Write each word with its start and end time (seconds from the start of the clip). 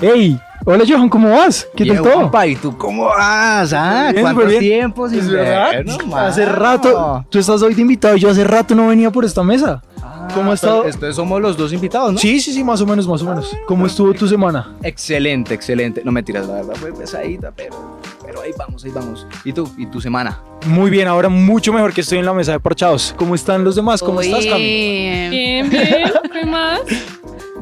Hey, 0.00 0.38
hola 0.64 0.84
Johan, 0.86 1.08
¿cómo 1.08 1.28
vas? 1.30 1.66
¿Qué 1.74 1.84
tal 1.84 2.02
todo? 2.02 2.46
¿y 2.46 2.54
tú 2.54 2.76
cómo 2.78 3.06
vas? 3.06 3.72
Ah, 3.72 4.10
Bien, 4.12 4.22
¿cuánto 4.22 4.46
bien. 4.46 4.60
tiempo 4.60 5.08
sin 5.08 5.18
¿Es 5.18 5.28
verdad? 5.28 5.70
vernos, 5.72 5.98
Hace 6.14 6.46
rato, 6.46 7.24
tú 7.28 7.38
estás 7.40 7.60
hoy 7.62 7.74
de 7.74 7.82
invitado, 7.82 8.16
yo 8.16 8.30
hace 8.30 8.44
rato 8.44 8.76
no 8.76 8.86
venía 8.86 9.10
por 9.10 9.24
esta 9.24 9.42
mesa. 9.42 9.82
Ah, 10.00 10.28
¿Cómo 10.32 10.52
has 10.52 10.60
pero 10.60 10.72
estado? 10.72 10.84
Entonces 10.84 11.16
somos 11.16 11.40
los 11.42 11.56
dos 11.56 11.72
invitados, 11.72 12.12
¿no? 12.12 12.18
Sí, 12.20 12.38
sí, 12.38 12.52
sí, 12.52 12.62
más 12.62 12.80
o 12.80 12.86
menos, 12.86 13.08
más 13.08 13.22
o 13.22 13.24
menos. 13.24 13.56
¿Cómo 13.66 13.86
estuvo 13.86 14.14
tu 14.14 14.28
semana? 14.28 14.68
Excelente, 14.84 15.52
excelente. 15.52 16.02
No 16.04 16.12
me 16.12 16.22
tiras, 16.22 16.46
la 16.46 16.54
verdad 16.54 16.74
fue 16.76 16.92
pesadita, 16.92 17.50
pero, 17.56 17.98
pero 18.24 18.40
ahí 18.42 18.52
vamos, 18.56 18.84
ahí 18.84 18.92
vamos. 18.94 19.26
¿Y 19.44 19.52
tú? 19.52 19.68
¿Y 19.76 19.86
tu 19.86 20.00
semana? 20.00 20.38
Muy 20.66 20.90
bien, 20.90 21.08
ahora 21.08 21.28
mucho 21.28 21.72
mejor 21.72 21.92
que 21.92 22.02
estoy 22.02 22.18
en 22.18 22.26
la 22.26 22.34
mesa 22.34 22.52
de 22.52 22.60
parchados. 22.60 23.14
¿Cómo 23.16 23.34
están 23.34 23.64
los 23.64 23.74
demás? 23.74 24.00
¿Cómo 24.00 24.20
estás, 24.20 24.46
Cami? 24.46 24.62
Bien. 24.62 25.30
Bien, 25.30 25.70
bien. 25.70 26.12
¿Qué 26.32 26.46
más? 26.46 26.80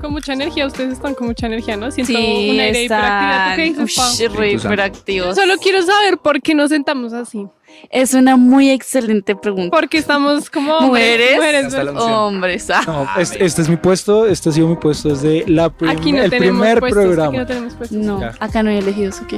Con 0.01 0.13
mucha 0.13 0.33
energía. 0.35 0.67
Ustedes 0.67 0.93
están 0.95 1.15
con 1.15 1.27
mucha 1.29 1.47
energía, 1.47 1.77
¿no? 1.77 1.91
Siento 1.91 2.13
Sí, 2.13 2.51
un 2.51 2.61
aire 2.61 2.73
de 2.79 2.85
hiperactividad. 2.85 3.51
¿Tú 3.51 3.57
qué 3.57 3.67
están 3.67 3.85
dices, 3.87 3.97
Pau? 3.97 4.13
ush, 4.13 4.37
re 4.39 4.51
¿Y 4.51 4.55
tú, 4.55 4.61
Sam? 4.61 4.73
hiperactivos. 4.73 5.35
Solo 5.37 5.55
quiero 5.59 5.83
saber 5.83 6.19
por 6.19 6.41
qué 6.43 6.55
nos 6.55 6.71
sentamos 6.71 7.13
así. 7.13 7.47
Es 7.91 8.15
una 8.15 8.37
muy 8.37 8.71
excelente 8.71 9.37
pregunta. 9.37 9.77
Porque 9.77 9.99
estamos 9.99 10.51
como 10.51 10.73
hombres, 10.79 11.37
¿Mujeres? 11.37 11.95
Hombres. 11.97 12.71
ah. 12.71 12.83
No, 12.87 13.09
este, 13.21 13.45
este 13.45 13.63
es 13.63 13.69
mi 13.69 13.77
puesto, 13.77 14.27
este 14.27 14.49
ha 14.49 14.53
sido 14.53 14.67
mi 14.69 14.77
puesto 14.77 15.09
desde 15.11 15.45
la 15.47 15.71
prim- 15.71 15.91
Aquí 15.91 16.13
no 16.13 16.23
el 16.23 16.31
primer 16.31 16.81
puestos. 16.81 16.99
Aquí 16.99 17.07
programa. 17.07 17.39
no 17.39 17.47
tenemos 17.47 17.75
puestos. 17.75 17.97
No, 17.99 18.21
Ya. 18.21 18.33
acá 18.41 18.63
no 18.63 18.71
hay 18.71 18.79
elegidos, 18.79 19.21
¿ok? 19.21 19.35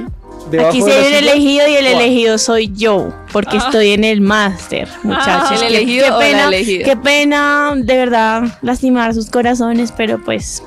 Debajo 0.50 0.68
Aquí 0.70 0.78
hay 0.78 0.82
un 0.84 0.90
silla. 1.04 1.18
elegido 1.18 1.68
y 1.68 1.74
el 1.74 1.84
¿Cuál? 1.84 2.02
elegido 2.02 2.38
soy 2.38 2.72
yo, 2.74 3.12
porque 3.32 3.56
Ah. 3.58 3.64
estoy 3.66 3.90
en 3.90 4.04
el 4.04 4.20
máster, 4.20 4.88
muchachos. 5.02 5.60
¿El 5.62 5.68
Qué- 5.68 5.76
elegido 5.76 6.04
qué, 6.06 6.10
o 6.12 6.18
la 6.20 6.26
pena, 6.26 6.44
elegida? 6.48 6.84
qué 6.84 6.96
pena, 6.96 7.72
de 7.76 7.96
verdad, 7.96 8.42
lastimar 8.62 9.12
sus 9.14 9.28
corazones, 9.30 9.92
pero 9.92 10.18
pues 10.24 10.62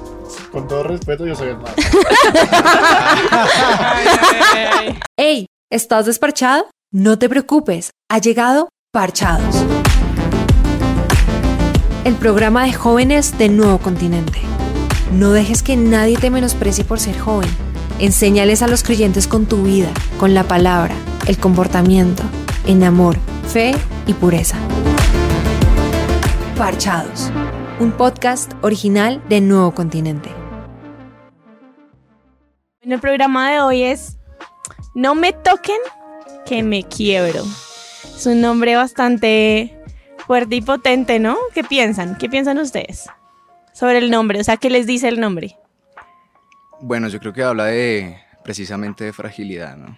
Con 0.51 0.67
todo 0.67 0.84
respeto, 0.84 1.26
yo 1.26 1.35
soy 1.35 1.49
el 1.49 1.55
ay. 3.31 4.99
Hey, 5.17 5.45
¿estás 5.70 6.05
desparchado? 6.05 6.65
No 6.93 7.17
te 7.17 7.29
preocupes, 7.29 7.91
ha 8.09 8.17
llegado 8.17 8.67
Parchados. 8.91 9.55
El 12.03 12.15
programa 12.15 12.65
de 12.65 12.73
jóvenes 12.73 13.37
del 13.37 13.55
nuevo 13.55 13.77
continente. 13.77 14.41
No 15.13 15.31
dejes 15.31 15.63
que 15.63 15.77
nadie 15.77 16.17
te 16.17 16.29
menosprecie 16.29 16.83
por 16.83 16.99
ser 16.99 17.17
joven. 17.17 17.49
Enséñales 17.99 18.61
a 18.61 18.67
los 18.67 18.83
creyentes 18.83 19.25
con 19.25 19.45
tu 19.45 19.63
vida, 19.63 19.87
con 20.20 20.33
la 20.33 20.43
palabra, 20.43 20.93
el 21.27 21.37
comportamiento, 21.37 22.23
en 22.67 22.83
amor, 22.83 23.15
fe 23.48 23.73
y 24.05 24.13
pureza. 24.13 24.57
Parchados, 26.57 27.31
un 27.79 27.93
podcast 27.93 28.51
original 28.61 29.23
de 29.29 29.39
Nuevo 29.39 29.73
Continente. 29.73 30.29
en 32.81 32.91
el 32.91 32.99
programa 32.99 33.49
de 33.49 33.61
hoy 33.61 33.83
es 33.83 34.17
No 34.93 35.15
me 35.15 35.31
toquen, 35.31 35.77
que 36.52 36.63
me 36.63 36.84
quiebro. 36.84 37.46
Es 38.13 38.26
un 38.26 38.41
nombre 38.41 38.76
bastante 38.76 39.74
fuerte 40.27 40.57
y 40.57 40.62
potente, 40.62 41.18
¿no? 41.18 41.38
¿Qué 41.54 41.63
piensan? 41.63 42.18
¿Qué 42.18 42.27
piensan 42.27 42.57
ustedes 42.57 43.05
sobre 43.71 43.99
el 43.99 44.12
nombre? 44.12 44.41
O 44.41 44.44
sea, 44.44 44.57
¿qué 44.57 44.70
les 44.70 44.85
dice 44.85 45.07
el 45.07 45.22
nombre? 45.22 45.55
Bueno, 46.82 47.07
yo 47.07 47.22
creo 47.22 47.32
que 47.32 47.41
habla 47.41 47.68
de 47.68 48.18
precisamente 48.44 49.05
de 49.05 49.13
fragilidad, 49.13 49.77
¿no? 49.77 49.98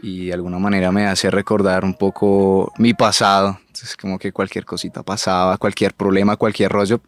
Y 0.00 0.26
de 0.26 0.34
alguna 0.34 0.60
manera 0.60 0.92
me 0.92 1.04
hace 1.08 1.32
recordar 1.32 1.84
un 1.84 1.94
poco 1.94 2.72
mi 2.78 2.94
pasado. 2.94 3.58
Entonces, 3.62 3.96
como 3.96 4.20
que 4.20 4.30
cualquier 4.30 4.64
cosita 4.64 5.02
pasaba, 5.02 5.58
cualquier 5.58 5.94
problema, 5.94 6.36
cualquier 6.36 6.70
rollo, 6.70 7.00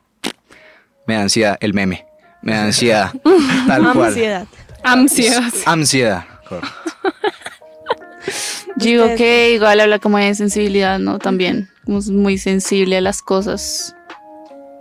me 1.06 1.14
da 1.14 1.20
ansiedad, 1.20 1.56
el 1.61 1.75
meme. 1.75 2.06
Me 2.42 2.55
da 2.55 2.64
ansiedad, 2.64 3.12
tal 3.69 3.92
cual. 3.92 4.09
Ansiedad. 4.09 4.47
Ansiedad. 4.83 5.53
Ansiedad. 5.64 6.25
correcto. 6.48 6.69
Yo 8.76 8.86
digo 8.86 9.06
que 9.16 9.52
igual 9.52 9.80
habla 9.80 9.98
como 9.98 10.18
de 10.18 10.34
sensibilidad, 10.34 10.98
¿no? 10.98 11.18
También. 11.18 11.68
Como 11.84 11.98
es 11.98 12.10
muy 12.10 12.39
sensible 12.39 12.96
a 12.96 13.00
las 13.00 13.22
cosas. 13.22 13.94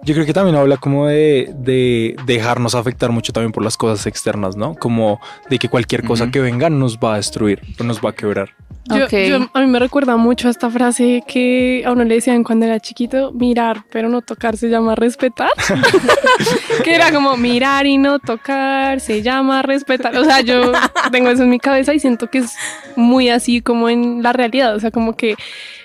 Yo 0.07 0.13
creo 0.13 0.25
que 0.25 0.31
también 0.31 0.56
habla 0.56 0.78
como 0.78 1.07
de, 1.07 1.53
de 1.53 2.16
dejarnos 2.25 2.75
afectar 2.75 3.12
mucho 3.12 3.34
también 3.34 3.51
por 3.51 3.62
las 3.62 3.75
cosas 3.75 4.07
externas, 4.07 4.56
¿no? 4.56 4.73
Como 4.73 5.19
de 5.50 5.59
que 5.59 5.68
cualquier 5.68 6.06
cosa 6.06 6.31
que 6.31 6.40
venga 6.40 6.69
nos 6.69 6.97
va 6.97 7.16
a 7.16 7.18
destruir 7.18 7.62
nos 7.84 8.00
va 8.00 8.12
a 8.12 8.13
quebrar. 8.13 8.51
Yo, 8.85 9.50
a 9.53 9.59
mí 9.59 9.68
me 9.68 9.79
recuerda 9.79 10.16
mucho 10.16 10.47
a 10.47 10.51
esta 10.51 10.69
frase 10.69 11.22
que 11.28 11.84
a 11.85 11.91
uno 11.91 12.06
le 12.06 12.16
decían 12.16 12.45
cuando 12.45 12.68
era 12.68 12.79
chiquito, 12.79 13.34
mirar 13.34 13.84
pero 13.91 14.07
no 14.07 14.22
tocar 14.22 14.56
se 14.56 14.69
llama 14.69 14.95
respetar. 14.95 15.50
que 16.85 16.95
era 16.95 17.12
como 17.12 17.35
mirar 17.35 17.85
y 17.85 17.97
no 17.97 18.19
tocar 18.19 19.01
se 19.01 19.22
llama 19.22 19.62
respetar. 19.62 20.16
O 20.16 20.24
sea, 20.24 20.39
yo 20.39 20.72
tengo 21.12 21.28
eso 21.31 21.44
en 21.44 21.50
mi 21.50 21.59
cabeza 21.59 21.94
y 21.94 22.00
siento 22.00 22.29
que 22.29 22.38
es 22.38 22.56
muy 22.95 23.28
así 23.28 23.59
como 23.59 23.89
en 23.89 24.24
la 24.24 24.31
realidad. 24.31 24.74
O 24.74 24.79
sea, 24.79 24.89
como 24.89 25.18
que 25.18 25.35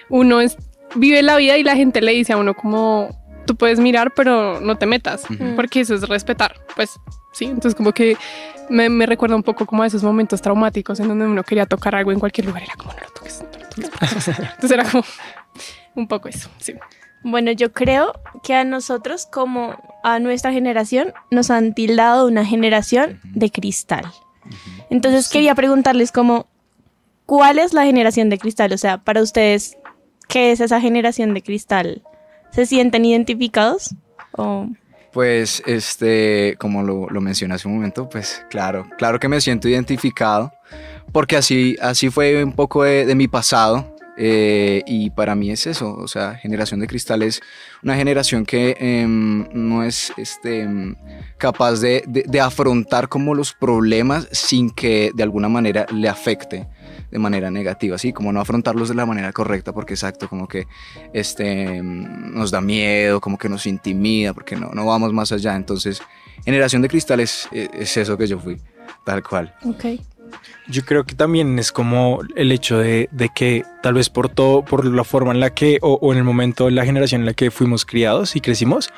uno 0.09 0.41
es, 0.41 0.57
vive 0.95 1.25
la 1.25 1.37
vida 1.39 1.59
y 1.59 1.65
la 1.65 1.75
gente 1.75 2.03
le 2.03 2.13
dice 2.13 2.35
a 2.35 2.37
uno 2.37 2.55
como 2.55 3.22
tú 3.45 3.57
puedes 3.57 3.79
mirar 3.79 4.13
pero 4.15 4.61
no 4.61 4.77
te 4.77 4.87
metas, 4.87 5.25
porque 5.57 5.81
eso 5.81 5.95
es 5.95 6.09
respetar. 6.09 6.57
Pues 6.75 6.99
sí, 7.33 7.47
entonces 7.47 7.75
como 7.75 7.93
que 7.93 8.17
me, 8.69 8.89
me 8.89 9.07
recuerda 9.07 9.37
un 9.37 9.43
poco 9.43 9.67
como 9.67 9.83
a 9.83 9.87
esos 9.87 10.03
momentos 10.03 10.41
traumáticos 10.43 11.01
en 11.01 11.09
donde 11.09 11.27
uno 11.27 11.43
quería 11.43 11.67
tocar 11.67 11.95
algo 11.95 12.13
en 12.13 12.21
cualquier 12.21 12.47
lugar. 12.47 12.63
Era 12.63 12.75
como, 12.77 12.93
no 12.93 13.01
lo 13.01 13.11
toques, 13.11 13.43
no 13.43 13.59
lo 13.59 13.69
toques. 13.69 14.29
Entonces 14.39 14.71
era 14.71 14.85
como 14.85 15.05
un 15.95 16.09
poco 16.09 16.29
eso, 16.29 16.49
sí. 16.59 16.75
Bueno, 17.25 17.53
yo 17.53 17.73
creo 17.73 18.15
que 18.43 18.55
a 18.55 18.65
nosotros, 18.65 19.27
como 19.27 19.77
a 20.03 20.19
nuestra 20.19 20.53
generación, 20.53 21.13
nos 21.31 21.51
han 21.51 21.73
tildado 21.73 22.27
una 22.27 22.45
generación 22.45 23.21
de 23.23 23.51
cristal. 23.51 24.07
Entonces 24.91 25.29
quería 25.29 25.55
preguntarles 25.55 26.11
como, 26.11 26.49
¿cuál 27.27 27.61
es 27.61 27.75
la 27.75 27.85
generación 27.85 28.29
de 28.29 28.39
cristal? 28.39 28.73
O 28.73 28.79
sea, 28.79 28.99
para 28.99 29.23
ustedes, 29.23 29.79
¿qué 30.29 30.51
es 30.51 30.61
esa 30.61 30.81
generación 30.81 31.33
de 31.33 31.43
cristal? 31.43 32.03
¿Se 32.53 32.67
sienten 32.67 33.05
identificados? 33.05 33.95
O... 34.33 34.69
Pues, 35.13 35.63
este, 35.67 36.57
como 36.59 36.83
lo, 36.83 37.07
lo 37.11 37.21
mencioné 37.21 37.55
hace 37.55 37.69
un 37.69 37.75
momento, 37.75 38.09
pues 38.09 38.45
claro, 38.49 38.87
claro 38.97 39.19
que 39.21 39.29
me 39.29 39.43
siento 39.43 39.69
identificado, 39.69 40.53
porque 41.13 41.37
así, 41.37 41.77
así 41.83 42.09
fue 42.09 42.43
un 42.43 42.53
poco 42.53 42.83
de, 42.85 43.15
mi 43.15 43.29
pasado, 43.29 43.95
eh, 44.17 44.83
y 44.87 45.11
para 45.11 45.35
mí 45.35 45.51
es 45.51 45.67
eso, 45.67 45.95
o 45.95 46.09
sea, 46.09 46.37
generación 46.37 46.81
de 46.81 46.87
cristal 46.87 47.23
es 47.23 47.43
una 47.83 47.95
generación 47.95 48.47
que 48.47 48.75
em, 48.81 49.47
no 49.53 49.83
es 49.85 50.13
este, 50.17 50.63
em, 50.63 50.97
capaz 51.37 51.81
de, 51.81 52.05
de- 52.07 52.25
de 52.27 52.41
afrontar 52.41 53.09
como 53.11 53.35
los 53.35 53.53
problemas 53.53 54.29
sin 54.33 54.71
que 54.71 55.11
de 55.15 55.23
alguna 55.23 55.51
manera 55.51 55.85
le 55.93 56.09
afecte 56.09 56.67
de 57.13 57.19
manera 57.19 57.51
negativa, 57.51 57.97
así 57.97 58.13
como 58.13 58.33
no 58.33 58.41
afrontarlos 58.41 58.89
de 58.89 58.95
la 58.95 59.05
manera 59.05 59.33
correcta, 59.33 59.73
porque 59.73 59.93
exacto, 59.93 60.29
como 60.29 60.49
que 60.49 60.67
este, 61.13 61.83
mm, 61.83 62.35
nos 62.35 62.51
da 62.51 62.63
miedo, 62.63 63.21
como 63.21 63.37
que 63.37 63.51
nos 63.51 63.67
intimida, 63.67 64.33
porque 64.33 64.57
no, 64.57 64.71
no 64.73 64.87
vamos 64.87 65.13
más 65.13 65.31
allá. 65.31 65.55
Entonces, 65.55 66.03
generación 66.45 66.81
de 66.81 66.89
cristales 66.89 67.49
es, 67.53 67.69
es 67.75 67.97
eso 67.99 68.17
que 68.17 68.27
yo 68.27 68.39
fui, 68.39 68.59
tal 69.05 69.23
cual. 69.23 69.55
Ok. 69.65 69.85
Yo 70.69 70.85
creo 70.87 71.05
que 71.05 71.15
también 71.15 71.59
es 71.59 71.71
como 71.71 72.21
el 72.35 72.51
hecho 72.51 72.79
de, 72.79 73.11
de 73.13 73.29
que 73.29 73.63
tal 73.83 73.95
vez 73.95 74.09
por 74.09 74.31
todo, 74.31 74.65
por 74.65 74.87
la 74.87 75.05
forma 75.05 75.33
en 75.33 75.41
la 75.41 75.51
que, 75.51 75.79
o, 75.83 75.99
o 76.01 76.13
en 76.13 76.19
el 76.19 76.25
momento, 76.25 76.71
la 76.71 76.87
generación 76.87 77.21
en 77.21 77.27
la 77.27 77.35
que 77.35 77.51
fuimos 77.51 77.85
criados 77.85 78.37
y 78.37 78.41
crecimos, 78.41 78.91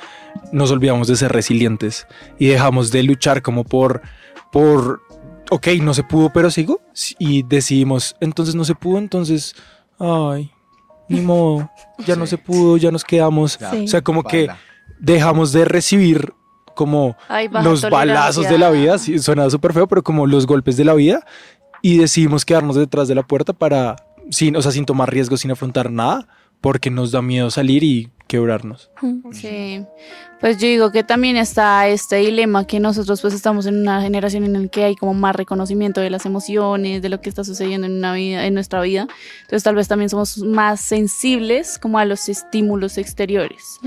nos 0.53 0.71
olvidamos 0.71 1.09
de 1.09 1.17
ser 1.17 1.33
resilientes 1.33 2.07
y 2.39 2.47
dejamos 2.47 2.93
de 2.93 3.03
luchar 3.03 3.43
como 3.43 3.65
por, 3.65 4.03
por, 4.53 5.03
ok, 5.51 5.69
no 5.81 5.95
se 5.95 6.03
pudo, 6.03 6.31
pero 6.33 6.51
sigo. 6.51 6.81
Y 7.19 7.43
decidimos, 7.43 8.17
entonces 8.21 8.55
no 8.55 8.65
se 8.65 8.75
pudo, 8.75 8.99
entonces, 8.99 9.55
ay, 9.99 10.51
ni 11.09 11.21
modo, 11.21 11.71
ya 12.07 12.17
no 12.17 12.27
se 12.27 12.39
pudo, 12.39 12.77
ya 12.77 12.91
nos 12.91 13.05
quedamos. 13.05 13.59
Sí. 13.71 13.85
O 13.85 13.89
sea, 13.89 14.03
como 14.03 14.23
que 14.23 14.49
dejamos 14.99 15.53
de 15.53 15.65
recibir 15.65 16.33
como 16.75 17.17
Ay, 17.29 17.49
los 17.63 17.89
balazos 17.89 18.49
de 18.49 18.59
la 18.59 18.71
vida, 18.71 18.99
sí, 18.99 19.19
suena 19.19 19.49
súper 19.49 19.73
feo, 19.73 19.87
pero 19.87 20.03
como 20.03 20.27
los 20.27 20.47
golpes 20.47 20.77
de 20.77 20.85
la 20.85 20.95
vida 20.95 21.25
y 21.83 21.99
decidimos 21.99 22.45
quedarnos 22.45 22.77
detrás 22.77 23.09
de 23.09 23.15
la 23.15 23.23
puerta 23.23 23.53
para, 23.53 23.97
sin, 24.31 24.57
o 24.57 24.63
sea, 24.63 24.73
sin 24.73 24.87
tomar 24.87 25.13
riesgos, 25.13 25.41
sin 25.41 25.51
afrontar 25.51 25.91
nada, 25.91 26.27
porque 26.61 26.91
nos 26.91 27.13
da 27.13 27.21
miedo 27.21 27.51
salir 27.51 27.85
y 27.85 28.11
quebrarnos. 28.27 28.91
Sí, 29.33 29.85
pues 30.41 30.59
yo 30.59 30.67
digo 30.67 30.91
que 30.91 31.05
también 31.05 31.37
está 31.37 31.89
este 31.89 32.17
dilema 32.17 32.67
que 32.67 32.81
nosotros 32.81 33.21
pues 33.21 33.35
estamos 33.35 33.67
en 33.67 33.81
una 33.81 34.01
generación 34.01 34.45
en 34.45 34.53
la 34.55 34.69
que 34.69 34.85
hay 34.85 34.97
como 34.97 35.15
más 35.15 35.37
reconocimiento 35.37 36.01
de 36.01 36.11
las 36.11 36.27
emociones, 36.27 37.03
de 37.03 37.09
lo 37.09 37.21
que 37.21 37.29
está 37.29 37.45
sucediendo 37.45 37.87
en 37.87 37.95
una 37.95 38.15
vida, 38.15 38.47
en 38.47 38.55
nuestra 38.55 38.81
vida. 38.81 39.07
Entonces 39.43 39.63
tal 39.63 39.75
vez 39.75 39.89
también 39.89 40.09
somos 40.09 40.39
más 40.39 40.81
sensibles 40.81 41.79
como 41.79 41.99
a 41.99 42.05
los 42.05 42.29
estímulos 42.29 42.99
exteriores, 42.99 43.79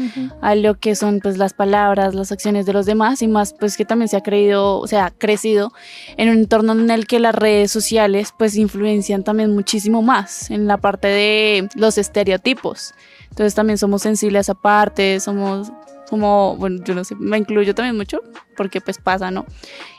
a 0.41 0.55
lo 0.55 0.79
que 0.79 0.95
son 0.95 1.19
pues 1.19 1.37
las 1.37 1.53
palabras, 1.53 2.13
las 2.13 2.31
acciones 2.31 2.65
de 2.65 2.73
los 2.73 2.85
demás 2.85 3.21
y 3.21 3.27
más 3.27 3.53
pues 3.53 3.75
que 3.75 3.85
también 3.85 4.07
se 4.07 4.17
ha 4.17 4.21
creído, 4.21 4.79
o 4.79 4.87
sea, 4.87 5.07
ha 5.07 5.11
crecido 5.11 5.71
en 6.15 6.29
un 6.29 6.37
entorno 6.37 6.73
en 6.73 6.89
el 6.91 7.07
que 7.07 7.19
las 7.19 7.33
redes 7.33 7.71
sociales 7.71 8.33
pues 8.37 8.55
influencian 8.55 9.23
también 9.23 9.53
muchísimo 9.53 10.01
más 10.01 10.51
en 10.51 10.67
la 10.67 10.77
parte 10.77 11.07
de 11.07 11.69
los 11.75 11.97
estereotipos. 11.97 12.93
Entonces 13.37 13.53
también 13.53 13.77
somos 13.77 14.01
sensibles 14.01 14.39
a 14.39 14.41
esa 14.41 14.53
parte, 14.55 15.19
somos 15.19 15.71
como, 16.09 16.55
bueno, 16.57 16.83
yo 16.83 16.95
no 16.95 17.03
sé, 17.03 17.13
me 17.13 17.37
incluyo 17.37 17.75
también 17.75 17.95
mucho, 17.95 18.19
porque 18.55 18.81
pues 18.81 18.97
pasa, 18.97 19.29
¿no? 19.29 19.45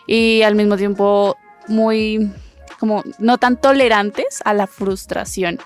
Y 0.08 0.42
al 0.42 0.56
mismo 0.56 0.76
tiempo 0.76 1.36
muy, 1.68 2.32
como, 2.80 3.04
no 3.20 3.38
tan 3.38 3.60
tolerantes 3.60 4.40
a 4.44 4.54
la 4.54 4.66
frustración. 4.66 5.60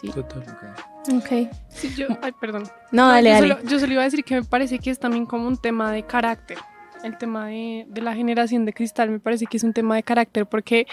Sí. 0.00 0.08
Total. 0.08 0.42
Ok. 1.14 1.52
Sí, 1.68 1.94
yo, 1.94 2.06
ay, 2.22 2.32
perdón. 2.32 2.62
No, 2.92 3.08
dale, 3.08 3.28
yo, 3.28 3.34
dale. 3.34 3.48
Solo, 3.56 3.68
yo 3.68 3.78
solo 3.78 3.92
iba 3.92 4.00
a 4.00 4.04
decir 4.06 4.24
que 4.24 4.36
me 4.36 4.44
parece 4.44 4.78
que 4.78 4.88
es 4.88 4.98
también 4.98 5.26
como 5.26 5.46
un 5.46 5.58
tema 5.58 5.92
de 5.92 6.04
carácter. 6.04 6.56
El 7.04 7.18
tema 7.18 7.48
de, 7.48 7.84
de 7.90 8.00
la 8.00 8.14
generación 8.14 8.64
de 8.64 8.72
cristal 8.72 9.10
me 9.10 9.20
parece 9.20 9.44
que 9.44 9.58
es 9.58 9.64
un 9.64 9.74
tema 9.74 9.96
de 9.96 10.02
carácter 10.02 10.46
porque 10.46 10.86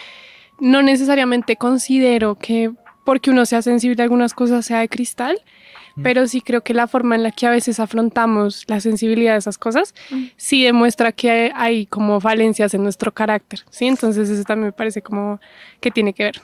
no 0.60 0.81
necesariamente 0.81 1.56
considero 1.56 2.36
que 2.36 2.74
porque 3.06 3.31
uno 3.31 3.45
sea 3.45 3.62
sensible 3.62 4.01
a 4.01 4.04
algunas 4.04 4.33
cosas 4.33 4.65
sea 4.65 4.80
de 4.80 4.89
cristal, 4.89 5.39
Mm. 5.39 5.59
Pero 6.04 6.28
sí 6.28 6.42
creo 6.42 6.62
que 6.62 6.74
la 6.74 6.88
forma 6.88 7.16
en 7.16 7.24
la 7.24 7.31
que 7.31 7.48
a 7.48 7.51
veces 7.51 7.80
afrontamos 7.80 8.63
la 8.68 8.80
sensibilidad 8.80 9.34
de 9.34 9.40
esas 9.40 9.57
cosas 9.57 9.94
sí 10.38 10.63
demuestra 10.63 11.12
que 11.12 11.30
hay, 11.30 11.51
hay 11.56 11.86
como 11.86 12.19
falencias 12.19 12.74
en 12.74 12.84
nuestro 12.84 13.13
carácter, 13.13 13.62
¿sí? 13.69 13.88
Entonces 13.88 14.30
eso 14.30 14.44
también 14.44 14.68
me 14.68 14.72
parece 14.72 15.01
como 15.01 15.40
que 15.80 15.92
tiene 15.92 16.13
que 16.13 16.24
ver. 16.24 16.42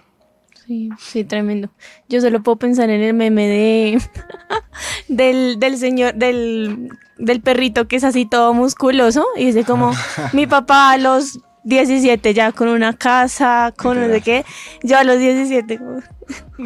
Sí, 0.65 0.89
sí, 0.97 1.23
tremendo. 1.23 1.69
Yo 2.09 2.21
solo 2.21 2.41
puedo 2.41 2.55
pensar 2.55 2.89
en 2.89 3.01
el 3.01 3.13
meme 3.13 3.47
de 3.47 4.01
del, 5.07 5.59
del 5.59 5.77
señor, 5.77 6.15
del, 6.15 6.89
del 7.17 7.41
perrito 7.41 7.87
que 7.87 7.97
es 7.97 8.03
así 8.03 8.25
todo 8.25 8.53
musculoso 8.53 9.25
y 9.35 9.45
dice 9.45 9.63
como 9.63 9.91
mi 10.33 10.47
papá 10.47 10.91
a 10.91 10.97
los 10.97 11.39
17 11.65 12.33
ya 12.33 12.51
con 12.53 12.69
una 12.69 12.93
casa, 12.93 13.73
con 13.75 13.99
no 13.99 14.07
sé 14.07 14.21
qué, 14.21 14.45
yo 14.83 14.97
a 14.97 15.03
los 15.03 15.19
17 15.19 15.77
como, 15.77 15.99
me, 16.57 16.65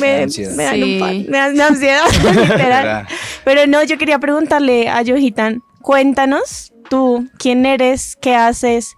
me 0.00 0.18
dan 0.18 0.30
Sí. 0.30 0.44
un 0.82 0.98
pan, 1.00 1.26
me 1.28 1.38
dan 1.38 1.60
ansiedad, 1.60 2.02
literal. 2.24 2.60
Era- 2.84 3.08
Pero 3.44 3.66
no, 3.66 3.82
yo 3.84 3.98
quería 3.98 4.18
preguntarle 4.18 4.88
a 4.88 5.02
Yojitan, 5.02 5.62
cuéntanos 5.82 6.72
tú, 6.88 7.28
quién 7.38 7.66
eres, 7.66 8.16
qué 8.20 8.34
haces, 8.34 8.94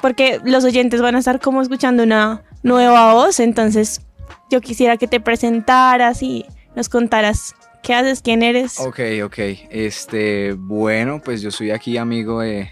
porque 0.00 0.40
los 0.44 0.64
oyentes 0.64 1.00
van 1.00 1.16
a 1.16 1.18
estar 1.18 1.40
como 1.40 1.60
escuchando 1.62 2.02
una 2.02 2.42
nueva 2.62 3.14
voz, 3.14 3.40
entonces 3.40 4.02
yo 4.50 4.60
quisiera 4.60 4.96
que 4.96 5.08
te 5.08 5.20
presentaras 5.20 6.22
y 6.22 6.44
nos 6.76 6.88
contaras 6.88 7.54
qué 7.82 7.94
haces, 7.94 8.20
quién 8.22 8.42
eres. 8.42 8.78
Ok, 8.80 9.00
ok. 9.24 9.38
Este, 9.70 10.52
bueno, 10.52 11.20
pues 11.24 11.40
yo 11.42 11.50
soy 11.50 11.70
aquí 11.70 11.96
amigo 11.96 12.40
de... 12.40 12.70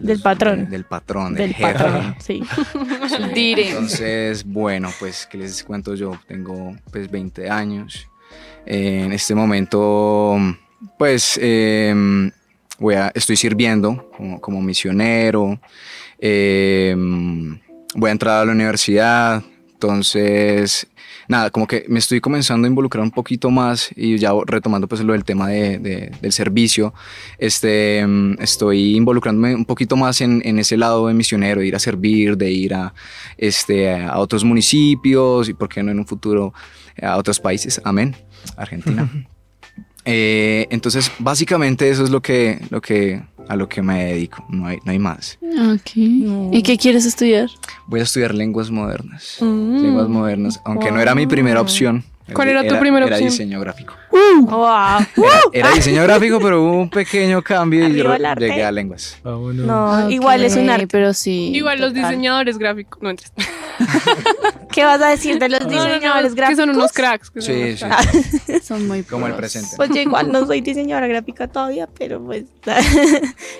de 0.00 0.06
Del 0.08 0.16
los- 0.16 0.22
patrón. 0.22 0.64
de- 0.64 0.70
del 0.70 0.84
patrón, 0.84 1.34
del, 1.34 1.46
del 1.48 1.54
jefe. 1.54 1.72
patrón, 1.72 2.14
sí. 2.20 2.42
Entonces, 3.36 4.44
bueno, 4.44 4.90
pues, 4.98 5.26
¿qué 5.30 5.38
les 5.38 5.62
cuento 5.64 5.94
yo? 5.94 6.12
Tengo, 6.26 6.76
pues, 6.92 7.10
20 7.10 7.48
años. 7.50 8.08
Eh, 8.66 9.02
en 9.06 9.12
este 9.12 9.34
momento, 9.34 10.36
pues, 10.98 11.38
em, 11.42 12.30
voy 12.78 12.94
a, 12.94 13.10
estoy 13.14 13.36
sirviendo 13.36 14.10
como, 14.16 14.40
como 14.40 14.60
misionero. 14.62 15.60
Em, 16.18 17.58
voy 17.94 18.08
a 18.08 18.12
entrar 18.12 18.42
a 18.42 18.44
la 18.44 18.52
universidad. 18.52 19.42
Entonces, 19.84 20.86
nada, 21.26 21.50
como 21.50 21.66
que 21.66 21.86
me 21.88 21.98
estoy 21.98 22.20
comenzando 22.20 22.66
a 22.66 22.68
involucrar 22.68 23.02
un 23.02 23.10
poquito 23.10 23.50
más 23.50 23.88
y 23.96 24.18
ya 24.18 24.30
retomando 24.46 24.86
pues 24.86 25.00
lo 25.00 25.14
del 25.14 25.24
tema 25.24 25.48
de- 25.48 25.78
de- 25.78 26.12
del 26.20 26.32
servicio, 26.32 26.92
este, 27.38 28.04
estoy 28.40 28.94
involucrándome 28.96 29.54
un 29.54 29.64
poquito 29.64 29.96
más 29.96 30.20
en, 30.20 30.42
en 30.44 30.58
ese 30.58 30.76
lado 30.76 31.06
de 31.06 31.14
misionero, 31.14 31.62
de 31.62 31.66
ir 31.68 31.76
a 31.76 31.78
servir, 31.78 32.36
de 32.36 32.50
ir 32.52 32.74
a, 32.74 32.92
este, 33.38 33.90
a 33.90 34.18
otros 34.18 34.44
municipios 34.44 35.48
y 35.48 35.54
por 35.54 35.70
qué 35.70 35.82
no 35.82 35.90
en 35.90 35.98
un 35.98 36.06
futuro 36.06 36.52
a 37.00 37.16
otros 37.16 37.40
países, 37.40 37.80
amén, 37.82 38.14
Argentina. 38.58 39.10
Eh, 40.06 40.66
entonces, 40.70 41.10
básicamente 41.18 41.88
eso 41.90 42.04
es 42.04 42.10
lo 42.10 42.20
que, 42.22 42.58
lo 42.70 42.80
que, 42.80 43.22
a 43.50 43.56
lo 43.56 43.68
que 43.68 43.82
me 43.82 44.04
dedico, 44.04 44.44
no 44.48 44.68
hay, 44.68 44.78
no 44.84 44.92
hay 44.92 45.00
más. 45.00 45.36
Ok. 45.74 45.90
¿Y 45.96 46.62
qué 46.62 46.78
quieres 46.78 47.04
estudiar? 47.04 47.48
Voy 47.88 47.98
a 47.98 48.04
estudiar 48.04 48.32
lenguas 48.32 48.70
modernas. 48.70 49.38
Mm. 49.40 49.82
Lenguas 49.82 50.08
modernas, 50.08 50.60
aunque 50.64 50.92
no 50.92 51.00
era 51.00 51.16
mi 51.16 51.26
primera 51.26 51.60
opción. 51.60 52.04
¿Cuál 52.34 52.48
era 52.48 52.66
tu 52.66 52.78
primera 52.78 53.06
opción? 53.06 53.22
Era 53.22 53.30
diseño 53.30 53.60
gráfico. 53.60 53.94
Wow. 54.10 54.98
Era, 55.16 55.40
era 55.52 55.70
diseño 55.74 56.02
gráfico, 56.02 56.38
pero 56.40 56.62
hubo 56.62 56.72
un 56.72 56.90
pequeño 56.90 57.42
cambio 57.42 57.88
y 57.88 58.00
arte. 58.24 58.48
llegué 58.48 58.64
a 58.64 58.72
lenguas. 58.72 59.18
Vámonos. 59.22 59.66
No, 59.66 60.10
igual 60.10 60.44
es 60.44 60.56
un 60.56 60.68
arte. 60.70 60.86
Pero 60.88 61.12
sí. 61.14 61.50
Igual 61.54 61.80
los 61.80 61.94
diseñadores 61.94 62.58
gráficos, 62.58 63.00
no 63.02 63.10
entres. 63.10 63.32
¿Qué 64.72 64.84
vas 64.84 65.00
a 65.02 65.08
decir 65.08 65.38
de 65.38 65.48
los 65.48 65.60
No, 65.62 65.66
no, 65.68 65.74
no, 65.76 65.84
diseñadores 65.86 66.32
que 66.32 66.36
gráficos? 66.36 66.64
son 66.64 66.70
unos 66.76 66.92
cracks. 66.92 67.30
que 67.30 67.40
son 67.40 67.54
Sí, 67.54 67.60
unos 67.62 67.78
sí. 67.80 67.84
cracks. 67.86 68.66
Son 68.66 68.86
muy 68.86 69.02
Como 69.02 69.26
el 69.26 69.34
presente. 69.34 69.70
Pues 69.76 69.90
yo 69.90 70.00
igual 70.00 70.30
no 70.30 70.46
soy 70.46 70.60
diseñadora 70.60 71.06
gráfica 71.08 71.48
todavía, 71.48 71.88
pero 71.98 72.22
pues... 72.24 72.44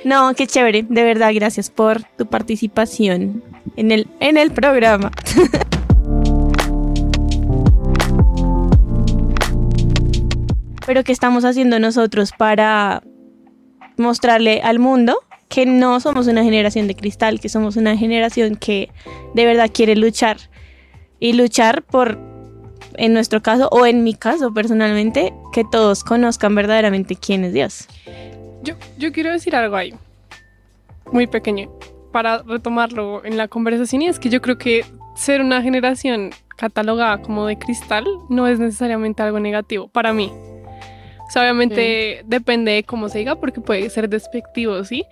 no, 0.04 0.34
qué 0.34 0.46
chévere. 0.46 0.84
De 0.88 1.02
verdad, 1.02 1.32
gracias 1.34 1.70
por 1.70 2.02
tu 2.16 2.26
participación 2.26 3.42
en 3.76 3.90
el, 3.90 4.06
en 4.20 4.36
el 4.36 4.50
programa. 4.52 5.10
Pero 10.90 11.04
¿qué 11.04 11.12
estamos 11.12 11.44
haciendo 11.44 11.78
nosotros 11.78 12.32
para 12.36 13.04
mostrarle 13.96 14.60
al 14.60 14.80
mundo 14.80 15.20
que 15.48 15.64
no 15.64 16.00
somos 16.00 16.26
una 16.26 16.42
generación 16.42 16.88
de 16.88 16.96
cristal, 16.96 17.38
que 17.38 17.48
somos 17.48 17.76
una 17.76 17.96
generación 17.96 18.56
que 18.56 18.90
de 19.34 19.46
verdad 19.46 19.70
quiere 19.72 19.94
luchar 19.94 20.38
y 21.20 21.34
luchar 21.34 21.84
por, 21.84 22.18
en 22.96 23.12
nuestro 23.12 23.40
caso 23.40 23.68
o 23.70 23.86
en 23.86 24.02
mi 24.02 24.14
caso 24.14 24.52
personalmente, 24.52 25.32
que 25.52 25.62
todos 25.62 26.02
conozcan 26.02 26.56
verdaderamente 26.56 27.14
quién 27.14 27.44
es 27.44 27.52
Dios. 27.52 27.86
Yo, 28.64 28.74
yo 28.98 29.12
quiero 29.12 29.30
decir 29.30 29.54
algo 29.54 29.76
ahí, 29.76 29.94
muy 31.12 31.28
pequeño, 31.28 31.70
para 32.10 32.42
retomarlo 32.42 33.24
en 33.24 33.36
la 33.36 33.46
conversación, 33.46 34.02
y 34.02 34.08
es 34.08 34.18
que 34.18 34.28
yo 34.28 34.42
creo 34.42 34.58
que 34.58 34.84
ser 35.14 35.40
una 35.40 35.62
generación 35.62 36.30
catalogada 36.56 37.22
como 37.22 37.46
de 37.46 37.60
cristal 37.60 38.04
no 38.28 38.48
es 38.48 38.58
necesariamente 38.58 39.22
algo 39.22 39.38
negativo 39.38 39.86
para 39.86 40.12
mí. 40.12 40.32
O 41.30 41.32
sea, 41.32 41.42
obviamente 41.42 42.22
depende 42.26 42.72
de 42.72 42.82
cómo 42.82 43.08
se 43.08 43.18
diga, 43.18 43.36
porque 43.36 43.60
puede 43.60 43.88
ser 43.88 44.08
despectivo, 44.08 44.82
¿sí? 44.82 45.04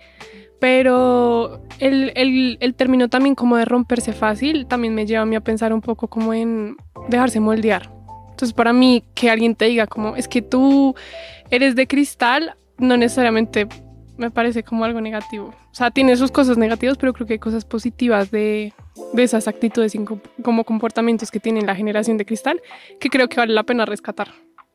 Pero 0.59 1.61
el, 1.79 2.11
el, 2.15 2.57
el 2.59 2.75
término 2.75 3.07
también 3.07 3.35
como 3.35 3.55
de 3.55 3.63
romperse 3.63 4.11
fácil 4.11 4.65
también 4.67 4.93
me 4.93 5.05
lleva 5.05 5.21
a 5.21 5.25
mí 5.25 5.37
a 5.37 5.39
pensar 5.39 5.71
un 5.71 5.79
poco 5.79 6.09
como 6.09 6.33
en 6.33 6.75
dejarse 7.07 7.39
moldear. 7.39 7.89
Entonces, 8.31 8.51
para 8.53 8.73
mí, 8.73 9.05
que 9.15 9.29
alguien 9.29 9.55
te 9.55 9.65
diga 9.65 9.87
como, 9.87 10.17
es 10.17 10.27
que 10.27 10.41
tú 10.41 10.93
eres 11.49 11.75
de 11.75 11.87
cristal, 11.87 12.55
no 12.77 12.97
necesariamente 12.97 13.67
me 14.17 14.29
parece 14.29 14.63
como 14.63 14.83
algo 14.83 14.99
negativo. 14.99 15.53
O 15.71 15.73
sea, 15.75 15.91
tiene 15.91 16.17
sus 16.17 16.31
cosas 16.31 16.57
negativas, 16.57 16.97
pero 16.97 17.13
creo 17.13 17.25
que 17.25 17.33
hay 17.33 17.39
cosas 17.39 17.63
positivas 17.63 18.29
de, 18.31 18.73
de 19.13 19.23
esas 19.23 19.47
actitudes 19.47 19.95
y 19.95 19.99
com- 19.99 20.19
como 20.43 20.65
comportamientos 20.65 21.31
que 21.31 21.39
tiene 21.39 21.61
la 21.61 21.75
generación 21.75 22.17
de 22.17 22.25
cristal 22.25 22.61
que 22.99 23.09
creo 23.09 23.29
que 23.29 23.37
vale 23.37 23.53
la 23.53 23.63
pena 23.63 23.85
rescatar. 23.85 24.27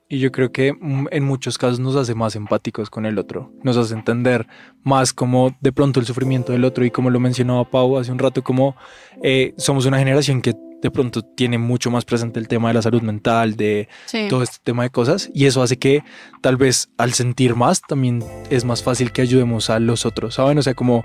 Y 0.09 0.19
yo 0.19 0.31
creo 0.33 0.53
que 0.53 0.73
mm, 0.75 1.07
en 1.11 1.25
muchos 1.25 1.57
casos 1.57 1.81
nos 1.81 1.97
hace 1.97 2.15
más 2.15 2.37
empáticos 2.37 2.91
con 2.91 3.07
el 3.07 3.19
otro, 3.19 3.53
nos 3.63 3.77
hace 3.77 3.95
entender 3.95 4.47
más 4.83 5.13
como 5.13 5.57
de 5.61 5.73
pronto 5.73 5.99
el 5.99 6.07
sufrimiento 6.07 6.53
del 6.53 6.65
otro 6.65 6.85
y 6.85 6.91
como 6.91 7.09
lo 7.11 7.21
mencionaba 7.21 7.69
Pau 7.71 7.97
hace 7.99 8.13
un 8.13 8.19
rato, 8.19 8.43
como 8.43 8.77
eh, 9.23 9.55
somos 9.57 9.87
una 9.87 9.99
generación 9.99 10.43
que 10.43 10.55
de 10.83 10.91
pronto 10.91 11.23
tiene 11.23 11.57
mucho 11.57 11.91
más 11.91 12.05
presente 12.05 12.39
el 12.39 12.47
tema 12.47 12.69
de 12.69 12.75
la 12.75 12.83
salud 12.83 13.01
mental, 13.01 13.57
de 13.57 13.89
Sí. 14.05 14.27
todo 14.29 14.43
este 14.43 14.59
tema 14.63 14.83
de 14.83 14.91
cosas 14.91 15.31
y 15.33 15.47
eso 15.47 15.63
hace 15.63 15.79
que 15.79 16.05
tal 16.43 16.59
vez 16.59 16.91
al 16.99 17.15
sentir 17.15 17.55
más 17.57 17.81
también 17.81 18.23
es 18.51 18.67
más 18.67 18.83
fácil 18.83 19.11
que 19.11 19.23
ayudemos 19.23 19.71
a 19.71 19.81
los 19.81 20.05
otros, 20.05 20.35
¿saben? 20.35 20.59
O 20.59 20.63
sea, 20.63 20.75
como, 20.75 21.03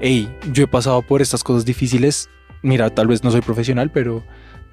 hey, 0.00 0.28
yo 0.52 0.64
he 0.64 0.66
pasado 0.66 1.00
por 1.02 1.22
estas 1.22 1.44
cosas 1.44 1.64
difíciles, 1.64 2.28
mira, 2.62 2.90
tal 2.90 3.06
vez 3.06 3.22
no 3.22 3.30
soy 3.30 3.42
profesional, 3.42 3.92
pero 3.92 4.24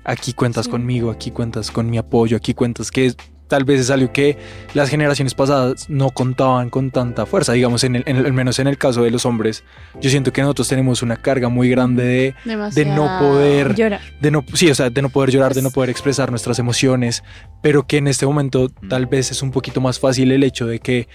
aquí 0.03 0.33
cuentas 0.33 0.65
Sí. 0.65 0.71
conmigo, 0.71 1.11
aquí 1.11 1.29
cuentas 1.29 1.69
con 1.69 1.87
mi 1.91 1.99
apoyo, 1.99 2.35
aquí 2.35 2.55
cuentas 2.55 2.89
que 2.89 3.13
tal 3.47 3.63
vez 3.63 3.79
es 3.81 3.89
algo 3.89 4.11
que 4.11 4.37
las 4.73 4.89
generaciones 4.89 5.33
pasadas 5.33 5.89
no 5.89 6.09
contaban 6.11 6.69
con 6.69 6.91
tanta 6.91 7.25
fuerza, 7.25 7.53
digamos, 7.53 7.83
en 7.83 7.95
el, 7.97 8.03
en 8.05 8.17
el- 8.17 8.25
al 8.25 8.33
menos 8.33 8.59
en 8.59 8.67
el 8.67 8.77
caso 8.77 9.03
de 9.03 9.11
los 9.11 9.25
hombres, 9.25 9.63
yo 10.01 10.09
siento 10.09 10.31
que 10.33 10.41
nosotros 10.41 10.67
tenemos 10.67 11.01
una 11.01 11.15
carga 11.17 11.49
muy 11.49 11.69
grande 11.69 12.03
de, 12.03 12.35
de 12.73 12.85
no 12.85 13.09
poder 13.19 13.75
Llorar. 13.75 14.01
de 14.21 14.31
no, 14.31 14.43
sí, 14.53 14.69
o 14.69 14.75
sea, 14.75 14.89
de 14.89 15.01
no 15.01 15.09
poder 15.09 15.31
llorar, 15.31 15.53
de 15.53 15.61
no 15.61 15.71
poder 15.71 15.89
expresar 15.89 16.29
nuestras 16.29 16.59
emociones, 16.59 17.23
pero 17.61 17.87
que 17.87 17.97
en 17.97 18.07
este 18.07 18.25
momento 18.25 18.69
tal 18.89 19.05
vez 19.05 19.31
es 19.31 19.41
un 19.41 19.51
poquito 19.51 19.81
más 19.81 19.99
fácil 19.99 20.31
el 20.31 20.43
hecho 20.43 20.67
de 20.67 20.79
que 20.79 21.07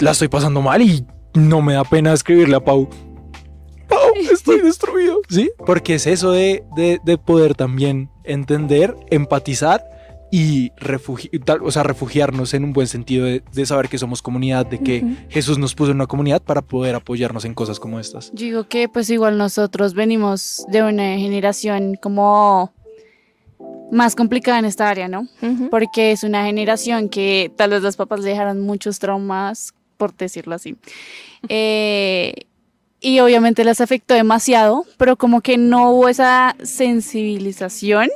la 0.00 0.10
estoy 0.12 0.28
pasando 0.28 0.60
mal 0.62 0.82
y 0.82 1.06
no 1.34 1.62
me 1.62 1.74
da 1.74 1.84
pena 1.84 2.12
escribirle 2.12 2.56
a 2.56 2.60
Pau. 2.60 2.88
Pau, 3.88 4.00
estoy 4.32 4.60
destruido. 4.60 5.20
Sí, 5.28 5.50
porque 5.66 5.94
es 5.94 6.06
eso 6.06 6.32
de, 6.32 6.64
de- 6.76 7.00
de 7.04 7.18
poder 7.18 7.54
también 7.54 8.10
entender, 8.24 8.94
empatizar 9.10 9.82
y 10.34 10.70
refugi- 10.78 11.28
tal- 11.44 11.60
o 11.62 11.70
sea, 11.70 11.82
refugiarnos 11.82 12.54
en 12.54 12.64
un 12.64 12.72
buen 12.72 12.86
sentido 12.86 13.26
de, 13.26 13.42
de 13.52 13.66
saber 13.66 13.88
que 13.90 13.98
somos 13.98 14.22
comunidad, 14.22 14.64
de 14.66 14.78
que. 14.80 15.04
Jesús 15.28 15.58
nos 15.58 15.74
puso 15.74 15.90
en 15.90 15.98
una 15.98 16.06
comunidad 16.06 16.40
para 16.42 16.62
poder 16.62 16.94
apoyarnos 16.94 17.44
en 17.44 17.52
cosas 17.52 17.78
como 17.78 18.00
estas. 18.00 18.30
Yo 18.32 18.46
digo 18.46 18.64
que 18.66 18.88
pues 18.88 19.10
igual 19.10 19.36
nosotros 19.36 19.92
venimos 19.92 20.64
de 20.68 20.82
una 20.82 21.18
generación 21.18 21.96
como 22.00 22.72
más 23.92 24.14
complicada 24.16 24.58
en 24.58 24.64
esta 24.64 24.88
área, 24.88 25.06
¿no? 25.06 25.28
Porque 25.70 26.12
es 26.12 26.24
una 26.24 26.46
generación 26.46 27.10
que 27.10 27.52
tal 27.56 27.70
vez 27.70 27.82
los 27.82 27.96
papás 27.96 28.20
le 28.20 28.30
dejaron 28.30 28.58
muchos 28.60 28.98
traumas, 28.98 29.74
por 29.98 30.16
decirlo 30.16 30.54
así. 30.54 30.76
Eh, 31.50 32.32
y 33.00 33.20
obviamente 33.20 33.64
les 33.64 33.82
afectó 33.82 34.14
demasiado, 34.14 34.86
pero 34.96 35.16
como 35.16 35.42
que 35.42 35.58
no 35.58 35.90
hubo 35.90 36.08
esa 36.08 36.56
sensibilización 36.62 38.08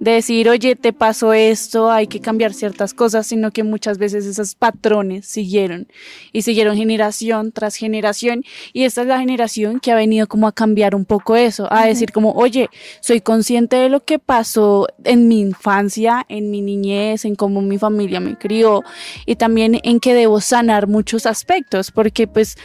de 0.00 0.12
decir, 0.12 0.48
oye, 0.48 0.76
te 0.76 0.92
pasó 0.92 1.32
esto, 1.32 1.90
hay 1.90 2.06
que 2.06 2.20
cambiar 2.20 2.54
ciertas 2.54 2.94
cosas, 2.94 3.26
sino 3.26 3.50
que 3.50 3.64
muchas 3.64 3.98
veces 3.98 4.26
esos 4.26 4.54
patrones 4.54 5.26
siguieron 5.26 5.88
y 6.32 6.42
siguieron 6.42 6.76
generación 6.76 7.50
tras 7.50 7.74
generación. 7.74 8.44
Y 8.72 8.84
esta 8.84 9.02
es 9.02 9.08
la 9.08 9.18
generación 9.18 9.80
que 9.80 9.90
ha 9.90 9.96
venido 9.96 10.28
como 10.28 10.46
a 10.46 10.52
cambiar 10.52 10.94
un 10.94 11.04
poco 11.04 11.34
eso, 11.36 11.66
a 11.72 11.86
decir 11.86 12.12
como, 12.12 12.32
oye, 12.32 12.68
soy 13.00 13.20
consciente 13.20 13.76
de 13.76 13.88
lo 13.88 14.04
que 14.04 14.18
pasó 14.18 14.86
en 15.04 15.26
mi 15.26 15.40
infancia, 15.40 16.24
en 16.28 16.50
mi 16.50 16.62
niñez, 16.62 17.24
en 17.24 17.34
cómo 17.34 17.60
mi 17.60 17.78
familia 17.78 18.20
me 18.20 18.36
crió 18.36 18.84
y 19.26 19.36
también 19.36 19.80
en 19.82 19.98
que 19.98 20.14
debo 20.14 20.40
sanar 20.40 20.86
muchos 20.86 21.26
aspectos, 21.26 21.90
porque 21.90 22.28
pues 22.28 22.56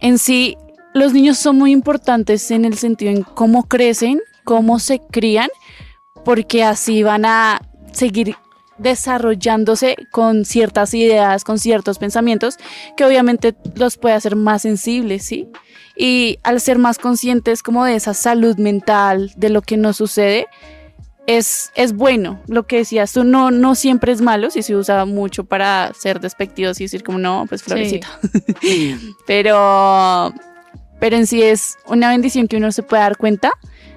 en 0.00 0.18
sí 0.18 0.56
los 0.94 1.12
niños 1.12 1.38
son 1.38 1.56
muy 1.56 1.72
importantes 1.72 2.50
en 2.50 2.64
el 2.64 2.78
sentido 2.78 3.10
en 3.10 3.22
cómo 3.22 3.64
crecen, 3.64 4.20
cómo 4.44 4.78
se 4.78 5.00
crían, 5.10 5.50
porque 6.26 6.64
así 6.64 7.04
van 7.04 7.24
a 7.24 7.62
seguir 7.92 8.34
desarrollándose 8.78 9.94
con 10.10 10.44
ciertas 10.44 10.92
ideas, 10.92 11.44
con 11.44 11.60
ciertos 11.60 12.00
pensamientos, 12.00 12.56
que 12.96 13.04
obviamente 13.04 13.54
los 13.76 13.96
puede 13.96 14.16
hacer 14.16 14.34
más 14.34 14.62
sensibles, 14.62 15.24
¿sí? 15.24 15.46
Y 15.96 16.40
al 16.42 16.60
ser 16.60 16.78
más 16.78 16.98
conscientes 16.98 17.62
como 17.62 17.84
de 17.84 17.94
esa 17.94 18.12
salud 18.12 18.56
mental, 18.56 19.30
de 19.36 19.50
lo 19.50 19.62
que 19.62 19.76
nos 19.76 19.98
sucede, 19.98 20.48
es, 21.28 21.70
es 21.76 21.92
bueno. 21.92 22.42
Lo 22.48 22.66
que 22.66 22.78
decías 22.78 23.12
tú, 23.12 23.22
no, 23.22 23.52
no 23.52 23.76
siempre 23.76 24.10
es 24.10 24.20
malo, 24.20 24.50
si 24.50 24.62
se 24.62 24.74
usa 24.74 25.04
mucho 25.04 25.44
para 25.44 25.92
ser 25.94 26.18
despectivos 26.18 26.80
y 26.80 26.84
decir 26.84 27.04
como, 27.04 27.18
no, 27.18 27.46
pues 27.48 27.62
florecita. 27.62 28.08
pero, 29.28 30.34
pero 30.98 31.16
en 31.16 31.28
sí 31.28 31.44
es 31.44 31.76
una 31.86 32.10
bendición 32.10 32.48
que 32.48 32.56
uno 32.56 32.72
se 32.72 32.82
puede 32.82 33.04
dar 33.04 33.16
cuenta 33.16 33.52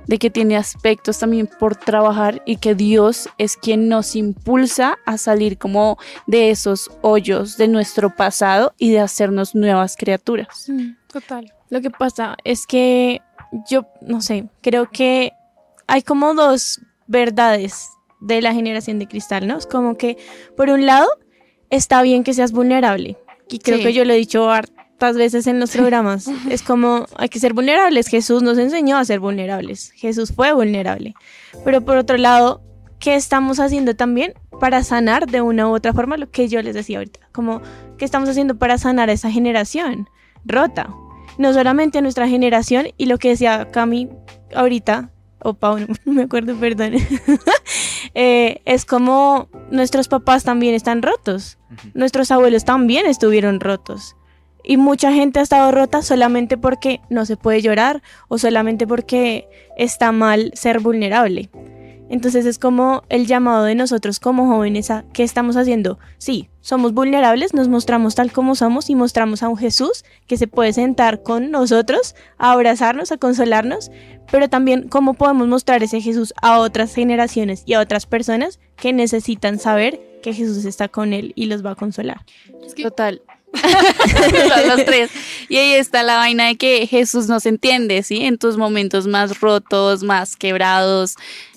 de 0.09 0.17
que 0.17 0.31
tiene 0.31 0.57
aspectos 0.57 1.19
también 1.19 1.47
por 1.59 1.75
trabajar 1.75 2.41
y 2.43 2.55
que 2.57 2.73
Dios 2.73 3.29
es 3.37 3.55
quien 3.55 3.87
nos 3.89 4.15
impulsa 4.15 4.97
a 5.05 5.19
salir 5.19 5.59
como 5.59 5.99
de 6.25 6.49
esos 6.49 6.89
hoyos 7.01 7.57
de 7.57 7.67
nuestro 7.67 8.15
pasado 8.15 8.73
y 8.79 8.91
de 8.91 9.01
hacernos 9.01 9.53
nuevas 9.53 9.95
criaturas. 9.95 10.65
Mm, 10.67 10.93
Total. 11.13 11.53
Lo 11.69 11.79
que 11.81 11.91
pasa 11.91 12.35
es 12.43 12.65
que 12.65 13.21
yo, 13.69 13.85
no 14.01 14.21
sé, 14.21 14.49
creo 14.61 14.89
que 14.89 15.31
hay 15.85 16.01
como 16.01 16.33
dos 16.33 16.81
verdades 17.05 17.89
de 18.19 18.41
la 18.41 18.51
generación 18.55 18.97
de 18.97 19.07
cristal, 19.07 19.45
¿no? 19.45 19.57
Es 19.59 19.67
como 19.67 19.95
que, 19.95 20.17
por 20.57 20.69
un 20.71 20.87
lado, 20.87 21.07
está 21.69 22.01
bien 22.01 22.23
que 22.23 22.33
seas 22.33 22.51
vulnerable. 22.51 23.15
Y 23.47 23.59
creo 23.59 23.77
Sí. 23.77 23.83
que 23.83 23.93
yo 23.93 24.05
lo 24.05 24.13
he 24.13 24.17
dicho 24.17 24.49
hartas 24.99 25.15
veces 25.15 25.47
en 25.47 25.59
los 25.59 25.71
programas. 25.71 26.27
es 26.49 26.61
como, 26.61 27.05
hay 27.15 27.29
que 27.29 27.39
ser 27.39 27.53
vulnerables. 27.53 28.07
Jesús 28.07 28.43
nos 28.43 28.57
enseñó 28.57 28.97
a 28.97 29.05
ser 29.05 29.19
vulnerables. 29.19 29.91
Jesús 29.95 30.33
fue 30.35 30.51
vulnerable. 30.51 31.13
Pero 31.63 31.81
por 31.81 31.95
otro 31.95 32.17
lado, 32.17 32.61
¿qué 32.99 33.15
estamos 33.15 33.59
haciendo 33.59 33.95
también 33.95 34.33
para 34.59 34.83
sanar 34.83 35.25
de 35.27 35.41
una 35.41 35.69
u 35.69 35.73
otra 35.73 35.93
forma 35.93 36.17
lo 36.17 36.29
que 36.29 36.49
yo 36.49 36.61
les 36.61 36.75
decía 36.75 36.97
ahorita? 36.97 37.21
Como, 37.31 37.61
¿qué 37.97 38.03
estamos 38.03 38.27
haciendo 38.27 38.57
para 38.57 38.77
sanar 38.77 39.09
a 39.09 39.13
esa 39.13 39.31
generación 39.31 40.09
rota? 40.43 40.93
No 41.37 41.53
solamente 41.53 41.99
a 41.99 42.01
nuestra 42.01 42.27
generación 42.27 42.87
y 42.97 43.05
lo 43.05 43.17
que 43.17 43.29
decía 43.29 43.71
Cami 43.71 44.09
ahorita, 44.53 45.11
o 45.41 45.53
Pau, 45.53 45.77
no 46.05 46.13
me 46.13 46.23
acuerdo, 46.23 46.57
perdón, 46.57 46.95
eh, 48.13 48.61
es 48.65 48.83
como 48.83 49.47
nuestros 49.71 50.09
papás 50.09 50.43
también 50.43 50.75
están 50.75 51.01
rotos, 51.01 51.57
nuestros 51.93 52.31
abuelos 52.31 52.65
también 52.65 53.05
estuvieron 53.05 53.61
rotos. 53.61 54.17
Y 54.69 54.77
mucha 54.77 55.11
gente 55.11 55.39
ha 55.39 55.41
estado 55.41 55.71
rota 55.71 56.03
solamente 56.03 56.55
porque 56.55 57.01
no 57.09 57.25
se 57.25 57.38
puede 57.38 57.59
llorar 57.59 58.03
o 58.27 58.38
solamente 58.38 58.85
porque 58.85 59.49
está 59.77 60.11
mal 60.11 60.51
ser 60.53 60.79
vulnerable. 60.79 61.49
Entonces 62.07 62.45
es 62.45 62.59
como 62.59 63.01
el 63.09 63.25
llamado 63.25 63.63
de 63.63 63.73
nosotros 63.73 64.19
como 64.19 64.45
jóvenes 64.45 64.91
a 64.91 65.05
qué 65.11 65.23
estamos 65.23 65.57
haciendo. 65.57 65.97
Sí, 66.19 66.51
somos 66.61 66.93
vulnerables, 66.93 67.55
nos 67.55 67.67
mostramos 67.67 68.13
tal 68.13 68.31
como 68.31 68.53
somos 68.53 68.91
y 68.91 68.95
mostramos 68.95 69.41
a 69.41 69.49
un 69.49 69.57
Jesús 69.57 70.05
que 70.27 70.38
se 70.38 70.45
puede 70.45 70.71
sentar 70.71 71.23
con 71.23 71.49
nosotros, 71.49 72.13
a 72.38 72.51
abrazarnos, 72.51 73.11
a 73.11 73.17
consolarnos, 73.17 73.89
pero 74.31 74.49
también 74.49 74.88
cómo 74.88 75.15
podemos 75.15 75.47
mostrar 75.47 75.81
ese 75.81 75.99
Jesús 75.99 76.31
a 76.43 76.59
otras 76.59 76.93
generaciones 76.93 77.63
y 77.65 77.73
a 77.73 77.79
otras 77.79 78.05
personas 78.05 78.59
que 78.75 78.93
necesitan 78.93 79.57
saber 79.57 79.99
que 80.21 80.35
Jesús 80.35 80.63
está 80.65 80.89
con 80.89 81.13
él 81.13 81.33
y 81.33 81.47
los 81.47 81.65
va 81.65 81.71
a 81.71 81.75
consolar. 81.75 82.23
Total. 82.83 83.23
Los, 83.53 84.67
los 84.67 84.85
tres. 84.85 85.11
Y 85.47 85.57
ahí 85.57 85.73
está 85.73 86.03
la 86.03 86.17
vaina 86.17 86.47
de 86.47 86.55
que 86.55 86.85
Jesús 86.87 87.27
nos 87.27 87.45
entiende, 87.45 88.03
¿sí? 88.03 88.25
En 88.25 88.37
tus 88.37 88.57
momentos 88.57 89.07
más 89.07 89.39
rotos, 89.39 90.03
más 90.03 90.35
quebrados, 90.35 91.15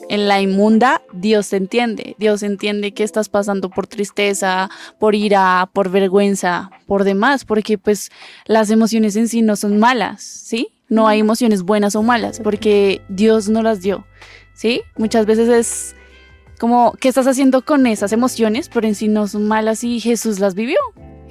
en 0.08 0.28
la 0.28 0.40
inmunda, 0.40 1.02
Dios 1.12 1.50
te 1.50 1.56
entiende. 1.56 2.16
Dios 2.18 2.42
entiende 2.42 2.92
que 2.92 3.04
estás 3.04 3.28
pasando 3.28 3.70
por 3.70 3.86
tristeza, 3.86 4.70
por 4.98 5.14
ira, 5.14 5.68
por 5.72 5.90
vergüenza, 5.90 6.70
por 6.86 7.04
demás, 7.04 7.44
porque 7.44 7.78
pues 7.78 8.10
las 8.46 8.70
emociones 8.70 9.16
en 9.16 9.28
sí 9.28 9.42
no 9.42 9.56
son 9.56 9.78
malas, 9.78 10.22
¿sí? 10.22 10.68
No 10.88 11.08
hay 11.08 11.20
emociones 11.20 11.62
buenas 11.62 11.96
o 11.96 12.02
malas, 12.02 12.40
porque 12.40 13.00
Dios 13.08 13.48
no 13.48 13.62
las 13.62 13.80
dio, 13.80 14.06
¿sí? 14.54 14.82
Muchas 14.96 15.26
veces 15.26 15.48
es 15.48 15.96
como, 16.58 16.92
¿qué 17.00 17.08
estás 17.08 17.26
haciendo 17.26 17.64
con 17.64 17.86
esas 17.86 18.12
emociones? 18.12 18.68
Pero 18.72 18.86
en 18.86 18.94
sí 18.94 19.08
no 19.08 19.26
son 19.26 19.48
malas 19.48 19.82
y 19.84 20.00
Jesús 20.00 20.38
las 20.38 20.54
vivió. 20.54 20.78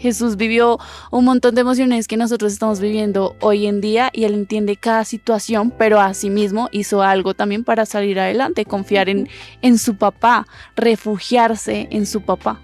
Jesús 0.02 0.36
vivió 0.36 0.80
un 1.12 1.26
montón 1.26 1.54
de 1.54 1.62
emociones 1.62 2.08
que 2.08 2.18
nosotros 2.18 2.52
estamos 2.52 2.80
viviendo 2.80 3.36
hoy 3.40 3.68
en 3.68 3.82
día 3.82 4.10
y 4.14 4.24
él 4.24 4.34
entiende 4.34 4.76
cada 4.76 5.06
situación, 5.06 5.72
pero 5.78 6.00
asimismo 6.00 6.70
hizo 6.72 7.04
algo 7.04 7.36
también 7.36 7.64
para 7.64 7.86
salir 7.86 8.20
adelante, 8.20 8.66
confiar 8.66 9.10
en, 9.10 9.30
en 9.62 9.78
su 9.78 9.98
papá, 9.98 10.48
refugiarse 10.76 11.88
en 11.92 12.08
su 12.08 12.22
papá. 12.22 12.60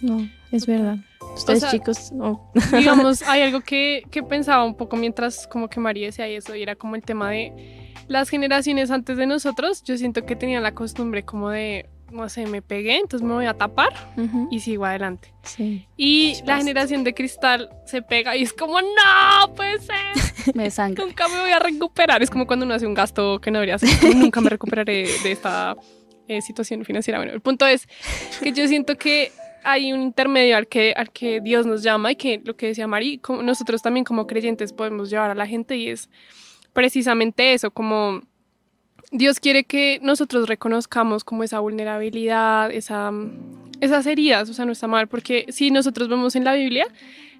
No, 0.00 0.26
es 0.50 0.66
verdad. 0.66 0.96
Ustedes 1.34 1.60
sea, 1.60 1.70
chicos, 1.70 2.10
no. 2.10 2.50
digamos, 2.72 3.22
hay 3.22 3.42
algo 3.42 3.60
que, 3.60 4.04
que 4.10 4.22
pensaba 4.22 4.64
un 4.64 4.76
poco 4.76 4.96
mientras 4.96 5.46
como 5.46 5.68
que 5.68 5.78
María 5.78 6.06
decía 6.06 6.26
eso, 6.26 6.56
y 6.56 6.62
era 6.62 6.74
como 6.74 6.96
el 6.96 7.02
tema 7.02 7.30
de 7.30 7.52
las 8.08 8.30
generaciones 8.30 8.90
antes 8.90 9.18
de 9.18 9.26
nosotros, 9.26 9.82
yo 9.82 9.98
siento 9.98 10.24
que 10.24 10.36
tenían 10.36 10.62
la 10.62 10.72
costumbre 10.72 11.24
como 11.24 11.50
de, 11.50 11.90
no 12.10 12.28
sé, 12.28 12.46
me 12.46 12.62
pegué, 12.62 12.96
entonces 12.98 13.26
me 13.26 13.34
voy 13.34 13.46
a 13.46 13.54
tapar 13.54 13.92
y 14.50 14.60
sigo 14.60 14.84
adelante. 14.84 15.32
Sí. 15.42 15.86
Y 15.96 16.36
la 16.44 16.58
generación 16.58 17.04
de 17.04 17.14
cristal 17.14 17.70
se 17.84 18.02
pega 18.02 18.36
y 18.36 18.42
es 18.42 18.52
como, 18.52 18.80
no, 18.80 19.54
puede 19.54 19.78
ser, 19.80 19.96
Me 20.54 20.70
sangre. 20.70 21.04
nunca 21.04 21.28
me 21.28 21.40
voy 21.40 21.50
a 21.50 21.58
recuperar. 21.58 22.22
Es 22.22 22.30
como 22.30 22.46
cuando 22.46 22.64
uno 22.64 22.74
hace 22.74 22.86
un 22.86 22.94
gasto 22.94 23.40
que 23.40 23.50
no 23.50 23.58
debería 23.58 23.76
hacer, 23.76 23.88
como, 24.00 24.14
nunca 24.14 24.40
me 24.40 24.50
recuperaré 24.50 25.08
de 25.22 25.32
esta 25.32 25.76
eh, 26.28 26.40
situación 26.42 26.84
financiera. 26.84 27.18
Bueno, 27.18 27.32
el 27.32 27.40
punto 27.40 27.66
es 27.66 27.88
que 28.42 28.52
yo 28.52 28.66
siento 28.68 28.96
que 28.96 29.32
hay 29.64 29.92
un 29.92 30.00
intermedio 30.02 30.56
al 30.56 30.68
que, 30.68 30.92
al 30.96 31.10
que 31.10 31.40
Dios 31.40 31.66
nos 31.66 31.82
llama 31.82 32.12
y 32.12 32.16
que 32.16 32.40
lo 32.44 32.56
que 32.56 32.68
decía 32.68 32.86
Mari, 32.86 33.18
como 33.18 33.42
nosotros 33.42 33.82
también 33.82 34.04
como 34.04 34.26
creyentes 34.26 34.72
podemos 34.72 35.10
llevar 35.10 35.30
a 35.30 35.34
la 35.34 35.46
gente 35.46 35.76
y 35.76 35.88
es 35.88 36.08
precisamente 36.72 37.52
eso, 37.52 37.70
como 37.72 38.20
Dios 39.12 39.40
quiere 39.40 39.64
que 39.64 40.00
nosotros 40.02 40.48
reconozcamos 40.48 41.24
como 41.24 41.44
esa 41.44 41.60
vulnerabilidad, 41.60 42.70
esa, 42.72 43.12
esas 43.80 44.06
heridas, 44.06 44.48
o 44.50 44.54
sea, 44.54 44.64
no 44.64 44.72
está 44.72 44.86
mal, 44.86 45.06
porque 45.08 45.46
si 45.48 45.70
nosotros 45.70 46.08
vemos 46.08 46.34
en 46.36 46.44
la 46.44 46.54
Biblia, 46.54 46.86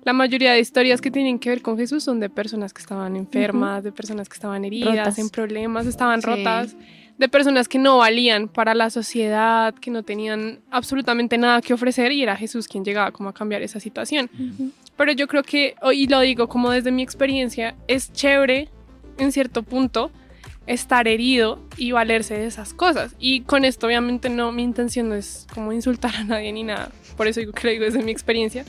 la 0.05 0.13
mayoría 0.13 0.53
de 0.53 0.61
historias 0.61 1.01
que 1.01 1.11
tienen 1.11 1.39
que 1.41 1.51
ver 1.51 1.63
con 1.63 1.77
Jesús 1.77 2.05
son 2.05 2.21
de 2.21 2.31
personas 2.31 2.73
que 2.73 2.81
estaban 2.81 3.17
enfermas, 3.17 3.83
de 3.83 3.91
personas 3.91 4.29
que 4.29 4.35
estaban 4.35 4.65
heridas, 4.65 4.97
Rotas. 4.97 5.19
en 5.19 5.29
problemas, 5.31 5.87
estaban 5.87 6.21
Sí. 6.23 6.27
rotas, 6.29 6.77
de 7.19 7.29
personas 7.29 7.67
que 7.67 7.79
no 7.79 7.97
valían 7.99 8.47
para 8.47 8.75
la 8.75 8.91
sociedad, 8.91 9.75
que 9.75 9.91
no 9.91 10.03
tenían 10.05 10.61
absolutamente 10.71 11.39
nada 11.39 11.61
que 11.63 11.75
ofrecer 11.75 12.13
y 12.13 12.23
era 12.23 12.37
Jesús 12.37 12.69
quien 12.69 12.85
llegaba 12.85 13.11
como 13.11 13.31
a 13.31 13.33
cambiar 13.35 13.63
esa 13.63 13.81
situación. 13.81 14.31
Pero 14.97 15.13
yo 15.13 15.27
creo 15.27 15.43
que, 15.43 15.75
oh, 15.83 15.93
y 15.93 16.07
lo 16.07 16.21
digo 16.21 16.47
como 16.49 16.71
desde 16.71 16.93
mi 16.93 17.03
experiencia, 17.03 17.75
es 17.89 18.13
chévere 18.13 18.69
en 19.19 19.33
cierto 19.33 19.63
punto 19.63 20.11
estar 20.67 21.09
herido 21.09 21.61
y 21.77 21.93
valerse 21.93 22.35
de 22.35 22.47
esas 22.47 22.75
cosas. 22.75 23.15
Y 23.19 23.43
con 23.43 23.65
esto 23.65 23.87
obviamente 23.87 24.29
no, 24.29 24.53
mi 24.53 24.63
intención 24.63 25.09
no 25.09 25.15
es 25.15 25.47
como 25.53 25.73
insultar 25.73 26.15
a 26.17 26.25
nadie 26.25 26.53
ni 26.53 26.63
nada, 26.63 26.91
por 27.17 27.27
eso 27.27 27.41
digo 27.41 27.53
que 27.53 27.67
lo 27.67 27.71
digo 27.73 27.85
desde 27.85 28.03
mi 28.03 28.11
experiencia. 28.11 28.65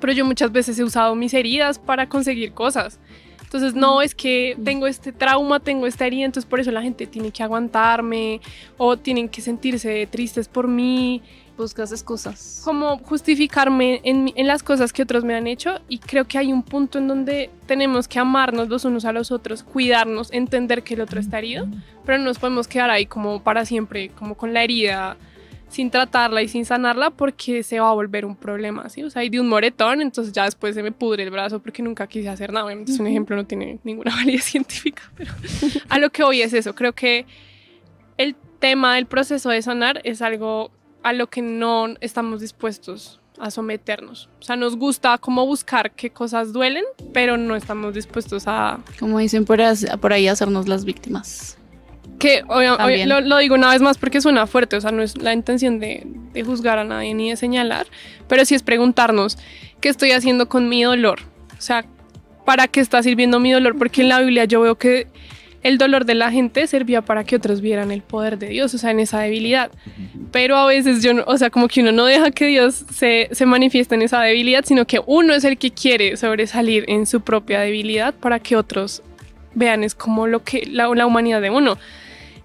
Pero 0.00 0.12
yo 0.12 0.24
muchas 0.24 0.52
veces 0.52 0.78
he 0.78 0.84
usado 0.84 1.14
mis 1.14 1.34
heridas 1.34 1.78
para 1.78 2.08
conseguir 2.08 2.52
cosas. 2.52 3.00
Entonces, 3.48 3.74
no 3.74 4.02
es 4.02 4.14
que 4.14 4.58
tengo 4.62 4.86
este 4.86 5.10
trauma, 5.10 5.58
tengo 5.58 5.86
esta 5.86 6.06
herida, 6.06 6.26
entonces 6.26 6.48
por 6.48 6.60
eso 6.60 6.70
la 6.70 6.82
gente 6.82 7.06
tiene 7.06 7.30
que 7.30 7.42
aguantarme 7.42 8.42
o 8.76 8.98
tienen 8.98 9.26
que 9.30 9.40
sentirse 9.40 10.06
tristes 10.06 10.48
por 10.48 10.68
mí. 10.68 11.22
Buscas 11.58 11.92
excusas. 11.92 12.62
Como 12.64 12.98
justificarme 12.98 14.00
en, 14.04 14.32
en 14.36 14.46
las 14.46 14.62
cosas 14.62 14.92
que 14.92 15.02
otros 15.02 15.24
me 15.24 15.34
han 15.34 15.46
hecho 15.46 15.80
y 15.88 15.98
creo 15.98 16.26
que 16.26 16.38
hay 16.38 16.52
un 16.52 16.62
punto 16.62 16.98
en 16.98 17.08
donde 17.08 17.50
tenemos 17.66 18.08
que 18.08 18.18
amarnos 18.18 18.68
los 18.68 18.84
unos 18.84 19.04
a 19.04 19.12
los 19.12 19.32
otros, 19.32 19.64
cuidarnos, 19.64 20.32
entender 20.32 20.84
que 20.84 20.94
el 20.94 21.00
otro 21.00 21.18
está 21.18 21.38
herido, 21.38 21.66
pero 22.06 22.18
no 22.18 22.24
nos 22.24 22.38
podemos 22.38 22.68
quedar 22.68 22.90
ahí 22.90 23.06
como 23.06 23.42
para 23.42 23.64
siempre, 23.64 24.10
como 24.10 24.36
con 24.36 24.54
la 24.54 24.62
herida 24.62 25.16
sin 25.68 25.90
tratarla 25.90 26.42
y 26.42 26.48
sin 26.48 26.64
sanarla 26.64 27.10
porque 27.10 27.62
se 27.62 27.78
va 27.80 27.90
a 27.90 27.92
volver 27.92 28.24
un 28.24 28.36
problema, 28.36 28.88
¿sí? 28.88 29.02
O 29.02 29.10
sea, 29.10 29.22
y 29.24 29.28
de 29.28 29.40
un 29.40 29.48
moretón, 29.48 30.00
entonces 30.00 30.32
ya 30.32 30.44
después 30.44 30.74
se 30.74 30.82
me 30.82 30.92
pudre 30.92 31.22
el 31.24 31.30
brazo 31.30 31.60
porque 31.60 31.82
nunca 31.82 32.06
quise 32.06 32.28
hacer 32.28 32.52
nada. 32.52 32.66
Obviamente 32.66 32.92
es 32.92 32.98
un 32.98 33.06
ejemplo, 33.06 33.36
no 33.36 33.44
tiene 33.44 33.78
ninguna 33.84 34.10
validez 34.16 34.44
científica, 34.44 35.02
pero 35.16 35.32
a 35.88 35.98
lo 35.98 36.10
que 36.10 36.22
voy 36.22 36.40
es 36.40 36.52
eso. 36.54 36.74
Creo 36.74 36.94
que 36.94 37.26
el 38.16 38.34
tema 38.58 38.94
del 38.94 39.06
proceso 39.06 39.50
de 39.50 39.62
sanar 39.62 40.00
es 40.04 40.22
algo 40.22 40.70
a 41.02 41.12
lo 41.12 41.28
que 41.28 41.42
no 41.42 41.94
estamos 42.00 42.40
dispuestos 42.40 43.20
a 43.38 43.50
someternos. 43.50 44.28
O 44.40 44.42
sea, 44.42 44.56
nos 44.56 44.76
gusta 44.76 45.18
como 45.18 45.46
buscar 45.46 45.92
qué 45.92 46.10
cosas 46.10 46.52
duelen, 46.52 46.84
pero 47.12 47.36
no 47.36 47.54
estamos 47.56 47.94
dispuestos 47.94 48.44
a... 48.46 48.80
Como 48.98 49.18
dicen 49.18 49.44
por, 49.44 49.60
ahí, 49.60 50.28
hacernos 50.28 50.68
las 50.68 50.84
víctimas. 50.84 51.56
Que 52.18 52.42
lo, 53.06 53.20
lo 53.20 53.38
digo 53.38 53.54
una 53.54 53.70
vez 53.70 53.80
más 53.80 53.96
porque 53.96 54.20
suena 54.20 54.48
fuerte, 54.48 54.76
o 54.76 54.80
sea, 54.80 54.90
no 54.90 55.02
es 55.02 55.16
la 55.18 55.32
intención 55.32 55.78
de, 55.78 56.02
de 56.32 56.42
juzgar 56.42 56.78
a 56.78 56.84
nadie 56.84 57.14
ni 57.14 57.30
de 57.30 57.36
señalar, 57.36 57.86
pero 58.26 58.44
sí 58.44 58.56
es 58.56 58.64
preguntarnos 58.64 59.38
qué 59.80 59.88
estoy 59.88 60.10
haciendo 60.10 60.48
con 60.48 60.68
mi 60.68 60.82
dolor. 60.82 61.20
O 61.56 61.60
sea, 61.60 61.84
¿para 62.44 62.66
qué 62.66 62.80
está 62.80 63.02
sirviendo 63.02 63.38
mi 63.38 63.52
dolor? 63.52 63.78
Porque 63.78 64.02
en 64.02 64.08
la 64.08 64.20
Biblia 64.20 64.46
yo 64.46 64.60
veo 64.60 64.76
que 64.76 65.06
el 65.68 65.76
dolor 65.76 66.06
de 66.06 66.14
la 66.14 66.30
gente 66.30 66.66
servía 66.66 67.02
para 67.02 67.24
que 67.24 67.36
otros 67.36 67.60
vieran 67.60 67.90
el 67.90 68.00
poder 68.00 68.38
de 68.38 68.48
Dios, 68.48 68.72
o 68.74 68.78
sea, 68.78 68.90
en 68.90 69.00
esa 69.00 69.20
debilidad. 69.20 69.70
Pero 70.32 70.56
a 70.56 70.66
veces 70.66 71.02
yo, 71.02 71.12
o 71.26 71.36
sea, 71.36 71.50
como 71.50 71.68
que 71.68 71.82
uno 71.82 71.92
no 71.92 72.06
deja 72.06 72.30
que 72.30 72.46
Dios 72.46 72.86
se, 72.92 73.28
se 73.32 73.46
manifieste 73.46 73.94
en 73.94 74.02
esa 74.02 74.20
debilidad, 74.22 74.64
sino 74.64 74.86
que 74.86 75.00
uno 75.06 75.34
es 75.34 75.44
el 75.44 75.58
que 75.58 75.70
quiere 75.70 76.16
sobresalir 76.16 76.84
en 76.88 77.04
su 77.04 77.20
propia 77.20 77.60
debilidad 77.60 78.14
para 78.14 78.38
que 78.38 78.56
otros 78.56 79.02
vean 79.54 79.84
es 79.84 79.94
como 79.94 80.26
lo 80.26 80.42
que 80.42 80.66
la, 80.66 80.88
humanidad 80.88 81.42
de 81.42 81.50
uno. 81.50 81.76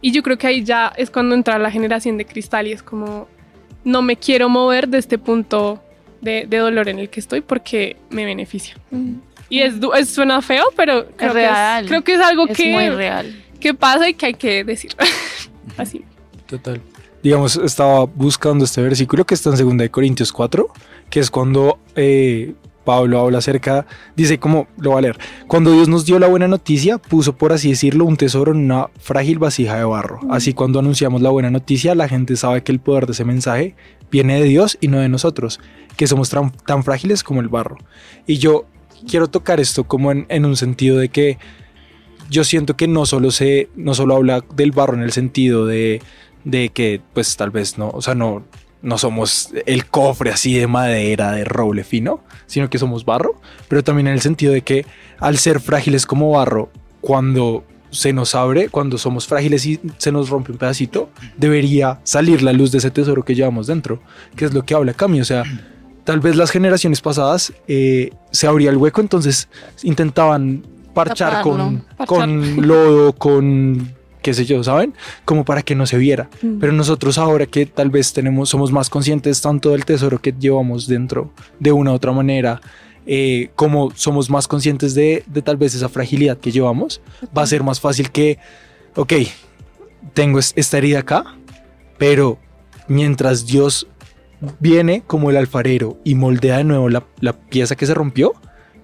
Y 0.01 0.11
yo 0.11 0.21
creo 0.21 0.37
que 0.37 0.47
ahí 0.47 0.63
ya 0.63 0.91
es 0.97 1.09
cuando 1.09 1.33
entra 1.33 1.57
la 1.59 1.71
generación 1.71 2.17
de 2.17 2.25
cristal 2.25 2.67
y 2.67 2.73
es 2.73 2.83
como 2.83 3.29
no 3.85 4.01
me 4.01 4.17
quiero 4.17 4.49
mover 4.49 4.89
de 4.89 4.97
este 4.97 5.17
punto 5.17 5.81
de 6.21 6.45
dolor 6.45 6.87
en 6.87 6.99
el 6.99 7.09
que 7.09 7.19
estoy 7.19 7.41
porque 7.41 7.97
me 8.09 8.25
beneficia. 8.25 8.75
Y 9.53 9.59
es, 9.61 9.75
es- 9.99 10.09
suena 10.09 10.41
feo, 10.41 10.63
pero 10.75 11.05
creo, 11.15 11.29
que 11.31 11.39
real. 11.39 11.85
creo 11.85 12.03
que 12.03 12.15
es 12.15 12.21
algo 12.21 12.47
Es 12.47 12.57
que, 12.57 12.71
muy 12.71 12.89
real. 12.89 13.43
que 13.59 13.73
pasa 13.73 14.09
y 14.09 14.13
que 14.15 14.25
hay 14.27 14.33
que 14.33 14.63
decir. 14.63 14.91
Así. 15.77 16.03
Total. 16.47 16.81
Digamos, 17.21 17.55
estaba 17.57 18.05
buscando 18.05 18.65
este 18.65 18.81
versículo 18.81 19.25
que 19.25 19.35
está 19.35 19.51
en 19.55 19.77
2 19.77 19.89
Corintios 19.89 20.33
4, 20.33 20.67
que 21.09 21.19
es 21.19 21.29
cuando 21.29 21.77
eh, 21.95 22.53
Pablo 22.83 23.19
habla 23.21 23.37
acerca, 23.37 23.85
dice 24.15 24.39
como, 24.39 24.67
lo 24.77 24.91
va 24.91 24.97
a 24.97 25.01
leer, 25.01 25.17
cuando 25.47 25.71
Dios 25.71 25.87
nos 25.87 26.05
dio 26.05 26.17
la 26.19 26.27
buena 26.27 26.47
noticia, 26.47 26.97
puso 26.97 27.37
por 27.37 27.53
así 27.53 27.69
decirlo 27.69 28.05
un 28.05 28.17
tesoro 28.17 28.51
en 28.51 28.57
una 28.57 28.87
frágil 28.99 29.37
vasija 29.39 29.77
de 29.77 29.85
barro. 29.85 30.19
Así 30.31 30.53
cuando 30.53 30.79
anunciamos 30.79 31.21
la 31.21 31.29
buena 31.29 31.49
noticia, 31.51 31.95
la 31.95 32.07
gente 32.09 32.35
sabe 32.35 32.63
que 32.63 32.71
el 32.71 32.79
poder 32.79 33.05
de 33.05 33.11
ese 33.13 33.23
mensaje 33.23 33.75
viene 34.11 34.35
de 34.41 34.43
Dios 34.47 34.77
y 34.81 34.87
no 34.89 34.99
de 34.99 35.07
nosotros, 35.09 35.59
que 35.95 36.07
somos 36.07 36.29
tan, 36.29 36.51
tan 36.65 36.83
frágiles 36.83 37.23
como 37.23 37.39
el 37.39 37.47
barro. 37.47 37.77
Y 38.27 38.37
yo 38.39 38.65
quiero 39.07 39.27
tocar 39.27 39.59
esto 39.59 39.83
como 39.83 40.11
en, 40.11 40.25
en 40.29 40.45
un 40.45 40.55
sentido 40.55 40.97
de 40.97 41.09
que 41.09 41.37
yo 42.29 42.43
siento 42.43 42.75
que 42.75 42.87
no 42.87 43.05
solo 43.05 43.31
se, 43.31 43.69
no 43.75 43.93
solo 43.93 44.15
habla 44.15 44.43
del 44.55 44.71
barro 44.71 44.95
en 44.95 45.03
el 45.03 45.11
sentido 45.11 45.65
de, 45.65 46.01
de 46.43 46.69
que 46.69 47.01
pues 47.13 47.35
tal 47.37 47.51
vez 47.51 47.77
no, 47.77 47.89
o 47.89 48.01
sea, 48.01 48.15
no, 48.15 48.43
no 48.81 48.97
somos 48.97 49.51
el 49.65 49.85
cofre 49.85 50.31
así 50.31 50.53
de 50.55 50.67
madera, 50.67 51.31
de 51.31 51.45
roble 51.45 51.83
fino, 51.83 52.23
sino 52.45 52.69
que 52.69 52.77
somos 52.77 53.05
barro, 53.05 53.39
pero 53.67 53.83
también 53.83 54.07
en 54.07 54.13
el 54.13 54.21
sentido 54.21 54.53
de 54.53 54.61
que 54.61 54.85
al 55.19 55.37
ser 55.37 55.59
frágiles 55.59 56.05
como 56.05 56.31
barro, 56.31 56.69
cuando 57.01 57.63
se 57.91 58.11
nos 58.11 58.33
abre, 58.33 58.69
cuando 58.69 58.97
somos 58.97 59.27
frágiles 59.27 59.65
y 59.65 59.79
se 59.97 60.11
nos 60.11 60.29
rompe 60.29 60.51
un 60.51 60.57
pedacito, 60.57 61.09
debería 61.37 61.99
salir 62.03 62.41
la 62.41 62.51
luz 62.51 62.71
de 62.71 62.79
ese 62.79 62.91
tesoro 62.91 63.23
que 63.23 63.35
llevamos 63.35 63.67
dentro, 63.67 64.01
que 64.35 64.45
es 64.45 64.53
lo 64.53 64.65
que 64.65 64.73
habla 64.73 64.93
Cami, 64.93 65.21
o 65.21 65.25
sea, 65.25 65.43
tal 66.03 66.19
vez 66.19 66.35
las 66.35 66.51
generaciones 66.51 67.01
pasadas 67.01 67.53
eh, 67.67 68.11
se 68.31 68.47
abría 68.47 68.69
el 68.69 68.77
hueco, 68.77 69.01
entonces 69.01 69.47
intentaban 69.83 70.65
parchar 70.93 71.41
con, 71.41 71.85
con 72.05 72.67
lodo, 72.67 73.13
con 73.13 73.93
qué 74.21 74.33
sé 74.33 74.45
yo, 74.45 74.63
¿saben? 74.63 74.93
Como 75.25 75.43
para 75.43 75.61
que 75.63 75.75
no 75.75 75.85
se 75.85 75.97
viera. 75.97 76.29
Mm. 76.41 76.59
Pero 76.59 76.71
nosotros 76.71 77.17
ahora 77.17 77.45
que 77.45 77.65
tal 77.65 77.89
vez 77.89 78.13
tenemos, 78.13 78.49
somos 78.49 78.71
más 78.71 78.89
conscientes 78.89 79.41
tanto 79.41 79.71
del 79.71 79.83
tesoro 79.85 80.19
que 80.21 80.33
llevamos 80.37 80.87
dentro 80.87 81.31
de 81.59 81.71
una 81.73 81.91
u 81.91 81.95
otra 81.95 82.11
manera, 82.13 82.61
eh, 83.05 83.49
como 83.55 83.91
somos 83.95 84.29
más 84.29 84.47
conscientes 84.47 84.95
de, 84.95 85.23
de 85.27 85.41
tal 85.41 85.57
vez 85.57 85.75
esa 85.75 85.89
fragilidad 85.89 86.37
que 86.37 86.51
llevamos, 86.51 87.01
va 87.37 87.41
a 87.41 87.47
ser 87.47 87.63
más 87.63 87.81
fácil 87.81 88.11
que, 88.11 88.37
ok, 88.95 89.13
tengo 90.13 90.39
es- 90.39 90.53
esta 90.55 90.77
herida 90.77 90.99
acá, 90.99 91.25
pero 91.97 92.37
mientras 92.87 93.45
Dios 93.45 93.87
viene 94.59 95.03
como 95.05 95.29
el 95.29 95.37
alfarero 95.37 95.99
y 96.03 96.15
moldea 96.15 96.57
de 96.57 96.63
nuevo 96.63 96.89
la, 96.89 97.05
la 97.19 97.33
pieza 97.33 97.75
que 97.75 97.85
se 97.85 97.93
rompió, 97.93 98.33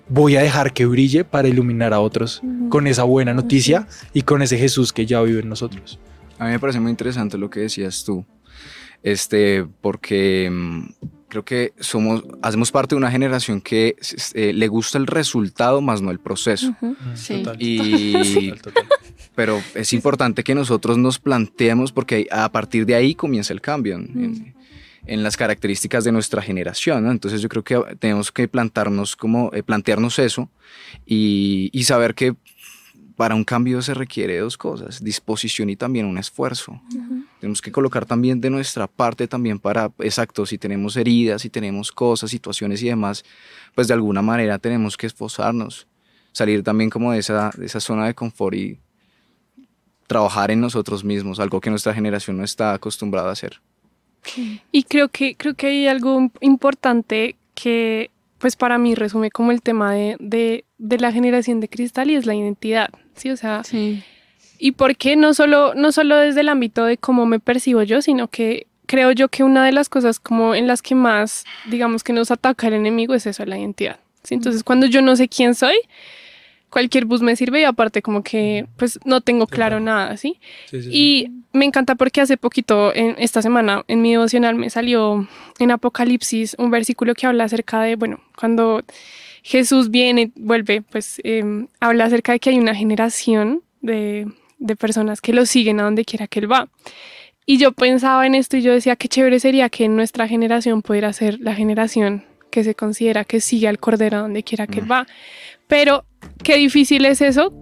voy 0.08 0.36
a 0.36 0.42
dejar 0.42 0.74
que 0.74 0.86
brille 0.86 1.24
para 1.24 1.48
iluminar 1.48 1.94
a 1.94 2.00
otros 2.00 2.42
con 2.70 2.88
esa 2.88 3.04
buena 3.04 3.34
noticia 3.34 3.88
y 4.14 4.24
con 4.24 4.42
ese 4.42 4.58
Jesús 4.58 4.92
que 4.92 5.06
ya 5.06 5.22
vive 5.22 5.42
en 5.42 5.50
nosotros. 5.50 6.00
A 6.38 6.46
mí 6.46 6.52
me 6.52 6.60
parece 6.60 6.80
muy 6.80 6.92
interesante 6.92 7.38
lo 7.38 7.50
que 7.50 7.62
decías 7.62 8.04
tú, 8.04 8.26
este, 9.04 9.66
porque 9.82 10.50
mm, 10.52 10.84
creo 11.30 11.46
que 11.46 11.74
somos, 11.80 12.24
hacemos 12.42 12.72
parte 12.72 12.96
de 12.96 12.98
una 12.98 13.12
generación 13.12 13.62
que 13.62 13.96
eh, 14.34 14.54
le 14.54 14.68
gusta 14.68 14.98
el 14.98 15.08
resultado 15.08 15.80
más 15.80 16.02
no 16.02 16.12
el 16.12 16.20
proceso. 16.20 16.76
Sí. 17.14 17.44
Y, 17.60 18.54
pero 19.36 19.62
es 19.76 19.94
importante 19.94 20.44
que 20.44 20.56
nosotros 20.56 20.98
nos 20.98 21.20
planteemos 21.20 21.92
porque 21.92 22.28
a 22.32 22.52
partir 22.52 22.86
de 22.86 22.96
ahí 22.96 23.16
comienza 23.16 23.54
el 23.54 23.62
cambio 23.62 23.96
en, 23.96 24.56
en- 25.14 25.24
las 25.24 25.38
características 25.38 26.04
de 26.04 26.12
nuestra 26.12 26.42
generación. 26.42 27.04
¿no? 27.04 27.12
Entonces 27.12 27.42
yo 27.42 27.50
creo 27.50 27.64
que 27.64 27.76
tenemos 27.98 28.32
que 28.32 28.48
plantarnos 28.48 29.16
como, 29.16 29.52
eh, 29.54 29.64
plantearnos 29.64 30.20
eso 30.20 30.50
y, 31.06 31.70
y 31.74 31.84
saber 31.84 32.14
que 32.16 32.36
para 33.16 33.36
un 33.36 33.44
cambio 33.44 33.82
se 33.82 33.94
requiere 33.94 34.38
dos 34.40 34.58
cosas, 34.58 35.04
disposición 35.04 35.70
y 35.70 35.76
también 35.76 36.06
un 36.06 36.18
esfuerzo. 36.18 36.82
Tenemos 37.42 37.62
que 37.62 37.70
colocar 37.70 38.06
también 38.06 38.40
de 38.40 38.50
nuestra 38.50 38.88
parte 38.88 39.28
también 39.28 39.60
para, 39.60 39.92
exacto, 40.00 40.46
si 40.46 40.58
tenemos 40.58 40.96
heridas, 40.96 41.42
si 41.42 41.50
tenemos 41.50 41.92
cosas, 41.92 42.32
situaciones 42.32 42.82
y 42.82 42.88
demás, 42.88 43.26
pues 43.76 43.90
de 43.90 43.94
alguna 43.94 44.22
manera 44.22 44.58
tenemos 44.58 44.96
que 44.96 45.08
esforzarnos, 45.08 45.86
salir 46.32 46.64
también 46.64 46.90
como 46.90 47.12
de 47.12 47.20
esa, 47.20 47.52
de 47.58 47.66
esa 47.66 47.82
zona 47.82 48.06
de 48.08 48.14
confort 48.14 48.56
y 48.56 48.80
trabajar 50.08 50.50
en 50.52 50.62
nosotros 50.62 51.04
mismos, 51.04 51.40
algo 51.42 51.60
que 51.60 51.70
nuestra 51.70 51.94
generación 51.94 52.38
no 52.38 52.44
está 52.46 52.74
acostumbrada 52.74 53.30
a 53.30 53.34
hacer. 53.34 53.60
Y 54.72 54.84
creo 54.84 55.10
que, 55.10 55.36
creo 55.36 55.54
que 55.56 55.68
hay 55.68 55.88
algo 55.88 56.32
importante 56.42 57.36
que, 57.56 58.12
pues 58.38 58.56
para 58.56 58.78
mí 58.78 58.96
resume 58.96 59.32
como 59.32 59.52
el 59.52 59.62
tema 59.62 59.94
de, 59.94 60.16
de, 60.20 60.66
de 60.78 60.98
la 61.00 61.12
generación 61.12 61.60
de 61.60 61.68
cristal 61.68 62.10
y 62.12 62.16
es 62.16 62.26
la 62.26 62.36
identidad, 62.36 62.90
¿sí? 63.16 63.30
O 63.32 63.38
sea, 63.38 63.64
Sí. 63.64 64.04
y 64.60 64.72
por 64.74 64.96
qué 64.96 65.16
no 65.16 65.34
solo, 65.34 65.74
no 65.76 65.92
solo 65.92 66.16
desde 66.18 66.42
el 66.42 66.50
ámbito 66.50 66.86
de 66.86 66.98
cómo 66.98 67.26
me 67.26 67.40
percibo 67.40 67.84
yo, 67.84 68.02
sino 68.02 68.28
que 68.30 68.68
creo 68.86 69.12
yo 69.12 69.30
que 69.30 69.44
una 69.44 69.66
de 69.66 69.72
las 69.72 69.90
cosas 69.90 70.20
como 70.20 70.56
en 70.56 70.68
las 70.68 70.82
que 70.82 70.96
más, 70.96 71.44
digamos, 71.70 72.04
que 72.04 72.14
nos 72.14 72.32
ataca 72.32 72.68
el 72.68 72.74
enemigo 72.74 73.14
es 73.14 73.26
eso, 73.26 73.46
la 73.46 73.58
identidad. 73.60 74.00
¿sí? 74.24 74.36
Entonces, 74.36 74.64
cuando 74.64 74.86
yo 74.88 75.02
no 75.02 75.16
sé 75.16 75.28
quién 75.28 75.54
soy, 75.54 75.76
cualquier 76.70 77.06
bus 77.06 77.22
me 77.22 77.36
sirve 77.36 77.62
y 77.62 77.64
aparte 77.64 78.02
como 78.02 78.24
que, 78.24 78.68
pues, 78.78 79.00
no 79.06 79.22
tengo 79.22 79.48
claro 79.48 79.80
nada, 79.80 80.18
¿sí? 80.18 80.40
Y 80.72 81.30
me 81.52 81.66
encanta 81.66 81.96
porque 81.96 82.22
hace 82.22 82.38
poquito, 82.38 82.94
en 82.94 83.16
esta 83.18 83.42
semana, 83.42 83.84
en 83.88 84.02
mi 84.02 84.12
devocional 84.12 84.56
me 84.56 84.70
salió 84.70 85.28
en 85.60 85.72
Apocalipsis 85.72 86.56
un 86.60 86.72
versículo 86.72 87.16
que 87.16 87.28
habla 87.28 87.46
acerca 87.46 87.82
de, 87.82 87.96
bueno, 87.96 88.20
cuando 88.38 88.84
Jesús 89.42 89.90
viene, 89.90 90.32
vuelve, 90.36 90.82
pues 90.82 91.20
eh, 91.24 91.66
habla 91.80 92.06
acerca 92.06 92.34
de 92.34 92.40
que 92.40 92.52
hay 92.52 92.60
una 92.60 92.76
generación 92.76 93.64
de, 93.82 94.28
de 94.60 94.76
personas 94.76 95.22
que 95.22 95.34
lo 95.34 95.46
siguen 95.46 95.80
a 95.80 95.84
donde 95.84 96.06
quiera 96.06 96.28
que 96.28 96.40
él 96.40 96.52
va. 96.52 96.70
Y 97.46 97.58
yo 97.58 97.72
pensaba 97.72 98.28
en 98.28 98.36
esto 98.36 98.58
y 98.58 98.62
yo 98.62 98.72
decía, 98.72 98.96
qué 98.96 99.08
chévere 99.08 99.40
sería 99.40 99.70
que 99.70 99.88
nuestra 99.88 100.28
generación 100.28 100.84
pudiera 100.84 101.12
ser 101.14 101.40
la 101.40 101.56
generación 101.56 102.26
que 102.52 102.64
se 102.64 102.76
considera 102.76 103.24
que 103.24 103.42
sigue 103.42 103.68
al 103.68 103.80
Cordero 103.80 104.18
a 104.18 104.22
donde 104.22 104.44
quiera 104.44 104.68
que 104.68 104.82
él 104.82 104.92
va. 104.92 105.08
Pero 105.70 106.04
qué 106.44 106.58
difícil 106.58 107.06
es 107.06 107.22
eso 107.22 107.54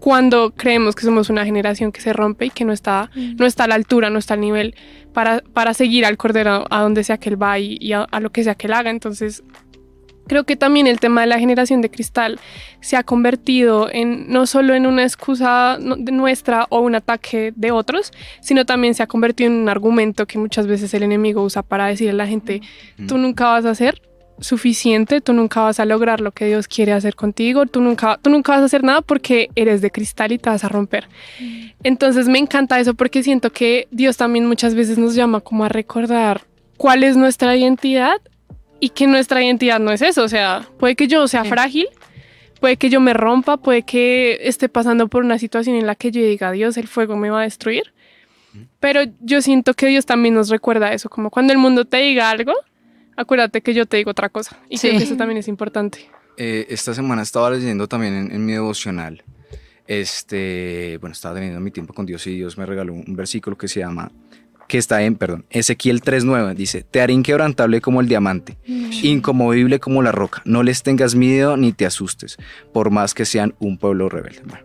cuando 0.00 0.52
creemos 0.54 0.96
que 0.96 1.02
somos 1.02 1.30
una 1.30 1.44
generación 1.44 1.92
que 1.92 2.00
se 2.00 2.12
rompe 2.12 2.46
y 2.46 2.50
que 2.50 2.64
no 2.64 2.72
está, 2.72 3.10
no 3.14 3.46
está 3.46 3.64
a 3.64 3.68
la 3.68 3.76
altura, 3.76 4.10
no 4.10 4.18
está 4.18 4.34
al 4.34 4.40
nivel 4.40 4.74
para, 5.12 5.40
para 5.52 5.72
seguir 5.72 6.04
al 6.04 6.16
Cordero 6.16 6.66
a 6.68 6.82
donde 6.82 7.04
sea 7.04 7.18
que 7.18 7.28
él 7.28 7.40
va 7.40 7.58
y, 7.60 7.78
y 7.80 7.92
a, 7.92 8.02
a 8.02 8.20
lo 8.20 8.30
que 8.30 8.42
sea 8.42 8.56
que 8.56 8.66
él 8.66 8.72
haga. 8.72 8.90
Entonces, 8.90 9.44
creo 10.26 10.44
que 10.44 10.56
también 10.56 10.88
el 10.88 10.98
tema 10.98 11.20
de 11.20 11.28
la 11.28 11.38
generación 11.38 11.80
de 11.80 11.90
cristal 11.90 12.40
se 12.80 12.96
ha 12.96 13.04
convertido 13.04 13.88
en 13.90 14.28
no 14.28 14.46
solo 14.46 14.74
en 14.74 14.86
una 14.86 15.04
excusa 15.04 15.78
nuestra 15.80 16.66
o 16.70 16.80
un 16.80 16.96
ataque 16.96 17.52
de 17.54 17.70
otros, 17.70 18.12
sino 18.40 18.66
también 18.66 18.94
se 18.94 19.04
ha 19.04 19.06
convertido 19.06 19.50
en 19.50 19.56
un 19.56 19.68
argumento 19.68 20.26
que 20.26 20.38
muchas 20.38 20.66
veces 20.66 20.92
el 20.92 21.04
enemigo 21.04 21.42
usa 21.42 21.62
para 21.62 21.86
decirle 21.86 22.12
a 22.12 22.14
la 22.14 22.26
gente, 22.26 22.60
tú 23.06 23.16
nunca 23.16 23.46
vas 23.46 23.64
a 23.64 23.74
ser 23.76 24.07
suficiente, 24.40 25.20
tú 25.20 25.32
nunca 25.32 25.60
vas 25.62 25.80
a 25.80 25.84
lograr 25.84 26.20
lo 26.20 26.32
que 26.32 26.46
Dios 26.46 26.68
quiere 26.68 26.92
hacer 26.92 27.14
contigo, 27.16 27.66
tú 27.66 27.80
nunca, 27.80 28.18
tú 28.22 28.30
nunca 28.30 28.52
vas 28.52 28.62
a 28.62 28.64
hacer 28.66 28.84
nada 28.84 29.02
porque 29.02 29.50
eres 29.54 29.80
de 29.80 29.90
cristal 29.90 30.32
y 30.32 30.38
te 30.38 30.48
vas 30.50 30.64
a 30.64 30.68
romper. 30.68 31.08
Entonces 31.82 32.28
me 32.28 32.38
encanta 32.38 32.78
eso 32.80 32.94
porque 32.94 33.22
siento 33.22 33.50
que 33.50 33.88
Dios 33.90 34.16
también 34.16 34.46
muchas 34.46 34.74
veces 34.74 34.98
nos 34.98 35.14
llama 35.14 35.40
como 35.40 35.64
a 35.64 35.68
recordar 35.68 36.42
cuál 36.76 37.04
es 37.04 37.16
nuestra 37.16 37.56
identidad 37.56 38.16
y 38.80 38.90
que 38.90 39.06
nuestra 39.06 39.42
identidad 39.42 39.80
no 39.80 39.90
es 39.90 40.02
eso. 40.02 40.22
O 40.24 40.28
sea, 40.28 40.68
puede 40.78 40.94
que 40.96 41.08
yo 41.08 41.26
sea 41.28 41.42
Sí. 41.44 41.48
frágil, 41.50 41.86
puede 42.60 42.76
que 42.76 42.90
yo 42.90 43.00
me 43.00 43.12
rompa, 43.14 43.56
puede 43.56 43.82
que 43.82 44.38
esté 44.42 44.68
pasando 44.68 45.08
por 45.08 45.24
una 45.24 45.38
situación 45.38 45.76
en 45.76 45.86
la 45.86 45.94
que 45.94 46.10
yo 46.10 46.20
diga, 46.20 46.52
Dios, 46.52 46.76
el 46.76 46.86
fuego 46.88 47.16
me 47.16 47.30
va 47.30 47.40
a 47.40 47.44
destruir. 47.44 47.92
Pero 48.80 49.02
yo 49.20 49.42
siento 49.42 49.74
que 49.74 49.86
Dios 49.86 50.06
también 50.06 50.34
nos 50.34 50.48
recuerda 50.48 50.92
eso, 50.92 51.08
como 51.10 51.30
cuando 51.30 51.52
el 51.52 51.58
mundo 51.58 51.84
te 51.84 51.98
diga 51.98 52.30
algo, 52.30 52.52
acuérdate 53.18 53.60
que 53.60 53.74
yo 53.74 53.84
te 53.86 53.98
digo 53.98 54.10
otra 54.12 54.28
cosa. 54.30 54.56
Y 54.70 54.78
creo 54.78 54.92
Sí. 54.92 54.98
que 54.98 55.04
eso 55.04 55.16
también 55.16 55.38
es 55.38 55.48
importante. 55.48 55.98
Eh, 56.36 56.66
esta 56.70 56.94
semana 56.94 57.22
estaba 57.22 57.50
leyendo 57.50 57.86
también 57.88 58.14
en, 58.14 58.32
en 58.32 58.46
mi 58.46 58.52
devocional. 58.52 59.22
Este, 59.86 60.98
bueno, 61.00 61.12
estaba 61.12 61.34
teniendo 61.34 61.60
mi 61.60 61.70
tiempo 61.70 61.94
con 61.94 62.06
Dios 62.06 62.26
y 62.26 62.36
Dios 62.36 62.56
me 62.58 62.66
regaló 62.66 62.92
un 62.92 63.16
versículo 63.16 63.56
que 63.56 63.68
se 63.68 63.80
llama, 63.80 64.12
que 64.68 64.78
está 64.78 65.02
en, 65.02 65.16
perdón, 65.16 65.46
Ezequiel 65.50 66.02
3.9. 66.02 66.54
Dice, 66.54 66.84
te 66.88 67.00
haré 67.00 67.14
inquebrantable 67.14 67.80
como 67.80 68.00
el 68.00 68.06
diamante, 68.06 68.58
incomovible 68.66 69.80
como 69.80 70.02
la 70.02 70.12
roca. 70.12 70.42
No 70.44 70.62
les 70.62 70.82
tengas 70.82 71.14
miedo 71.14 71.56
ni 71.56 71.72
te 71.72 71.86
asustes, 71.86 72.36
por 72.72 72.90
más 72.90 73.14
que 73.14 73.24
sean 73.24 73.54
un 73.58 73.78
pueblo 73.78 74.08
rebelde. 74.08 74.42
Bueno, 74.44 74.64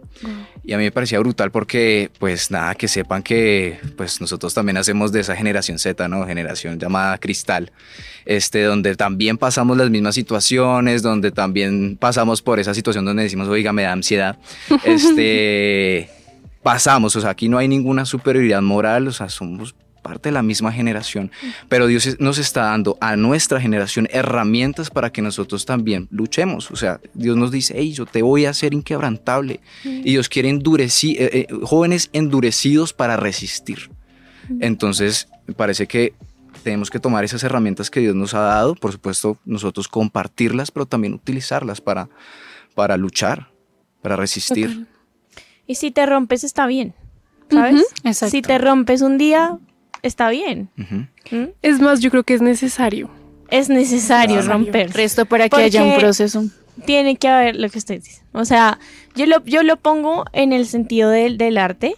y 0.63 0.73
a 0.73 0.77
mí 0.77 0.83
me 0.83 0.91
parecía 0.91 1.19
brutal 1.19 1.51
porque, 1.51 2.11
pues 2.19 2.51
nada, 2.51 2.75
que 2.75 2.87
sepan 2.87 3.23
que 3.23 3.79
pues 3.95 4.19
nosotros 4.21 4.53
también 4.53 4.77
hacemos 4.77 5.11
de 5.11 5.21
esa 5.21 5.35
generación 5.35 5.79
Z, 5.79 6.07
¿no? 6.09 6.25
Generación 6.25 6.79
llamada 6.79 7.17
Cristal, 7.17 7.71
este, 8.25 8.63
donde 8.63 8.95
también 8.95 9.37
pasamos 9.37 9.77
las 9.77 9.89
mismas 9.89 10.15
situaciones, 10.15 11.01
donde 11.01 11.31
también 11.31 11.97
pasamos 11.97 12.41
por 12.41 12.59
esa 12.59 12.73
situación 12.73 13.05
donde 13.05 13.23
decimos, 13.23 13.47
oiga, 13.47 13.73
me 13.73 13.83
da 13.83 13.93
ansiedad. 13.93 14.37
Este, 14.83 16.09
pasamos, 16.61 17.15
o 17.15 17.21
sea, 17.21 17.31
aquí 17.31 17.47
no 17.49 17.57
hay 17.57 17.67
ninguna 17.67 18.05
superioridad 18.05 18.61
moral, 18.61 19.07
o 19.07 19.11
sea, 19.11 19.29
somos 19.29 19.75
parte 20.03 20.29
de 20.29 20.33
la 20.33 20.43
misma 20.43 20.71
generación, 20.71 21.31
pero 21.69 21.87
Dios 21.87 22.17
nos 22.19 22.37
está 22.37 22.65
dando 22.65 22.97
a 23.01 23.15
nuestra 23.15 23.59
generación 23.59 24.07
herramientas 24.11 24.91
para 24.91 25.11
que 25.11 25.23
nosotros 25.23 25.65
también 25.65 26.07
luchemos. 26.11 26.69
O 26.69 26.75
sea, 26.75 26.99
Dios 27.15 27.35
nos 27.37 27.49
dice, 27.51 27.73
hey, 27.77 27.93
yo 27.93 28.05
te 28.05 28.21
voy 28.21 28.45
a 28.45 28.51
hacer 28.51 28.75
inquebrantable. 28.75 29.61
Y 29.83 30.11
Dios 30.11 30.29
quiere 30.29 30.51
endureci- 30.51 31.15
eh, 31.17 31.29
eh, 31.33 31.47
jóvenes 31.63 32.09
endurecidos 32.13 32.93
para 32.93 33.17
resistir. 33.17 33.89
Entonces, 34.59 35.27
me 35.47 35.53
parece 35.53 35.87
que 35.87 36.13
tenemos 36.63 36.89
que 36.89 36.99
tomar 36.99 37.23
esas 37.23 37.43
herramientas 37.43 37.89
que 37.89 38.01
Dios 38.01 38.15
nos 38.15 38.33
ha 38.33 38.41
dado, 38.41 38.75
por 38.75 38.91
supuesto, 38.91 39.37
nosotros 39.45 39.87
compartirlas, 39.87 40.69
pero 40.69 40.85
también 40.85 41.13
utilizarlas 41.13 41.81
para, 41.81 42.09
para 42.75 42.97
luchar, 42.97 43.49
para 44.01 44.15
resistir. 44.15 44.85
Y 45.65 45.75
si 45.75 45.91
te 45.91 46.05
rompes, 46.05 46.43
está 46.43 46.67
bien. 46.67 46.93
¿Sabes? 47.49 47.85
Si 48.31 48.41
te 48.41 48.57
rompes 48.57 49.01
un 49.01 49.17
día, 49.17 49.57
está 50.03 50.29
bien. 50.29 50.69
¿Mm? 51.31 51.45
Es 51.61 51.79
más, 51.79 51.99
yo 51.99 52.11
creo 52.11 52.23
que 52.23 52.35
es 52.35 52.41
necesario. 52.41 53.09
Es 53.49 53.69
necesario 53.69 54.41
romper. 54.43 54.91
Resto 54.93 55.25
para 55.25 55.45
que 55.45 55.49
Porque- 55.51 55.65
haya 55.65 55.83
un 55.83 55.97
proceso. 55.97 56.43
Tiene 56.85 57.17
que 57.17 57.27
haber 57.27 57.55
lo 57.55 57.69
que 57.69 57.77
usted 57.77 58.01
dice. 58.01 58.23
O 58.31 58.45
sea, 58.45 58.79
yo 59.15 59.25
lo, 59.27 59.43
yo 59.45 59.61
lo 59.63 59.77
pongo 59.77 60.25
en 60.33 60.53
el 60.53 60.65
sentido 60.65 61.09
del, 61.09 61.37
del 61.37 61.57
arte. 61.59 61.95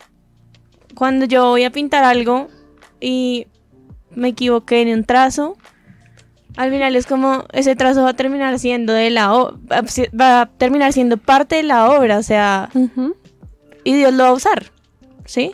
Cuando 0.96 1.26
yo 1.26 1.48
voy 1.50 1.64
a 1.64 1.72
pintar 1.72 2.04
algo 2.04 2.50
y 3.00 3.48
me 4.12 4.30
equivoqué 4.30 4.82
en 4.82 4.90
un 4.90 5.04
trazo, 5.06 5.58
al 6.58 6.72
final 6.72 6.96
es 6.96 7.06
como 7.06 7.46
ese 7.54 7.76
trazo 7.76 8.04
va 8.04 8.10
a 8.12 8.16
terminar 8.16 8.60
siendo 8.60 8.92
de 8.94 9.10
la 9.10 9.28
va 9.30 10.42
a 10.42 10.46
terminar 10.46 10.94
siendo 10.94 11.18
parte 11.18 11.56
de 11.58 11.64
la 11.64 11.90
obra, 11.92 12.18
o 12.18 12.24
sea, 12.24 12.70
y 13.84 13.94
Dios 13.94 14.14
lo 14.14 14.24
va 14.24 14.30
a 14.30 14.34
usar, 14.34 14.72
¿sí? 15.26 15.52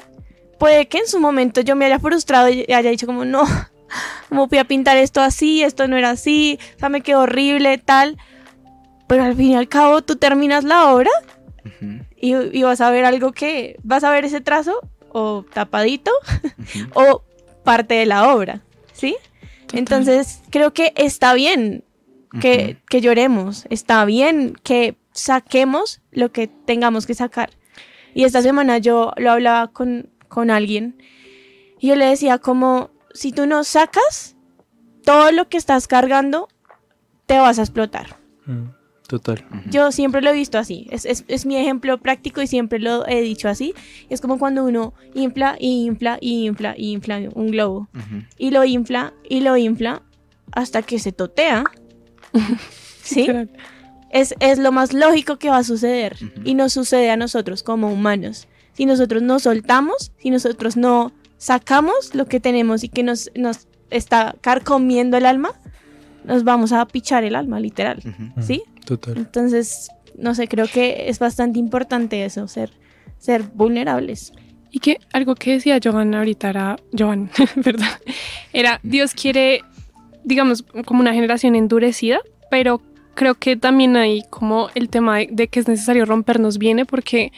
Puede 0.61 0.87
que 0.87 0.99
en 0.99 1.07
su 1.07 1.19
momento 1.19 1.61
yo 1.61 1.75
me 1.75 1.85
haya 1.85 1.97
frustrado 1.97 2.47
y 2.47 2.71
haya 2.71 2.91
dicho 2.91 3.07
como, 3.07 3.25
no, 3.25 3.41
¿cómo 4.29 4.45
voy 4.45 4.59
a 4.59 4.63
pintar 4.63 4.95
esto 4.95 5.19
así? 5.19 5.63
Esto 5.63 5.87
no 5.87 5.97
era 5.97 6.11
así, 6.11 6.59
o 6.75 6.79
sea, 6.79 6.89
me 6.89 7.01
quedó 7.01 7.21
horrible, 7.21 7.79
tal. 7.79 8.19
Pero 9.07 9.23
al 9.23 9.35
fin 9.35 9.47
y 9.47 9.55
al 9.55 9.67
cabo 9.67 10.03
tú 10.03 10.17
terminas 10.17 10.63
la 10.63 10.93
obra 10.93 11.09
Ujú. 11.65 12.05
y, 12.15 12.59
y 12.59 12.61
vas 12.61 12.79
a 12.79 12.91
ver 12.91 13.05
algo 13.05 13.31
que, 13.31 13.79
vas 13.81 14.03
a 14.03 14.11
ver 14.11 14.23
ese 14.23 14.39
trazo 14.39 14.79
o 15.09 15.43
tapadito 15.51 16.11
o 16.93 17.23
parte 17.63 17.95
de 17.95 18.05
la 18.05 18.31
obra, 18.31 18.61
¿sí? 18.93 19.15
Entonces 19.73 20.43
creo 20.51 20.73
que 20.73 20.93
está 20.95 21.33
bien 21.33 21.83
que, 22.39 22.77
que 22.87 23.01
lloremos, 23.01 23.65
está 23.71 24.05
bien 24.05 24.53
que 24.61 24.95
saquemos 25.11 26.01
lo 26.11 26.31
que 26.31 26.45
tengamos 26.45 27.07
que 27.07 27.15
sacar. 27.15 27.49
Y 28.13 28.25
esta 28.25 28.43
semana 28.43 28.77
yo 28.77 29.11
lo 29.17 29.31
hablaba 29.31 29.67
con, 29.69 30.11
con 30.31 30.49
alguien 30.49 30.95
y 31.79 31.89
yo 31.89 31.95
le 31.95 32.05
decía 32.05 32.37
como, 32.39 32.89
si 33.13 33.31
tú 33.31 33.45
no 33.45 33.63
sacas 33.63 34.35
todo 35.03 35.31
lo 35.31 35.49
que 35.49 35.57
estás 35.57 35.87
cargando, 35.87 36.47
te 37.25 37.37
vas 37.39 37.59
a 37.59 37.63
explotar. 37.63 38.17
Mm, 38.45 38.69
Total. 39.07 39.43
Yo 39.69 39.91
siempre 39.91 40.21
lo 40.21 40.29
he 40.29 40.33
visto 40.33 40.57
así. 40.57 40.87
Es, 40.89 41.03
es- 41.05 41.25
es 41.27 41.45
mi 41.45 41.57
ejemplo 41.57 41.97
práctico 41.97 42.41
y 42.41 42.47
siempre 42.47 42.79
lo 42.79 43.05
he 43.07 43.19
dicho 43.21 43.49
así. 43.49 43.73
Es 44.09 44.21
como 44.21 44.39
cuando 44.39 44.63
uno 44.63 44.93
infla 45.13 45.57
y 45.59 45.83
infla 45.85 46.17
y 46.21 46.45
infla 46.45 46.75
y 46.77 46.91
infla 46.93 47.19
un 47.33 47.47
globo. 47.51 47.89
Y 48.37 48.51
lo 48.51 48.63
infla 48.63 49.13
y 49.29 49.41
lo 49.41 49.57
infla 49.57 50.01
hasta 50.53 50.81
que 50.81 50.97
se 50.99 51.11
totea. 51.11 51.65
¿Sí? 53.03 53.27
Es, 54.11 54.35
es 54.39 54.59
lo 54.59 54.71
más 54.71 54.93
lógico 54.93 55.37
que 55.39 55.49
va 55.49 55.57
a 55.57 55.63
suceder. 55.63 56.15
Y 56.45 56.53
nos 56.53 56.73
sucede 56.73 57.09
a 57.11 57.17
nosotros 57.17 57.63
como 57.63 57.91
humanos. 57.91 58.47
Si 58.81 58.87
nosotros 58.87 59.21
no 59.21 59.37
soltamos, 59.37 60.11
si 60.17 60.31
nosotros 60.31 60.75
no 60.75 61.11
sacamos 61.37 62.15
lo 62.15 62.25
que 62.25 62.39
tenemos 62.39 62.83
y 62.83 62.89
que 62.89 63.03
nos, 63.03 63.29
nos 63.35 63.67
está 63.91 64.33
carcomiendo 64.41 65.17
el 65.17 65.27
alma, 65.27 65.51
nos 66.23 66.43
vamos 66.43 66.71
a 66.71 66.83
pichar 66.87 67.23
el 67.23 67.35
alma, 67.35 67.59
literal. 67.59 67.99
Ujú. 68.03 68.41
¿Sí? 68.41 68.63
Total. 68.83 69.17
Entonces, 69.17 69.89
no 70.17 70.33
sé, 70.33 70.47
creo 70.47 70.65
que 70.65 71.09
es 71.09 71.19
bastante 71.19 71.59
importante 71.59 72.25
eso, 72.25 72.47
ser, 72.47 72.71
ser 73.19 73.43
vulnerables. 73.53 74.33
Y 74.71 74.79
que 74.79 74.97
algo 75.13 75.35
que 75.35 75.51
decía 75.51 75.77
Johan 75.83 76.15
ahorita 76.15 76.49
era, 76.49 76.75
Johan, 76.97 77.29
perdón, 77.63 77.85
era 78.51 78.79
Dios 78.81 79.13
quiere, 79.13 79.61
digamos, 80.23 80.65
como 80.85 81.01
una 81.01 81.13
generación 81.13 81.53
endurecida, 81.53 82.19
pero 82.49 82.81
creo 83.13 83.35
que 83.35 83.57
también 83.57 83.95
hay 83.95 84.23
como 84.31 84.69
el 84.73 84.89
tema 84.89 85.19
de, 85.19 85.29
de 85.31 85.49
que 85.49 85.59
es 85.59 85.67
necesario 85.67 86.05
rompernos 86.05 86.57
viene 86.57 86.87
porque 86.87 87.31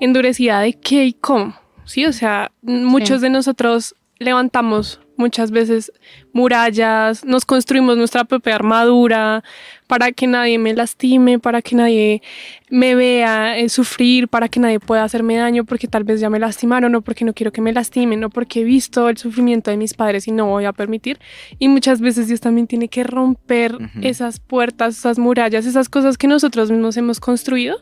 endurecida 0.00 0.60
de 0.60 0.74
qué 0.74 1.04
y 1.04 1.12
cómo, 1.12 1.54
¿sí? 1.84 2.06
O 2.06 2.12
sea, 2.12 2.52
muchos 2.62 3.20
de 3.20 3.30
nosotros 3.30 3.94
levantamos 4.18 5.00
muchas 5.18 5.50
veces 5.50 5.92
murallas, 6.32 7.24
nos 7.24 7.44
construimos 7.44 7.96
nuestra 7.96 8.24
propia 8.24 8.54
armadura 8.54 9.42
para 9.88 10.12
que 10.12 10.28
nadie 10.28 10.58
me 10.58 10.72
lastime, 10.74 11.40
para 11.40 11.60
que 11.60 11.74
nadie 11.74 12.22
me 12.70 12.94
vea 12.94 13.58
eh, 13.58 13.68
sufrir, 13.68 14.28
para 14.28 14.48
que 14.48 14.60
nadie 14.60 14.78
pueda 14.78 15.02
hacerme 15.02 15.36
daño 15.36 15.64
porque 15.64 15.88
tal 15.88 16.04
vez 16.04 16.20
ya 16.20 16.30
me 16.30 16.38
lastimaron 16.38 16.94
o 16.94 17.02
porque 17.02 17.24
no 17.24 17.34
quiero 17.34 17.50
que 17.50 17.60
me 17.60 17.72
lastimen 17.72 18.22
o 18.22 18.30
porque 18.30 18.60
he 18.60 18.64
visto 18.64 19.08
el 19.08 19.16
sufrimiento 19.16 19.72
de 19.72 19.76
mis 19.76 19.92
padres 19.92 20.28
y 20.28 20.32
no 20.32 20.46
voy 20.46 20.66
a 20.66 20.72
permitir. 20.72 21.18
Y 21.58 21.66
muchas 21.66 22.00
veces 22.00 22.28
Dios 22.28 22.40
también 22.40 22.68
tiene 22.68 22.88
que 22.88 23.02
romper 23.02 23.76
esas 24.02 24.38
puertas, 24.38 24.98
esas 24.98 25.18
murallas, 25.18 25.66
esas 25.66 25.88
cosas 25.88 26.16
que 26.16 26.28
nosotros 26.28 26.70
mismos 26.70 26.96
hemos 26.96 27.18
construido 27.18 27.78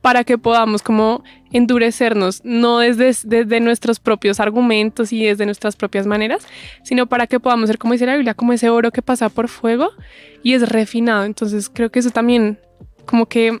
para 0.00 0.24
que 0.24 0.38
podamos 0.38 0.82
como 0.82 1.22
endurecernos, 1.52 2.40
no 2.44 2.78
desde, 2.78 3.12
desde 3.24 3.60
nuestros 3.60 4.00
propios 4.00 4.40
argumentos 4.40 5.12
y 5.12 5.24
desde 5.24 5.44
nuestras 5.44 5.76
propias 5.76 6.06
maneras, 6.06 6.46
sino 6.82 7.06
para 7.06 7.26
que 7.26 7.40
podamos 7.40 7.68
ser, 7.68 7.78
como 7.78 7.92
dice 7.92 8.06
la 8.06 8.14
Biblia, 8.14 8.34
como 8.34 8.52
ese 8.52 8.70
oro 8.70 8.90
que 8.92 9.02
pasa 9.02 9.28
por 9.28 9.48
fuego 9.48 9.90
y 10.42 10.54
es 10.54 10.68
refinado. 10.68 11.24
Entonces 11.24 11.68
creo 11.68 11.90
que 11.90 11.98
eso 11.98 12.10
también 12.10 12.58
como 13.04 13.26
que 13.26 13.60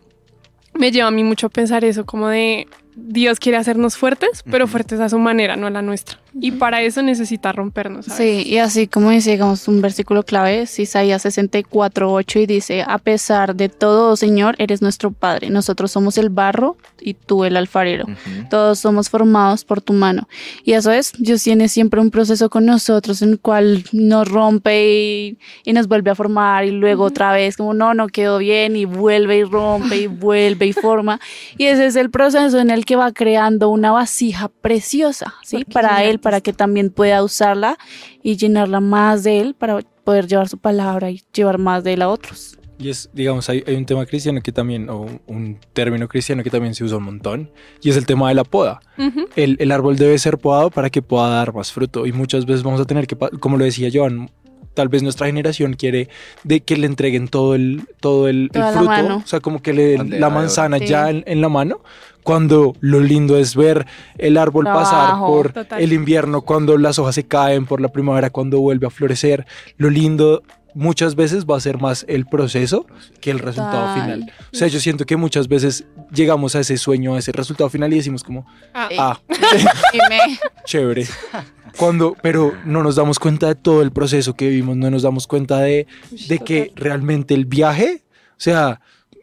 me 0.74 0.92
lleva 0.92 1.08
a 1.08 1.12
mí 1.12 1.24
mucho 1.24 1.48
a 1.48 1.50
pensar 1.50 1.84
eso, 1.84 2.06
como 2.06 2.28
de 2.28 2.68
Dios 2.94 3.38
quiere 3.38 3.58
hacernos 3.58 3.96
fuertes, 3.96 4.42
pero 4.50 4.66
fuertes 4.66 5.00
a 5.00 5.08
su 5.08 5.18
manera, 5.18 5.56
no 5.56 5.66
a 5.66 5.70
la 5.70 5.82
nuestra. 5.82 6.18
Y 6.38 6.52
para 6.52 6.82
eso 6.82 7.02
necesita 7.02 7.52
rompernos. 7.52 8.06
¿sabes? 8.06 8.18
Sí, 8.18 8.48
y 8.48 8.58
así 8.58 8.86
como 8.86 9.10
dice, 9.10 9.32
digamos, 9.32 9.66
un 9.68 9.80
versículo 9.80 10.22
clave 10.22 10.62
es 10.62 10.78
Isaías 10.78 11.22
64, 11.22 12.12
8 12.12 12.38
y 12.40 12.46
dice, 12.46 12.84
a 12.86 12.98
pesar 12.98 13.56
de 13.56 13.68
todo, 13.68 14.12
oh 14.12 14.16
Señor, 14.16 14.54
eres 14.58 14.82
nuestro 14.82 15.10
Padre. 15.10 15.50
Nosotros 15.50 15.90
somos 15.90 16.18
el 16.18 16.30
barro 16.30 16.76
y 17.00 17.14
tú 17.14 17.44
el 17.44 17.56
alfarero. 17.56 18.04
Ujú. 18.04 18.48
Todos 18.48 18.78
somos 18.78 19.10
formados 19.10 19.64
por 19.64 19.80
tu 19.80 19.92
mano. 19.92 20.28
Y 20.64 20.72
eso 20.72 20.92
es, 20.92 21.12
Dios 21.18 21.42
tiene 21.42 21.68
siempre 21.68 22.00
un 22.00 22.10
proceso 22.10 22.50
con 22.50 22.66
nosotros 22.66 23.22
en 23.22 23.30
el 23.30 23.40
cual 23.40 23.84
nos 23.92 24.28
rompe 24.28 24.88
y, 24.88 25.38
y 25.64 25.72
nos 25.72 25.88
vuelve 25.88 26.10
a 26.10 26.14
formar 26.14 26.64
y 26.64 26.70
luego 26.70 27.04
otra 27.04 27.32
vez 27.32 27.56
como 27.56 27.74
no, 27.74 27.94
no 27.94 28.08
quedó 28.08 28.38
bien 28.38 28.76
y 28.76 28.84
vuelve 28.84 29.38
y 29.38 29.44
rompe 29.44 29.96
y 29.96 30.06
vuelve 30.06 30.66
y 30.66 30.72
forma. 30.72 31.20
Y 31.58 31.66
ese 31.66 31.86
es 31.86 31.96
el 31.96 32.10
proceso 32.10 32.58
en 32.58 32.70
el 32.70 32.84
que 32.84 32.96
va 32.96 33.12
creando 33.12 33.68
una 33.70 33.90
vasija 33.90 34.48
preciosa, 34.48 35.34
¿sí? 35.42 35.58
Porque 35.58 35.72
Para 35.72 36.04
él, 36.04 36.19
para 36.20 36.40
que 36.40 36.52
también 36.52 36.90
pueda 36.90 37.22
usarla 37.22 37.76
y 38.22 38.36
llenarla 38.36 38.80
más 38.80 39.24
de 39.24 39.40
él 39.40 39.54
para 39.54 39.80
poder 40.04 40.26
llevar 40.26 40.48
su 40.48 40.58
palabra 40.58 41.10
y 41.10 41.22
llevar 41.32 41.58
más 41.58 41.84
de 41.84 41.94
él 41.94 42.02
a 42.02 42.08
otros. 42.08 42.56
Y 42.78 42.88
es, 42.88 43.10
digamos, 43.12 43.46
hay, 43.50 43.62
hay 43.66 43.74
un 43.74 43.84
tema 43.84 44.06
cristiano 44.06 44.40
que 44.40 44.52
también, 44.52 44.88
o 44.88 45.06
un- 45.26 45.58
término 45.74 46.08
cristiano 46.08 46.42
que 46.42 46.48
también 46.48 46.74
se 46.74 46.82
usa 46.82 46.96
un 46.96 47.04
montón, 47.04 47.50
y 47.82 47.90
es 47.90 47.96
el 47.98 48.06
tema 48.06 48.30
de 48.30 48.34
la 48.34 48.42
poda. 48.44 48.80
Ujú. 48.96 49.26
El, 49.36 49.56
el 49.60 49.70
árbol 49.70 49.96
debe 49.96 50.18
ser 50.18 50.38
podado 50.38 50.70
para 50.70 50.88
que 50.88 51.02
pueda 51.02 51.28
dar 51.28 51.52
más 51.52 51.70
fruto, 51.72 52.06
y 52.06 52.12
muchas 52.12 52.46
veces 52.46 52.62
vamos 52.62 52.80
a 52.80 52.86
tener 52.86 53.06
que, 53.06 53.16
como 53.38 53.58
lo 53.58 53.66
decía 53.66 53.90
Joan, 53.92 54.30
tal 54.74 54.88
vez 54.88 55.02
nuestra 55.02 55.26
generación 55.26 55.74
quiere 55.74 56.08
de 56.44 56.60
que 56.60 56.76
le 56.76 56.86
entreguen 56.86 57.28
todo 57.28 57.54
el, 57.54 57.82
todo 58.00 58.28
el, 58.28 58.50
fruto, 58.52 59.16
o 59.16 59.26
sea, 59.26 59.40
como 59.40 59.60
que 59.62 59.72
le 59.72 59.84
den 59.98 60.20
la 60.20 60.30
manzana 60.30 60.78
Sí. 60.78 60.86
ya 60.86 61.10
en, 61.10 61.22
en 61.26 61.40
la 61.40 61.48
mano, 61.48 61.80
cuando 62.22 62.74
lo 62.80 63.00
lindo 63.00 63.36
es 63.38 63.56
ver 63.56 63.86
el 64.18 64.36
árbol 64.36 64.64
pasar 64.66 65.18
por 65.18 65.52
total. 65.52 65.80
el 65.82 65.92
invierno, 65.92 66.42
cuando 66.42 66.76
las 66.78 66.98
hojas 66.98 67.14
se 67.14 67.24
caen, 67.26 67.66
por 67.66 67.80
la 67.80 67.88
primavera, 67.88 68.30
cuando 68.30 68.60
vuelve 68.60 68.86
a 68.86 68.90
florecer. 68.90 69.46
Lo 69.78 69.90
lindo 69.90 70.42
muchas 70.72 71.16
veces 71.16 71.46
va 71.46 71.56
a 71.56 71.60
ser 71.60 71.78
más 71.78 72.04
el 72.08 72.26
proceso 72.26 72.86
que 73.20 73.32
el 73.32 73.40
resultado 73.40 73.88
Total. 73.88 74.00
final. 74.02 74.32
O 74.52 74.56
sea, 74.56 74.68
yo 74.68 74.78
siento 74.78 75.04
que 75.04 75.16
muchas 75.16 75.48
veces 75.48 75.84
llegamos 76.12 76.54
a 76.54 76.60
ese 76.60 76.76
sueño, 76.76 77.14
a 77.16 77.18
ese 77.18 77.32
resultado 77.32 77.68
final 77.70 77.92
y 77.92 77.96
decimos 77.96 78.22
como, 78.22 78.46
Ah, 78.72 78.88
ah, 78.96 79.20
chévere. 80.64 81.06
Cuando, 81.76 82.16
pero 82.22 82.52
no 82.64 82.82
nos 82.82 82.96
damos 82.96 83.18
cuenta 83.18 83.48
de 83.48 83.54
todo 83.54 83.82
el 83.82 83.92
proceso 83.92 84.34
que 84.34 84.48
vivimos, 84.48 84.76
no 84.76 84.90
nos 84.90 85.02
damos 85.02 85.26
cuenta 85.26 85.58
de, 85.58 85.86
de 86.28 86.38
que 86.38 86.72
realmente 86.76 87.34
el 87.34 87.46
viaje, 87.46 88.02
o 88.32 88.40
sea, 88.40 88.80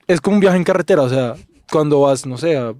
es 0.07 0.21
como 0.21 0.35
un 0.35 0.39
viaje 0.41 0.57
en 0.57 0.63
carretera, 0.63 1.01
o 1.01 1.09
sea, 1.09 1.35
cuando 1.71 2.01
vas, 2.01 2.25
no 2.25 2.37
sé, 2.37 2.57
a, 2.57 2.73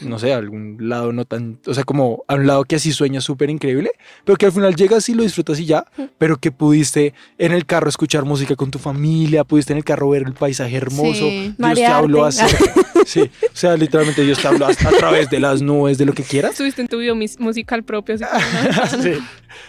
no 0.00 0.18
sé, 0.18 0.32
a 0.32 0.36
algún 0.36 0.76
lado 0.80 1.12
no 1.12 1.24
tan, 1.24 1.58
o 1.66 1.74
sea, 1.74 1.84
como 1.84 2.24
a 2.28 2.34
un 2.34 2.46
lado 2.46 2.64
que 2.64 2.76
así 2.76 2.92
sueñas 2.92 3.24
súper 3.24 3.48
increíble, 3.50 3.90
pero 4.24 4.36
que 4.36 4.46
al 4.46 4.52
final 4.52 4.74
llegas 4.74 5.08
y 5.08 5.14
lo 5.14 5.22
disfrutas 5.22 5.58
y 5.60 5.66
ya, 5.66 5.86
pero 6.18 6.36
que 6.36 6.52
pudiste 6.52 7.14
en 7.38 7.52
el 7.52 7.64
carro 7.66 7.88
escuchar 7.88 8.24
música 8.24 8.54
con 8.56 8.70
tu 8.70 8.78
familia, 8.78 9.44
pudiste 9.44 9.72
en 9.72 9.78
el 9.78 9.84
carro 9.84 10.10
ver 10.10 10.22
el 10.26 10.34
paisaje 10.34 10.76
hermoso, 10.76 11.28
Sí, 11.28 11.54
Dios 11.56 11.74
te 11.74 11.86
habló 11.86 12.24
así, 12.24 12.44
sí, 13.06 13.20
o 13.22 13.56
sea, 13.56 13.76
literalmente 13.76 14.22
Dios 14.22 14.38
te 14.38 14.48
habló 14.48 14.66
a, 14.66 14.70
a 14.70 14.74
través 14.98 15.30
de 15.30 15.40
las 15.40 15.62
nubes, 15.62 15.96
de 15.98 16.04
lo 16.04 16.12
que 16.12 16.22
quieras. 16.22 16.52
Estuviste 16.52 16.82
en 16.82 16.88
tu 16.88 16.98
video 16.98 17.14
musical 17.14 17.82
propio. 17.82 18.16
Así 18.16 18.24
como, 18.24 18.96
¿no? 18.96 19.02
Sí. 19.02 19.12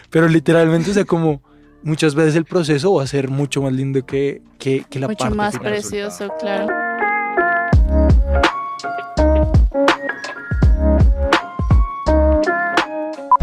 Pero 0.10 0.28
literalmente, 0.28 0.91
o 0.91 0.93
sea, 0.93 1.06
como 1.06 1.41
muchas 1.82 2.13
veces 2.15 2.36
el 2.36 2.45
proceso 2.45 2.93
va 2.95 3.04
a 3.04 3.08
ser 3.08 3.30
mucho 3.30 3.62
más 3.62 3.72
lindo 3.74 4.06
que, 4.06 4.41
que, 4.58 4.84
que 4.89 5.00
la 5.00 5.08
mucho 5.08 5.19
parte 5.19 5.36
más 5.36 5.58
final. 5.58 5.72
precioso, 5.72 6.30
claro. 6.39 6.88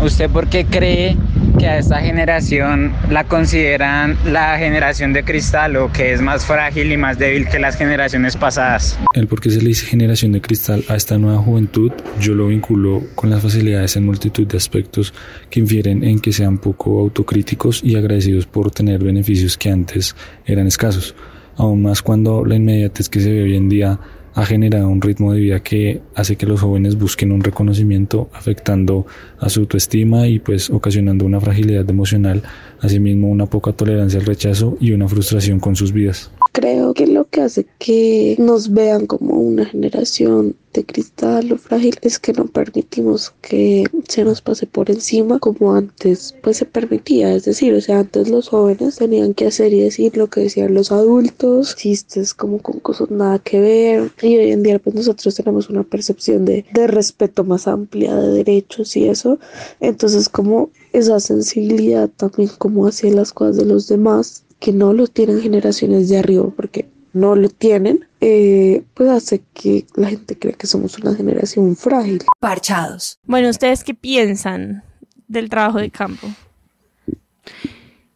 ¿Usted 0.06 0.30
por 0.30 0.48
qué 0.48 0.64
cree 0.64 1.16
que 1.58 1.66
a 1.66 1.78
esta 1.78 2.00
generación 2.00 2.92
la 3.10 3.24
consideran 3.24 4.16
la 4.24 4.56
generación 4.56 5.12
de 5.12 5.24
cristal 5.24 5.76
o 5.76 5.90
que 5.90 6.12
es 6.12 6.22
más 6.22 6.44
frágil 6.44 6.92
y 6.92 6.96
más 6.96 7.18
débil 7.18 7.48
que 7.48 7.58
las 7.58 7.76
generaciones 7.76 8.36
pasadas? 8.36 8.96
El 9.14 9.26
por 9.26 9.40
qué 9.40 9.50
se 9.50 9.60
le 9.60 9.68
dice 9.68 9.84
generación 9.84 10.30
de 10.30 10.40
cristal 10.40 10.84
a 10.88 10.94
esta 10.94 11.18
nueva 11.18 11.38
juventud, 11.38 11.90
yo 12.20 12.34
lo 12.34 12.46
vinculo 12.46 13.02
con 13.16 13.30
las 13.30 13.42
facilidades 13.42 13.96
en 13.96 14.06
multitud 14.06 14.46
de 14.46 14.56
aspectos 14.56 15.12
que 15.50 15.58
infieren 15.58 16.04
en 16.04 16.20
que 16.20 16.32
sean 16.32 16.58
poco 16.58 17.00
autocríticos 17.00 17.82
y 17.82 17.96
agradecidos 17.96 18.46
por 18.46 18.70
tener 18.70 19.02
beneficios 19.02 19.58
que 19.58 19.70
antes 19.70 20.14
eran 20.44 20.68
escasos. 20.68 21.16
Aún 21.56 21.82
más 21.82 22.00
cuando 22.00 22.44
la 22.44 22.54
inmediatez 22.54 23.08
que 23.08 23.18
se 23.18 23.32
ve 23.32 23.42
hoy 23.42 23.56
en 23.56 23.68
día 23.68 23.98
ha 24.36 24.44
generado 24.44 24.88
un 24.88 25.00
ritmo 25.00 25.32
de 25.32 25.40
vida 25.40 25.60
que 25.60 26.02
hace 26.14 26.36
que 26.36 26.44
los 26.44 26.60
jóvenes 26.60 26.98
busquen 26.98 27.32
un 27.32 27.42
reconocimiento 27.42 28.28
afectando 28.34 29.06
a 29.40 29.48
su 29.48 29.60
autoestima 29.60 30.28
y 30.28 30.40
pues 30.40 30.68
ocasionando 30.68 31.24
una 31.24 31.40
fragilidad 31.40 31.88
emocional, 31.88 32.42
asimismo 32.80 33.28
una 33.28 33.46
poca 33.46 33.72
tolerancia 33.72 34.20
al 34.20 34.26
rechazo 34.26 34.76
y 34.78 34.92
una 34.92 35.08
frustración 35.08 35.58
con 35.58 35.74
sus 35.74 35.90
vidas. 35.90 36.30
Creo 36.56 36.94
que 36.94 37.06
lo 37.06 37.28
que 37.28 37.42
hace 37.42 37.66
que 37.78 38.34
nos 38.38 38.72
vean 38.72 39.06
como 39.06 39.34
una 39.38 39.66
generación 39.66 40.56
de 40.72 40.86
cristal 40.86 41.52
o 41.52 41.58
frágil 41.58 41.98
es 42.00 42.18
que 42.18 42.32
no 42.32 42.46
permitimos 42.46 43.34
que 43.42 43.84
se 44.08 44.24
nos 44.24 44.40
pase 44.40 44.66
por 44.66 44.90
encima 44.90 45.38
como 45.38 45.74
antes 45.74 46.34
pues 46.42 46.56
se 46.56 46.64
permitía, 46.64 47.34
es 47.34 47.44
decir, 47.44 47.74
o 47.74 47.80
sea, 47.82 47.98
antes 47.98 48.30
los 48.30 48.48
jóvenes 48.48 48.96
tenían 48.96 49.34
que 49.34 49.48
hacer 49.48 49.74
y 49.74 49.80
decir 49.80 50.16
lo 50.16 50.28
que 50.28 50.40
decían 50.40 50.72
los 50.72 50.92
adultos, 50.92 51.76
chistes 51.76 52.32
como 52.32 52.62
con 52.62 52.80
cosas 52.80 53.10
nada 53.10 53.38
que 53.38 53.60
ver. 53.60 54.10
Y 54.22 54.38
hoy 54.38 54.52
en 54.52 54.62
día 54.62 54.78
pues 54.78 54.96
nosotros 54.96 55.34
tenemos 55.34 55.68
una 55.68 55.82
percepción 55.82 56.46
de, 56.46 56.64
de 56.72 56.86
respeto 56.86 57.44
más 57.44 57.68
amplia 57.68 58.16
de 58.16 58.32
derechos 58.32 58.96
y 58.96 59.06
eso, 59.08 59.38
entonces 59.80 60.30
como 60.30 60.70
esa 60.94 61.20
sensibilidad 61.20 62.08
también 62.08 62.48
como 62.56 62.86
hacia 62.86 63.12
las 63.12 63.34
cosas 63.34 63.58
de 63.58 63.66
los 63.66 63.88
demás 63.88 64.45
que 64.58 64.72
no 64.72 64.92
lo 64.92 65.06
tienen 65.06 65.40
generaciones 65.40 66.08
de 66.08 66.18
arriba 66.18 66.48
porque 66.54 66.88
no 67.12 67.34
lo 67.34 67.48
tienen, 67.48 68.06
eh, 68.20 68.84
pues 68.94 69.08
hace 69.08 69.42
que 69.54 69.86
la 69.94 70.10
gente 70.10 70.38
crea 70.38 70.52
que 70.52 70.66
somos 70.66 70.98
una 70.98 71.14
generación 71.14 71.74
frágil. 71.74 72.22
Parchados. 72.40 73.18
Bueno, 73.24 73.48
¿ustedes 73.48 73.84
qué 73.84 73.94
piensan 73.94 74.82
del 75.26 75.48
trabajo 75.48 75.78
de 75.78 75.90
campo? 75.90 76.28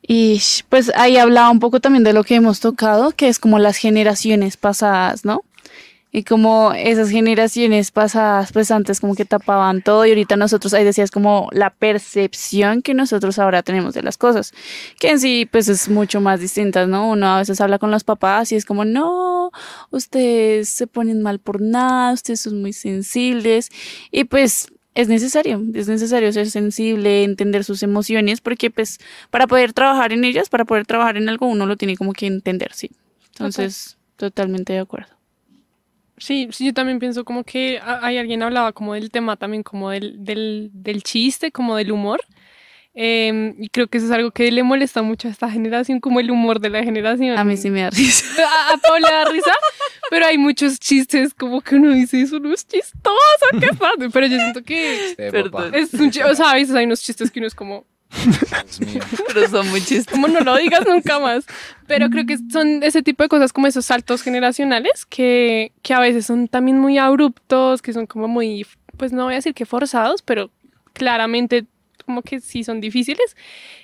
Y 0.02 0.42
pues 0.68 0.90
ahí 0.96 1.16
hablaba 1.16 1.50
un 1.50 1.60
poco 1.60 1.80
también 1.80 2.04
de 2.04 2.12
lo 2.12 2.24
que 2.24 2.34
hemos 2.34 2.60
tocado, 2.60 3.12
que 3.12 3.28
es 3.28 3.38
como 3.38 3.58
las 3.58 3.76
generaciones 3.76 4.56
pasadas, 4.56 5.24
¿no? 5.24 5.44
Y 6.12 6.24
como 6.24 6.72
esas 6.72 7.10
generaciones 7.10 7.92
pasadas, 7.92 8.52
pues 8.52 8.70
antes 8.72 9.00
como 9.00 9.14
que 9.14 9.24
tapaban 9.24 9.80
todo 9.80 10.04
y 10.04 10.10
ahorita 10.10 10.36
nosotros, 10.36 10.74
ahí 10.74 10.84
decías 10.84 11.12
como 11.12 11.48
la 11.52 11.70
percepción 11.70 12.82
que 12.82 12.94
nosotros 12.94 13.38
ahora 13.38 13.62
tenemos 13.62 13.94
de 13.94 14.02
las 14.02 14.16
cosas, 14.16 14.52
que 14.98 15.10
en 15.10 15.20
sí 15.20 15.48
pues 15.50 15.68
es 15.68 15.88
mucho 15.88 16.20
más 16.20 16.40
distinta, 16.40 16.86
¿no? 16.86 17.10
Uno 17.10 17.26
a 17.28 17.38
veces 17.38 17.60
habla 17.60 17.78
con 17.78 17.92
los 17.92 18.02
papás 18.02 18.50
y 18.50 18.56
es 18.56 18.64
como, 18.64 18.84
no, 18.84 19.52
ustedes 19.90 20.68
se 20.68 20.88
ponen 20.88 21.22
mal 21.22 21.38
por 21.38 21.60
nada, 21.60 22.12
ustedes 22.12 22.40
son 22.40 22.60
muy 22.60 22.72
sensibles 22.72 23.68
y 24.10 24.24
pues 24.24 24.66
es 24.94 25.06
necesario, 25.06 25.62
es 25.74 25.86
necesario 25.86 26.32
ser 26.32 26.50
sensible, 26.50 27.22
entender 27.22 27.62
sus 27.62 27.84
emociones, 27.84 28.40
porque 28.40 28.70
pues 28.70 28.98
para 29.30 29.46
poder 29.46 29.72
trabajar 29.72 30.12
en 30.12 30.24
ellas, 30.24 30.48
para 30.48 30.64
poder 30.64 30.86
trabajar 30.86 31.16
en 31.16 31.28
algo, 31.28 31.46
uno 31.46 31.66
lo 31.66 31.76
tiene 31.76 31.96
como 31.96 32.12
que 32.12 32.26
entender, 32.26 32.72
sí. 32.74 32.90
Entonces, 33.30 33.96
totalmente 34.16 34.72
de 34.72 34.80
acuerdo. 34.80 35.19
Sí, 36.20 36.48
sí, 36.52 36.66
yo 36.66 36.72
también 36.74 36.98
pienso 37.00 37.24
como 37.24 37.42
que 37.44 37.78
a- 37.78 38.04
hay 38.06 38.18
alguien 38.18 38.42
hablaba 38.42 38.72
como 38.72 38.94
del 38.94 39.10
tema 39.10 39.36
también 39.36 39.62
como 39.64 39.90
del, 39.90 40.24
del, 40.24 40.70
del 40.72 41.02
chiste, 41.02 41.50
como 41.50 41.74
del 41.76 41.90
humor. 41.90 42.20
Em, 42.92 43.54
y 43.58 43.68
creo 43.68 43.86
que 43.86 43.98
eso 43.98 44.06
es 44.08 44.12
algo 44.12 44.32
que 44.32 44.50
le 44.50 44.64
molesta 44.64 45.00
mucho 45.02 45.28
a 45.28 45.30
esta 45.30 45.48
generación, 45.48 46.00
como 46.00 46.18
el 46.18 46.28
humor 46.30 46.58
de 46.60 46.70
la 46.70 46.82
generación. 46.82 47.38
A 47.38 47.44
mí 47.44 47.56
sí 47.56 47.70
me 47.70 47.82
da 47.82 47.90
risa. 47.90 48.24
A, 48.70 48.72
a 48.74 48.76
Paula 48.78 49.08
le 49.08 49.14
da 49.14 49.24
risa, 49.30 49.52
pero 50.10 50.26
hay 50.26 50.38
muchos 50.38 50.78
chistes 50.80 51.32
como 51.32 51.60
que 51.60 51.76
uno 51.76 51.92
dice, 51.92 52.20
eso 52.20 52.40
no 52.40 52.52
es 52.52 52.66
chistoso, 52.66 53.46
¿qué 53.60 53.68
pasa? 53.78 54.08
Pero 54.12 54.26
yo 54.26 54.36
siento 54.38 54.62
que 54.64 55.14
papá, 55.50 55.70
es 55.78 55.94
un 55.94 56.10
chiste, 56.10 56.24
o 56.28 56.34
sea, 56.34 56.50
a 56.50 56.54
veces 56.54 56.74
hay 56.74 56.84
unos 56.84 57.00
chistes 57.00 57.30
que 57.30 57.38
uno 57.38 57.46
es 57.46 57.54
como, 57.54 57.86
Dios 58.10 58.80
mío. 58.80 59.00
Pero 59.34 59.48
son 59.48 59.68
muy 59.70 59.80
chistes. 59.80 60.06
como 60.06 60.28
no 60.28 60.40
lo 60.40 60.56
digas 60.56 60.86
nunca 60.86 61.18
más. 61.18 61.44
Pero 61.86 62.10
creo 62.10 62.26
que 62.26 62.38
son 62.50 62.82
ese 62.82 63.02
tipo 63.02 63.22
de 63.22 63.28
cosas 63.28 63.52
como 63.52 63.66
esos 63.66 63.86
saltos 63.86 64.22
generacionales 64.22 65.06
que, 65.06 65.72
que 65.82 65.94
a 65.94 66.00
veces 66.00 66.26
son 66.26 66.48
también 66.48 66.78
muy 66.78 66.98
abruptos, 66.98 67.82
que 67.82 67.92
son 67.92 68.06
como 68.06 68.28
muy, 68.28 68.66
pues 68.96 69.12
no 69.12 69.24
voy 69.24 69.34
a 69.34 69.36
decir 69.36 69.54
que 69.54 69.66
forzados, 69.66 70.22
pero 70.22 70.50
claramente 70.92 71.66
como 72.04 72.22
que 72.22 72.40
sí 72.40 72.64
son 72.64 72.80
difíciles. 72.80 73.36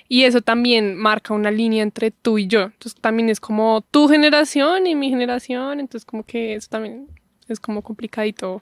Y 0.09 0.23
eso 0.23 0.41
también 0.41 0.95
marca 0.97 1.33
una 1.33 1.51
línea 1.51 1.83
entre 1.83 2.11
tú 2.11 2.37
y 2.37 2.47
yo. 2.47 2.63
Entonces 2.63 2.95
también 2.99 3.29
es 3.29 3.39
como 3.39 3.81
tu 3.91 4.07
generación 4.07 4.87
y 4.87 4.95
mi 4.95 5.09
generación. 5.09 5.79
Entonces 5.79 6.05
como 6.05 6.23
que 6.23 6.55
eso 6.55 6.67
también 6.69 7.07
es 7.47 7.59
como 7.59 7.81
complicadito 7.81 8.61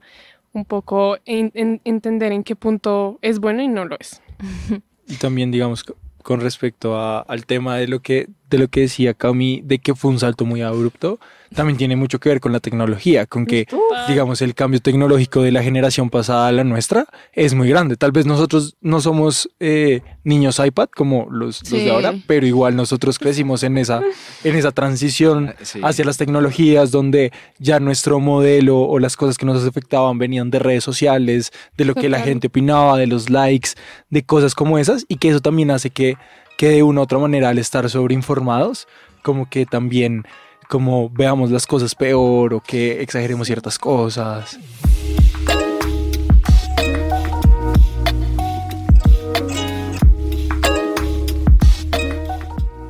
un 0.53 0.63
poco 0.65 1.17
en- 1.25 1.51
en- 1.53 1.81
entender 1.83 2.31
en 2.31 2.43
qué 2.43 2.55
punto 2.55 3.19
es 3.21 3.39
bueno 3.39 3.61
y 3.61 3.67
no 3.67 3.85
lo 3.85 3.97
es. 3.99 4.21
Y 5.07 5.15
también, 5.15 5.51
digamos, 5.51 5.83
co- 5.83 5.95
con 6.23 6.41
respecto 6.41 6.97
a- 6.99 7.19
al 7.21 7.45
tema 7.45 7.77
de 7.77 7.87
lo 7.87 8.01
que 8.01 8.27
de 8.49 8.57
lo 8.57 8.67
que 8.67 8.81
decía 8.81 9.13
Cami, 9.13 9.61
de 9.63 9.79
que 9.79 9.95
fue 9.95 10.11
un 10.11 10.19
salto 10.19 10.45
muy 10.45 10.61
abrupto, 10.61 11.19
también 11.53 11.77
tiene 11.77 11.95
mucho 11.95 12.19
que 12.19 12.29
ver 12.29 12.39
con 12.39 12.51
la 12.51 12.59
tecnología, 12.59 13.25
con 13.25 13.45
que, 13.45 13.65
digamos, 14.07 14.41
el 14.41 14.53
cambio 14.53 14.81
tecnológico 14.81 15.41
de 15.41 15.51
la 15.51 15.63
generación 15.63 16.09
pasada 16.09 16.47
a 16.47 16.51
la 16.51 16.63
nuestra 16.63 17.05
es 17.33 17.53
muy 17.53 17.69
grande. 17.69 17.95
Tal 17.95 18.11
vez 18.11 18.25
nosotros 18.25 18.75
no 18.81 18.99
somos 18.99 19.49
eh, 19.59 20.01
niños 20.23 20.59
iPad 20.63 20.89
como 20.93 21.27
los, 21.31 21.61
de 21.63 21.89
ahora, 21.89 22.13
pero 22.27 22.45
igual 22.45 22.75
nosotros 22.75 23.19
crecimos 23.19 23.63
en 23.63 23.77
esa, 23.77 24.01
en 24.43 24.55
esa 24.55 24.71
transición 24.71 25.55
sí. 25.61 25.79
hacia 25.83 26.05
las 26.05 26.17
tecnologías 26.17 26.91
donde 26.91 27.31
ya 27.57 27.79
nuestro 27.79 28.19
modelo 28.19 28.81
o 28.81 28.99
las 28.99 29.15
cosas 29.15 29.37
que 29.37 29.45
nos 29.45 29.65
afectaban 29.65 30.17
venían 30.17 30.49
de 30.51 30.59
redes 30.59 30.83
sociales, 30.83 31.51
de 31.77 31.85
lo 31.85 31.95
que 31.95 32.09
la 32.09 32.19
gente 32.19 32.47
opinaba, 32.47 32.97
de 32.97 33.07
los 33.07 33.29
likes, 33.29 33.69
de 34.09 34.23
cosas 34.23 34.55
como 34.55 34.77
esas 34.77 35.05
y 35.07 35.17
que 35.17 35.29
eso 35.29 35.39
también 35.39 35.71
hace 35.71 35.89
que, 35.89 36.17
que 36.57 36.69
de 36.69 36.83
una 36.83 37.01
u 37.01 37.03
otra 37.03 37.19
manera 37.19 37.49
al 37.49 37.57
estar 37.57 37.89
sobreinformados, 37.89 38.87
como 39.21 39.49
que 39.49 39.65
también 39.65 40.25
como 40.69 41.09
veamos 41.09 41.51
las 41.51 41.67
cosas 41.67 41.95
peor 41.95 42.53
o 42.53 42.59
que 42.61 43.01
exageremos 43.01 43.47
ciertas 43.47 43.77
cosas. 43.77 44.57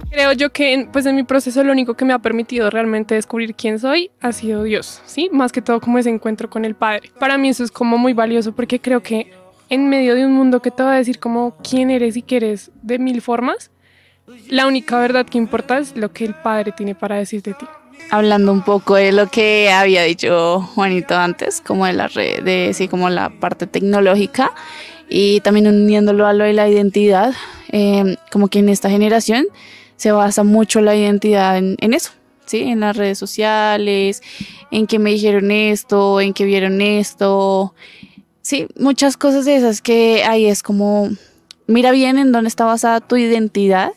Creo 0.10 0.32
yo 0.32 0.54
que 0.54 0.88
pues 0.94 1.06
en 1.06 1.16
mi 1.18 1.24
proceso 1.24 1.62
lo 1.64 1.74
único 1.74 1.96
que 1.96 2.06
me 2.06 2.14
ha 2.14 2.20
permitido 2.20 2.70
realmente 2.70 3.16
descubrir 3.16 3.54
quién 3.54 3.80
soy 3.80 4.12
ha 4.22 4.32
sido 4.32 4.64
Dios, 4.64 5.02
¿sí? 5.06 5.30
Más 5.34 5.52
que 5.52 5.62
todo 5.62 5.82
como 5.82 5.98
ese 5.98 6.10
encuentro 6.10 6.50
con 6.50 6.64
el 6.64 6.74
Padre. 6.74 7.12
Para 7.20 7.38
mí 7.38 7.50
eso 7.50 7.66
es 7.66 7.72
como 7.72 7.98
muy 7.98 8.14
valioso 8.14 8.56
porque 8.56 8.80
creo 8.80 9.04
que 9.04 9.34
en 9.70 9.90
medio 9.90 10.16
de 10.16 10.26
un 10.26 10.34
mundo 10.34 10.62
que 10.62 10.72
te 10.72 10.84
va 10.84 10.94
a 10.94 10.98
decir 10.98 11.20
como 11.20 11.56
quién 11.68 11.90
eres 11.90 12.18
y 12.18 12.22
qué 12.22 12.38
eres 12.38 12.72
de 12.82 13.00
mil 13.00 13.22
formas, 13.22 13.72
la 14.50 14.68
única 14.68 15.00
verdad 15.00 15.26
que 15.26 15.38
importa 15.38 15.78
es 15.78 15.96
lo 15.96 16.12
que 16.12 16.26
el 16.26 16.34
Padre 16.34 16.72
tiene 16.72 16.96
para 16.96 17.18
decir 17.18 17.42
de 17.42 17.54
ti. 17.54 17.66
hablando 18.12 18.52
un 18.52 18.62
poco 18.62 18.96
de 18.96 19.12
lo 19.12 19.28
que 19.28 19.72
había 19.72 20.04
dicho 20.04 20.62
Juanito 20.62 21.16
antes, 21.16 21.62
como 21.62 21.86
de 21.86 21.94
la 21.94 22.08
red, 22.08 22.44
de 22.44 22.72
sí, 22.74 22.88
como 22.88 23.10
la 23.10 23.30
parte 23.30 23.68
tecnológica 23.68 24.52
y 25.10 25.40
también 25.42 25.68
uniéndolo 25.68 26.26
a 26.26 26.34
lo 26.34 26.44
de 26.44 26.54
la 26.54 26.68
identidad, 26.68 27.34
eh, 27.72 28.16
como 28.32 28.48
que 28.48 28.60
en 28.60 28.70
esta 28.70 28.90
generación 28.90 29.46
se 29.96 30.12
basa 30.12 30.44
mucho 30.44 30.82
la 30.82 30.96
identidad 30.96 31.58
en, 31.58 31.78
en 31.80 31.94
eso, 31.94 32.12
sí, 32.46 32.64
en 32.64 32.80
las 32.82 32.98
redes 32.98 33.18
sociales, 33.18 34.22
en 34.72 34.88
que 34.88 35.00
me 35.00 35.12
dijeron 35.12 35.52
esto, 35.52 36.20
en 36.22 36.34
que 36.34 36.46
vieron 36.46 36.82
esto, 36.82 37.74
sí, 38.46 38.68
muchas 38.78 39.18
cosas 39.18 39.46
de 39.46 39.56
esas 39.56 39.82
que 39.82 40.24
ahí 40.24 40.46
es 40.46 40.62
como 40.62 41.10
mira 41.66 41.90
bien 41.90 42.20
en 42.20 42.32
dónde 42.32 42.48
está 42.48 42.64
basada 42.64 43.02
tu 43.02 43.18
identidad 43.18 43.92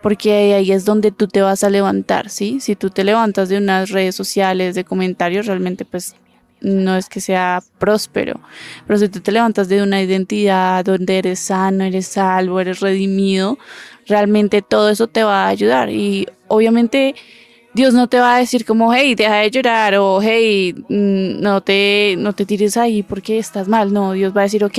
porque 0.00 0.54
ahí 0.54 0.70
es 0.70 0.84
donde 0.84 1.10
tú 1.10 1.26
te 1.26 1.42
vas 1.42 1.64
a 1.64 1.70
levantar, 1.70 2.30
¿sí? 2.30 2.60
Si 2.60 2.76
tú 2.76 2.88
te 2.90 3.02
levantas 3.02 3.48
de 3.48 3.58
unas 3.58 3.90
redes 3.90 4.14
sociales, 4.14 4.76
de 4.76 4.84
comentarios, 4.84 5.46
realmente 5.46 5.84
pues 5.84 6.14
no 6.60 6.96
es 6.96 7.08
que 7.08 7.20
sea 7.20 7.62
próspero, 7.78 8.40
pero 8.86 8.98
si 8.98 9.08
tú 9.08 9.20
te 9.20 9.32
levantas 9.32 9.68
de 9.68 9.82
una 9.82 10.00
identidad 10.00 10.84
donde 10.84 11.18
eres 11.18 11.40
sano, 11.40 11.82
eres 11.82 12.06
salvo, 12.06 12.60
eres 12.60 12.78
redimido, 12.78 13.58
realmente 14.06 14.62
todo 14.62 14.88
eso 14.88 15.08
te 15.08 15.24
va 15.24 15.46
a 15.46 15.48
ayudar 15.48 15.90
y 15.90 16.28
obviamente 16.46 17.16
Dios 17.72 17.94
no 17.94 18.08
te 18.08 18.18
va 18.18 18.36
a 18.36 18.38
decir 18.38 18.64
como, 18.64 18.92
hey, 18.92 19.14
deja 19.14 19.36
de 19.36 19.50
llorar 19.50 19.94
o 19.96 20.20
hey, 20.20 20.74
mm, 20.88 21.40
no 21.40 21.60
te, 21.60 22.16
no 22.18 22.32
te 22.32 22.44
tires 22.44 22.76
ahí 22.76 23.02
porque 23.02 23.38
estás 23.38 23.68
mal, 23.68 23.92
no, 23.92 24.12
Dios 24.12 24.36
va 24.36 24.40
a 24.40 24.44
decir, 24.44 24.64
ok, 24.64 24.78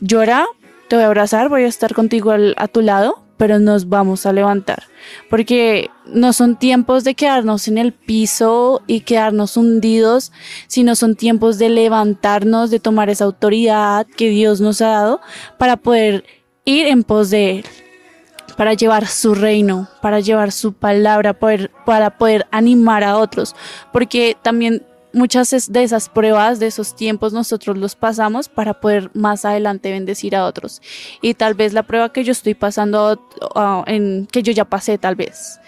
llora, 0.00 0.46
te 0.88 0.96
voy 0.96 1.04
a 1.04 1.08
abrazar, 1.08 1.48
voy 1.48 1.64
a 1.64 1.68
estar 1.68 1.94
contigo 1.94 2.32
a 2.56 2.68
tu 2.68 2.82
lado, 2.82 3.24
pero 3.36 3.58
nos 3.58 3.88
vamos 3.88 4.26
a 4.26 4.32
levantar. 4.32 4.84
Porque 5.30 5.90
no 6.06 6.32
son 6.32 6.56
tiempos 6.56 7.04
de 7.04 7.14
quedarnos 7.14 7.68
en 7.68 7.78
el 7.78 7.92
piso 7.92 8.82
y 8.86 9.00
quedarnos 9.00 9.56
hundidos, 9.56 10.32
sino 10.66 10.96
son 10.96 11.14
tiempos 11.14 11.58
de 11.58 11.70
levantarnos, 11.70 12.70
de 12.70 12.80
tomar 12.80 13.10
esa 13.10 13.24
autoridad 13.24 14.06
que 14.16 14.28
Dios 14.28 14.60
nos 14.60 14.82
ha 14.82 14.88
dado 14.88 15.20
para 15.56 15.76
poder 15.76 16.24
ir 16.64 16.86
en 16.88 17.04
pos 17.04 17.30
de 17.30 17.50
Él, 17.50 17.64
para 18.58 18.74
llevar 18.74 19.06
su 19.06 19.36
reino, 19.36 19.86
para 20.02 20.18
llevar 20.18 20.50
su 20.50 20.72
palabra, 20.72 21.38
para 21.86 22.18
poder 22.18 22.44
animar 22.50 23.04
a 23.04 23.16
otros. 23.16 23.54
Porque 23.92 24.36
también 24.42 24.84
muchas 25.12 25.72
de 25.72 25.84
esas 25.84 26.08
pruebas, 26.08 26.58
de 26.58 26.66
esos 26.66 26.96
tiempos, 26.96 27.32
nosotros 27.32 27.78
los 27.78 27.94
pasamos 27.94 28.48
para 28.48 28.80
poder 28.80 29.12
más 29.14 29.44
adelante 29.44 29.92
bendecir 29.92 30.34
a 30.34 30.44
otros. 30.44 30.82
Y 31.22 31.34
tal 31.34 31.54
vez 31.54 31.72
la 31.72 31.84
prueba 31.84 32.12
que 32.12 32.24
yo 32.24 32.32
estoy 32.32 32.54
pasando, 32.54 33.24
ah, 33.54 33.84
en, 33.86 34.26
que 34.26 34.42
yo 34.42 34.52
ya 34.52 34.64
pasé 34.64 34.98
tal 34.98 35.14
vez, 35.14 35.60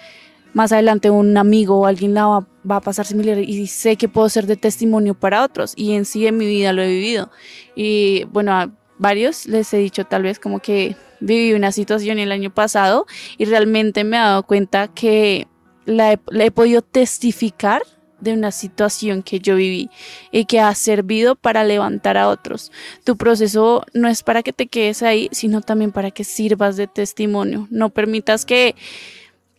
más 0.52 0.72
adelante 0.72 1.10
un 1.10 1.36
amigo 1.36 1.78
o 1.78 1.86
alguien 1.86 2.12
va, 2.16 2.44
va 2.68 2.76
a 2.76 2.80
pasar 2.80 3.06
similar 3.06 3.38
y 3.38 3.68
sé 3.68 3.94
que 3.94 4.08
puedo 4.08 4.28
ser 4.28 4.48
de 4.48 4.56
testimonio 4.56 5.14
para 5.14 5.44
otros. 5.44 5.74
Y 5.76 5.92
en 5.92 6.04
sí 6.04 6.26
en 6.26 6.36
mi 6.36 6.46
vida 6.46 6.72
lo 6.72 6.82
he 6.82 6.88
vivido. 6.88 7.30
Y 7.76 8.24
bueno, 8.32 8.72
varios 9.00 9.46
les 9.46 9.72
he 9.72 9.78
dicho 9.78 10.04
tal 10.04 10.22
vez 10.22 10.38
como 10.38 10.60
que 10.60 10.94
viví 11.20 11.54
una 11.54 11.72
situación 11.72 12.18
el 12.18 12.32
año 12.32 12.52
pasado 12.52 13.06
y 13.38 13.46
realmente 13.46 14.04
me 14.04 14.16
he 14.16 14.20
dado 14.20 14.42
cuenta 14.44 14.88
que 14.88 15.48
la 15.86 16.12
he, 16.12 16.50
podido 16.50 16.82
testificar 16.82 17.82
de 18.20 18.34
una 18.34 18.52
situación 18.52 19.22
que 19.22 19.40
yo 19.40 19.56
viví 19.56 19.90
y 20.30 20.44
que 20.44 20.60
ha 20.60 20.74
servido 20.74 21.34
para 21.34 21.64
levantar 21.64 22.18
a 22.18 22.28
otros. 22.28 22.70
Tu 23.02 23.16
proceso 23.16 23.84
no 23.94 24.08
es 24.08 24.22
para 24.22 24.42
que 24.42 24.52
te 24.52 24.66
quedes 24.66 25.02
ahí, 25.02 25.28
sino 25.32 25.62
también 25.62 25.90
para 25.90 26.10
que 26.10 26.22
sirvas 26.22 26.76
de 26.76 26.86
testimonio. 26.86 27.66
No 27.70 27.88
permitas 27.88 28.44
que, 28.44 28.76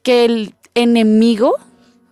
que 0.04 0.26
el 0.26 0.54
enemigo 0.76 1.56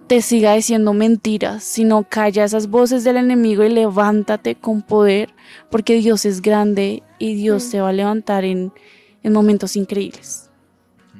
te 0.09 0.23
siga 0.23 0.55
diciendo 0.55 0.91
mentiras, 0.93 1.63
sino 1.63 2.03
calla 2.03 2.43
esas 2.43 2.67
voces 2.67 3.03
del 3.03 3.17
enemigo 3.17 3.63
y 3.63 3.69
levántate 3.69 4.55
con 4.55 4.81
poder, 4.81 5.29
porque 5.69 5.93
Dios 5.97 6.25
es 6.25 6.41
grande 6.41 7.03
y 7.19 7.35
Dios 7.35 7.69
te 7.69 7.79
va 7.79 7.89
a 7.89 7.93
levantar 7.93 8.43
en, 8.43 8.73
en 9.21 9.33
momentos 9.33 9.75
increíbles. 9.75 10.49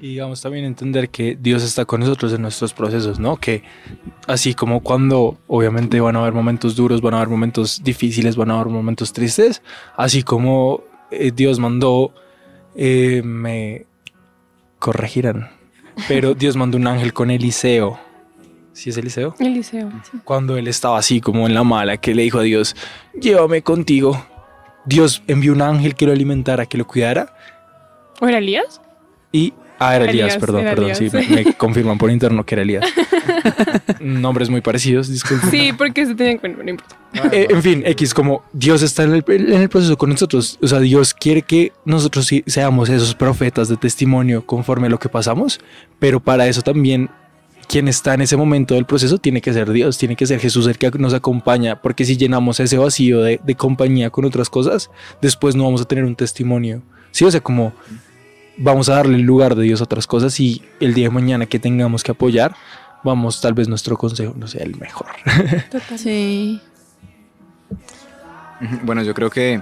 Y 0.02 0.08
digamos 0.08 0.42
también 0.42 0.66
entender 0.66 1.10
que 1.10 1.38
Dios 1.40 1.62
está 1.62 1.86
con 1.86 2.00
nosotros 2.00 2.34
en 2.34 2.42
nuestros 2.42 2.74
procesos, 2.74 3.20
¿no? 3.20 3.38
Que 3.38 3.62
así 4.26 4.56
como 4.56 4.82
cuando 4.82 5.38
obviamente 5.46 6.00
van 6.00 6.16
a 6.16 6.22
haber 6.22 6.34
momentos 6.34 6.76
duros, 6.76 7.00
van 7.00 7.14
a 7.14 7.18
haber 7.18 7.30
momentos 7.30 7.84
difíciles, 7.84 8.36
van 8.36 8.50
a 8.50 8.60
haber 8.60 8.74
momentos 8.74 9.14
tristes, 9.14 9.62
así 9.98 10.24
como 10.24 10.82
eh, 11.12 11.32
Dios 11.32 11.60
mandó, 11.60 12.12
eh, 12.74 13.22
me 13.24 13.86
corregirán, 14.80 15.52
pero 16.08 16.34
Dios 16.34 16.56
mandó 16.56 16.78
un 16.78 16.88
ángel 16.88 17.14
con 17.14 17.30
Eliseo. 17.30 18.09
¿Sí 18.74 18.90
es 18.90 18.98
Eliseo? 18.98 19.36
Eliseo. 19.40 19.92
Cuando 20.24 20.58
él 20.58 20.68
estaba 20.68 20.98
así 20.98 21.22
como 21.22 21.48
en 21.48 21.54
la 21.54 21.64
mala, 21.64 21.98
que 21.98 22.14
le 22.16 22.24
dijo 22.24 22.40
a 22.40 22.44
Dios, 22.44 22.76
llévame 23.20 23.62
contigo. 23.62 24.26
Dios 24.86 25.22
envió 25.28 25.54
un 25.54 25.62
ángel 25.62 25.96
que 25.96 26.06
lo 26.06 26.14
alimentara, 26.14 26.66
que 26.66 26.78
lo 26.78 26.88
cuidara 26.88 27.36
¿O 28.22 28.28
era 28.28 28.38
Elías? 28.38 28.82
y... 29.32 29.54
Ah, 29.82 29.96
era 29.96 30.12
Elías, 30.12 30.36
perdón, 30.36 30.64
era 30.64 30.76
perdón, 30.76 30.94
sí, 30.94 31.10
me, 31.14 31.26
me 31.44 31.54
confirman 31.58 31.98
por 31.98 32.12
interno 32.12 32.46
que 32.46 32.56
era 32.56 32.64
Elías. 32.64 32.86
Nombres 34.02 34.50
muy 34.50 34.60
parecidos, 34.60 35.08
disculpen. 35.08 35.50
Sí, 35.50 35.72
porque 35.72 36.06
se 36.06 36.16
tenían 36.16 36.38
cuenta, 36.38 36.62
no 36.62 36.70
importa. 36.70 36.98
Eh, 37.32 37.48
en 37.50 37.64
fin, 37.64 37.84
X, 37.86 38.14
como 38.14 38.44
Dios 38.52 38.82
está 38.82 39.04
en 39.04 39.14
el, 39.14 39.24
en 39.28 39.54
el 39.54 39.70
proceso 39.70 39.98
con 39.98 40.10
nosotros. 40.10 40.60
O 40.62 40.68
sea, 40.68 40.82
Dios 40.82 41.14
quiere 41.14 41.44
que 41.44 41.72
nosotros 41.86 42.26
sí 42.26 42.44
seamos 42.46 42.90
esos 42.90 43.16
profetas 43.16 43.70
de 43.70 43.78
testimonio 43.78 44.46
conforme 44.46 44.88
a 44.88 44.90
lo 44.90 45.00
que 45.00 45.08
pasamos, 45.08 45.62
pero 45.98 46.20
para 46.20 46.46
eso 46.48 46.62
también 46.62 47.10
quien 47.70 47.88
está 47.88 48.16
en 48.16 48.22
ese 48.22 48.36
momento 48.36 48.74
del 48.74 48.86
proceso 48.86 49.20
tiene 49.20 49.42
que 49.42 49.54
ser 49.54 49.72
Dios, 49.72 49.98
tiene 49.98 50.16
que 50.16 50.26
ser 50.26 50.40
Jesús 50.40 50.66
el 50.68 50.78
que 50.78 50.90
nos 50.98 51.14
acompaña, 51.14 51.82
porque 51.82 52.04
si 52.04 52.18
llenamos 52.18 52.60
ese 52.60 52.78
vacío 52.78 53.22
de, 53.22 53.40
de 53.44 53.56
compañía 53.56 54.10
con 54.10 54.26
otras 54.26 54.50
cosas, 54.50 54.90
después 55.22 55.56
no 55.56 55.64
vamos 55.66 55.82
a 55.82 55.86
tener 55.86 56.04
un 56.04 56.16
testimonio. 56.16 56.82
Sí, 57.12 57.26
o 57.26 57.32
sea, 57.32 57.42
como 57.42 57.72
vamos 58.58 58.90
a 58.90 58.96
darle 58.96 59.16
el 59.18 59.22
lugar 59.22 59.56
de 59.56 59.64
Dios 59.64 59.82
a 59.82 59.84
otras 59.86 60.08
cosas 60.08 60.38
y 60.40 60.64
el 60.80 60.94
día 60.96 61.06
de 61.06 61.12
mañana 61.12 61.46
que 61.46 61.60
tengamos 61.60 62.04
que 62.04 62.12
apoyar, 62.12 62.56
vamos, 63.04 63.40
tal 63.40 63.54
vez 63.54 63.68
nuestro 63.70 63.96
consejo 63.98 64.34
no 64.36 64.48
sea 64.48 64.64
el 64.64 64.76
mejor. 64.78 65.08
Sí. 65.96 66.60
Ujú, 68.62 68.80
Bueno, 68.84 69.04
yo 69.04 69.14
creo 69.14 69.30
que 69.30 69.62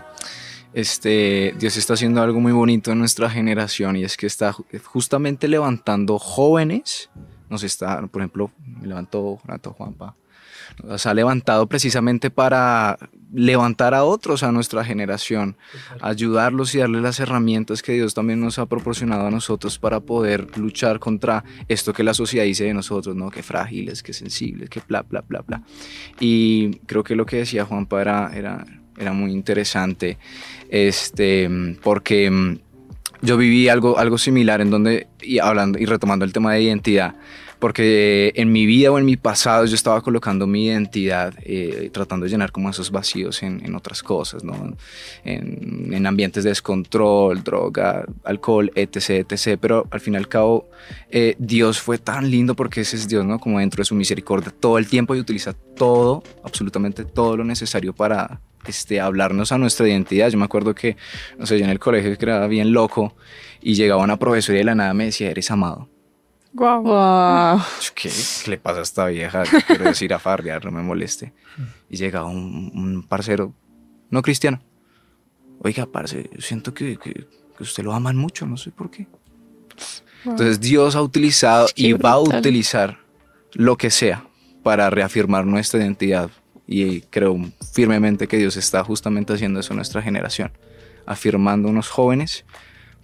este, 0.74 1.54
Dios 1.60 1.76
está 1.78 1.94
haciendo 1.96 2.22
algo 2.22 2.40
muy 2.40 2.52
bonito 2.52 2.92
en 2.92 3.00
nuestra 3.00 3.30
generación 3.30 3.96
y 3.98 4.04
es 4.04 4.18
que 4.18 4.28
está 4.28 4.54
ju- 4.54 4.66
justamente 4.84 5.48
levantando 5.48 6.18
jóvenes. 6.20 7.10
Nos 7.50 7.64
está, 7.64 8.06
por 8.08 8.22
ejemplo, 8.22 8.52
me 8.66 8.88
levantó, 8.88 9.40
levantó 9.46 9.74
Juanpa. 9.74 10.16
Nos 10.84 11.06
ha 11.06 11.14
levantado 11.14 11.68
precisamente 11.68 12.30
para 12.30 12.98
levantar 13.34 13.94
a 13.94 14.04
otros 14.04 14.44
a 14.44 14.52
nuestra 14.52 14.84
generación, 14.84 15.58
ayudarlos 16.02 16.74
y 16.76 16.80
darles 16.80 17.02
las 17.02 17.20
herramientas 17.20 17.82
que 17.82 17.94
Dios 17.94 18.14
también 18.14 18.40
nos 18.40 18.60
ha 18.60 18.66
proporcionado 18.66 19.28
a 19.28 19.32
nosotros 19.32 19.80
para 19.80 20.00
poder 20.00 20.58
luchar 20.58 21.00
contra 21.00 21.44
esto 21.68 21.94
que 21.94 22.04
la 22.04 22.14
sociedad 22.14 22.46
dice 22.46 22.66
de 22.66 22.74
nosotros, 22.74 23.16
¿no? 23.16 23.30
Que 23.30 23.44
frágiles, 23.44 24.04
que 24.04 24.14
sensibles, 24.14 24.70
que 24.70 24.82
bla, 24.88 25.02
bla, 25.04 25.24
bla, 25.28 25.42
bla. 25.42 25.64
Y 26.20 26.76
creo 26.86 27.04
que 27.04 27.16
lo 27.16 27.26
que 27.26 27.38
decía 27.38 27.66
Juanpa 27.66 28.02
era, 28.02 28.32
era, 28.34 28.66
era 28.98 29.14
muy 29.14 29.32
interesante, 29.32 30.18
este, 30.70 31.50
porque 31.82 32.30
mm, 32.30 32.60
yo 33.22 33.38
viví 33.38 33.70
algo, 33.70 33.98
algo 33.98 34.18
similar 34.18 34.62
en 34.62 34.70
donde, 34.70 35.08
y 35.22 35.40
hablando 35.40 35.80
y 35.80 35.86
retomando 35.86 36.26
el 36.26 36.34
tema 36.34 36.54
de 36.54 36.62
identidad, 36.62 37.16
porque 37.60 38.34
en 38.36 38.52
mi 38.52 38.66
vida 38.66 38.92
o 38.92 39.00
en 39.00 39.06
mi 39.06 39.18
pasado 39.18 39.66
yo 39.66 39.76
estaba 39.76 40.02
colocando 40.02 40.46
mi 40.46 40.66
identidad, 40.68 41.34
eh, 41.42 41.90
tratando 41.92 42.26
de 42.26 42.30
llenar 42.30 42.52
como 42.52 42.70
esos 42.70 42.92
vacíos 42.92 43.42
en, 43.42 43.66
en 43.66 43.76
otras 43.76 44.04
cosas, 44.04 44.44
¿no? 44.44 44.76
En, 45.24 45.94
en, 45.94 46.06
ambientes 46.06 46.44
de 46.44 46.52
descontrol, 46.52 47.44
droga, 47.44 48.06
alcohol, 48.24 48.72
etc., 48.76 49.58
pero 49.60 49.88
al 49.90 50.00
fin 50.00 50.14
y 50.14 50.18
al 50.18 50.28
cabo 50.28 50.70
eh, 51.10 51.36
Dios 51.40 51.82
fue 51.82 51.98
tan 51.98 52.30
lindo 52.30 52.56
porque 52.56 52.82
ese 52.82 52.96
es 52.96 53.08
Dios, 53.08 53.26
¿no? 53.26 53.40
Como 53.40 53.60
dentro 53.60 53.82
de 53.82 53.86
su 53.86 53.96
misericordia 53.96 54.54
todo 54.58 54.78
el 54.78 54.88
tiempo 54.88 55.16
y 55.16 55.20
utiliza 55.20 55.54
todo, 55.54 56.24
absolutamente 56.44 57.06
todo 57.06 57.38
lo 57.38 57.44
necesario 57.44 57.94
para, 57.94 58.40
este, 58.68 59.00
hablarnos 59.00 59.52
a 59.52 59.58
nuestra 59.58 59.88
identidad. 59.88 60.30
Yo 60.30 60.38
me 60.38 60.46
acuerdo 60.46 60.76
que, 60.76 60.98
no 61.38 61.46
sé, 61.46 61.58
yo 61.58 61.66
en 61.66 61.72
el 61.72 61.80
colegio 61.80 62.12
era 62.20 62.48
bien 62.48 62.72
loco 62.72 63.16
y 63.62 63.76
llegaba 63.76 64.04
una 64.04 64.18
profesora 64.18 64.58
y 64.58 64.60
de 64.60 64.66
la 64.66 64.76
nada 64.76 64.94
me 64.94 65.06
decía, 65.06 65.30
eres 65.30 65.50
amado. 65.52 65.90
Wow. 66.54 66.82
Wow. 66.82 67.62
¿Qué, 67.94 68.10
¿Qué, 68.10 68.52
le 68.52 68.58
pasa 68.58 68.80
a 68.80 68.84
esta 68.84 69.06
vieja? 69.08 69.44
Yo 69.44 69.60
quiero 69.68 69.86
decir 69.86 70.14
a 70.14 70.20
farrear, 70.20 70.66
no 70.66 70.72
me 70.72 70.82
moleste. 70.82 71.34
Y 71.90 71.98
llegaba 71.98 72.28
un, 72.28 72.72
un 72.74 73.04
parcero, 73.04 73.54
no 74.10 74.22
cristiano. 74.22 74.62
Oiga, 75.60 75.86
parce, 75.86 76.30
siento 76.40 76.74
que, 76.74 76.98
que, 76.98 77.14
que, 77.14 77.64
usted 77.64 77.84
lo 77.84 77.94
aman 77.94 78.16
mucho, 78.16 78.46
no 78.46 78.58
sé 78.58 78.72
por 78.72 78.90
qué. 78.90 79.08
Wow. 80.24 80.34
Entonces 80.34 80.60
Dios 80.60 80.96
ha 80.96 81.02
utilizado 81.02 81.68
qué 81.76 81.84
y 81.84 81.94
brutal. 81.94 82.12
va 82.12 82.16
a 82.16 82.20
utilizar 82.40 83.00
lo 83.54 83.78
que 83.78 83.90
sea 83.90 84.28
para 84.64 84.90
reafirmar 84.90 85.46
nuestra 85.46 85.80
identidad. 85.80 86.30
Y 86.68 87.02
creo 87.02 87.40
firmemente 87.74 88.28
que 88.28 88.38
Dios 88.38 88.58
está 88.58 88.84
justamente 88.84 89.34
haciendo 89.34 89.60
eso 89.60 89.74
en 89.74 89.78
nuestra 89.78 90.02
generación, 90.02 90.52
afirmando 91.06 91.70
unos 91.70 91.90
jóvenes 91.90 92.44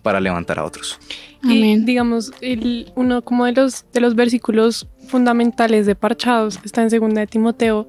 para 0.03 0.19
levantar 0.19 0.59
a 0.59 0.65
otros. 0.65 0.99
Y 1.43 1.77
digamos, 1.79 2.31
el, 2.41 2.91
uno 2.95 3.21
como 3.21 3.45
de 3.45 3.53
los, 3.53 3.85
de 3.91 4.01
los 4.01 4.15
versículos 4.15 4.87
fundamentales 5.07 5.85
de 5.85 5.95
Parchados 5.95 6.59
está 6.63 6.83
en 6.83 6.89
segunda 6.89 7.21
de 7.21 7.27
Timoteo 7.27 7.87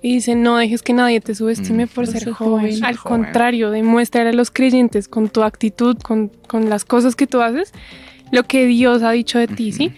y 0.00 0.14
dice, 0.14 0.34
no 0.36 0.56
dejes 0.56 0.82
que 0.82 0.92
nadie 0.92 1.20
te 1.20 1.34
subestime 1.34 1.86
mm, 1.86 1.88
por 1.88 2.06
ser 2.06 2.30
joven. 2.30 2.34
joven. 2.34 2.84
Al 2.84 2.96
joven. 2.96 3.22
contrario, 3.24 3.70
demuestra 3.70 4.28
a 4.28 4.32
los 4.32 4.50
creyentes 4.50 5.08
con 5.08 5.28
tu 5.28 5.42
actitud, 5.42 5.98
con, 5.98 6.28
con, 6.46 6.68
las 6.70 6.84
cosas 6.84 7.16
que 7.16 7.26
tú 7.26 7.40
haces, 7.40 7.72
lo 8.30 8.44
que 8.44 8.66
Dios 8.66 9.02
ha 9.02 9.10
dicho 9.10 9.38
de 9.38 9.48
ti, 9.48 9.70
uh 9.70 9.72
-huh. 9.72 9.76
¿sí? 9.76 9.92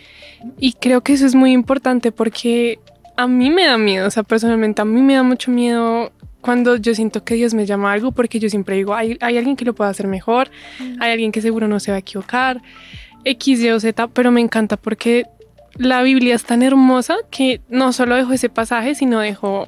Y 0.58 0.72
creo 0.74 1.02
que 1.02 1.12
eso 1.14 1.26
es 1.26 1.34
muy 1.34 1.52
importante 1.52 2.12
porque 2.12 2.78
a 3.18 3.26
mí 3.26 3.50
me 3.50 3.66
da 3.66 3.76
miedo, 3.78 4.06
o 4.06 4.10
sea, 4.12 4.22
personalmente 4.22 4.80
a 4.80 4.84
mí 4.84 5.02
me 5.02 5.14
da 5.14 5.24
mucho 5.24 5.50
miedo 5.50 6.12
cuando 6.40 6.76
yo 6.76 6.94
siento 6.94 7.24
que 7.24 7.34
Dios 7.34 7.52
me 7.52 7.66
llama 7.66 7.90
a 7.90 7.94
algo, 7.94 8.12
porque 8.12 8.38
yo 8.38 8.48
siempre 8.48 8.76
digo, 8.76 8.94
hay, 8.94 9.18
hay 9.20 9.36
alguien 9.36 9.56
que 9.56 9.64
lo 9.64 9.74
puede 9.74 9.90
hacer 9.90 10.06
mejor, 10.06 10.50
mm. 10.78 11.02
hay 11.02 11.10
alguien 11.10 11.32
que 11.32 11.42
seguro 11.42 11.66
no 11.66 11.80
se 11.80 11.90
va 11.90 11.96
a 11.96 11.98
equivocar, 11.98 12.62
X, 13.24 13.58
Y 13.58 13.70
o 13.70 13.80
Z, 13.80 14.06
pero 14.14 14.30
me 14.30 14.40
encanta 14.40 14.76
porque 14.76 15.24
la 15.74 16.00
Biblia 16.02 16.36
es 16.36 16.44
tan 16.44 16.62
hermosa 16.62 17.16
que 17.28 17.60
no 17.68 17.92
solo 17.92 18.14
dejó 18.14 18.32
ese 18.34 18.50
pasaje, 18.50 18.94
sino 18.94 19.18
dejó 19.18 19.66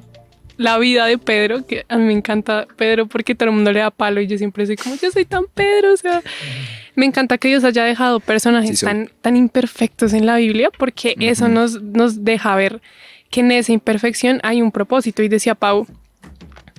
la 0.55 0.77
vida 0.77 1.05
de 1.07 1.17
Pedro, 1.17 1.65
que 1.65 1.85
a 1.89 1.97
mí 1.97 2.05
me 2.05 2.13
encanta 2.13 2.67
Pedro 2.77 3.07
porque 3.07 3.35
todo 3.35 3.49
el 3.49 3.55
mundo 3.55 3.73
le 3.73 3.81
da 3.81 3.91
palo 3.91 4.21
y 4.21 4.27
yo 4.27 4.37
siempre 4.37 4.65
soy 4.65 4.77
como, 4.77 4.95
yo 4.95 5.11
soy 5.11 5.25
tan 5.25 5.43
Pedro, 5.53 5.91
o 5.91 5.97
sea, 5.97 6.21
me 6.95 7.05
encanta 7.05 7.37
que 7.37 7.49
Dios 7.49 7.65
haya 7.65 7.83
dejado 7.83 8.21
personajes 8.21 8.79
sí, 8.79 8.85
tan, 8.85 9.09
tan 9.19 9.35
imperfectos 9.35 10.13
en 10.13 10.25
la 10.25 10.37
Biblia 10.37 10.69
porque 10.77 11.15
uh 11.17 11.19
-huh. 11.19 11.31
eso 11.31 11.49
nos, 11.49 11.81
nos 11.81 12.23
deja 12.23 12.55
ver 12.55 12.81
que 13.31 13.39
en 13.39 13.51
esa 13.51 13.71
imperfección 13.71 14.39
hay 14.43 14.61
un 14.61 14.71
propósito 14.71 15.23
y 15.23 15.29
decía 15.29 15.55
Pau, 15.55 15.87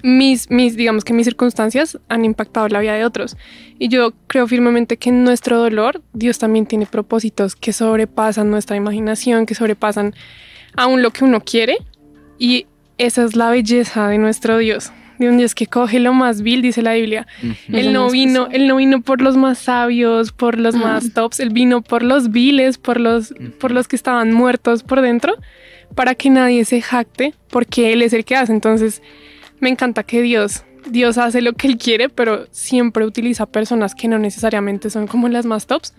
mis, 0.03 0.51
mis, 0.51 0.77
digamos 0.77 1.05
que 1.05 1.13
mis 1.13 1.27
circunstancias 1.27 1.99
han 2.09 2.25
impactado 2.25 2.69
la 2.69 2.81
vida 2.81 2.95
de 2.95 3.05
otros. 3.05 3.37
Y 3.79 3.89
yo 3.89 4.13
creo 4.27 4.47
firmemente 4.47 4.97
que 4.97 5.11
en 5.11 5.25
nuestro 5.25 5.59
dolor 5.59 6.03
Dios 6.13 6.39
también 6.39 6.67
tiene 6.67 6.87
propósitos 6.87 7.57
que 7.57 7.73
sobrepasan 7.73 8.51
nuestra 8.51 8.77
imaginación, 8.77 9.47
que 9.47 9.55
sobrepasan 9.55 10.15
aún 10.77 11.03
lo 11.03 11.11
que 11.11 11.25
uno 11.25 11.41
quiere. 11.41 11.79
Y 12.39 12.67
esa 12.99 13.25
es 13.25 13.37
la 13.37 13.51
belleza 13.51 14.09
de 14.09 14.19
nuestro 14.19 14.59
Dios. 14.59 14.93
De 15.19 15.29
un 15.29 15.39
Dios 15.39 15.55
que 15.55 15.69
coge 15.69 16.01
lo 16.01 16.13
más 16.13 16.43
vil, 16.43 16.63
dice 16.63 16.83
la 16.83 16.95
Biblia. 16.95 17.27
Uh 17.43 17.47
-huh. 17.47 17.79
Él 17.79 17.93
no 17.93 18.11
vino, 18.11 18.49
él 18.51 18.67
no 18.67 18.77
vino 18.77 19.03
por 19.03 19.21
los 19.23 19.37
más 19.37 19.59
sabios, 19.59 20.33
por 20.33 20.59
los 20.59 20.75
uh 20.75 20.79
-huh. 20.79 20.85
más 20.85 21.13
tops, 21.15 21.39
él 21.39 21.51
vino 21.51 21.81
por 21.83 22.03
los 22.03 22.33
viles, 22.33 22.77
por 22.79 22.99
los, 22.99 23.31
uh 23.31 23.35
-huh. 23.35 23.53
por 23.53 23.71
los 23.71 23.87
que 23.87 23.95
estaban 23.95 24.33
muertos 24.33 24.83
por 24.83 25.01
dentro, 25.01 25.35
para 25.95 26.15
que 26.15 26.31
nadie 26.31 26.65
se 26.65 26.81
jacte, 26.81 27.35
porque 27.51 27.93
él 27.93 28.03
es 28.03 28.13
el 28.13 28.25
que 28.25 28.37
hace. 28.37 28.53
Entonces, 28.53 29.03
me 29.61 29.69
encanta 29.69 30.03
que 30.03 30.23
Dios, 30.23 30.65
Dios 30.89 31.19
hace 31.19 31.41
lo 31.41 31.53
que 31.53 31.69
Él 31.69 31.79
quiere, 31.79 32.09
pero 32.09 32.47
siempre 32.51 33.07
utiliza 33.07 33.47
personas 33.47 33.95
que 33.95 34.09
no 34.09 34.19
necesariamente 34.19 34.91
son 34.91 35.07
como 35.07 35.29
las 35.29 35.47
más 35.47 35.67
tops 35.67 35.95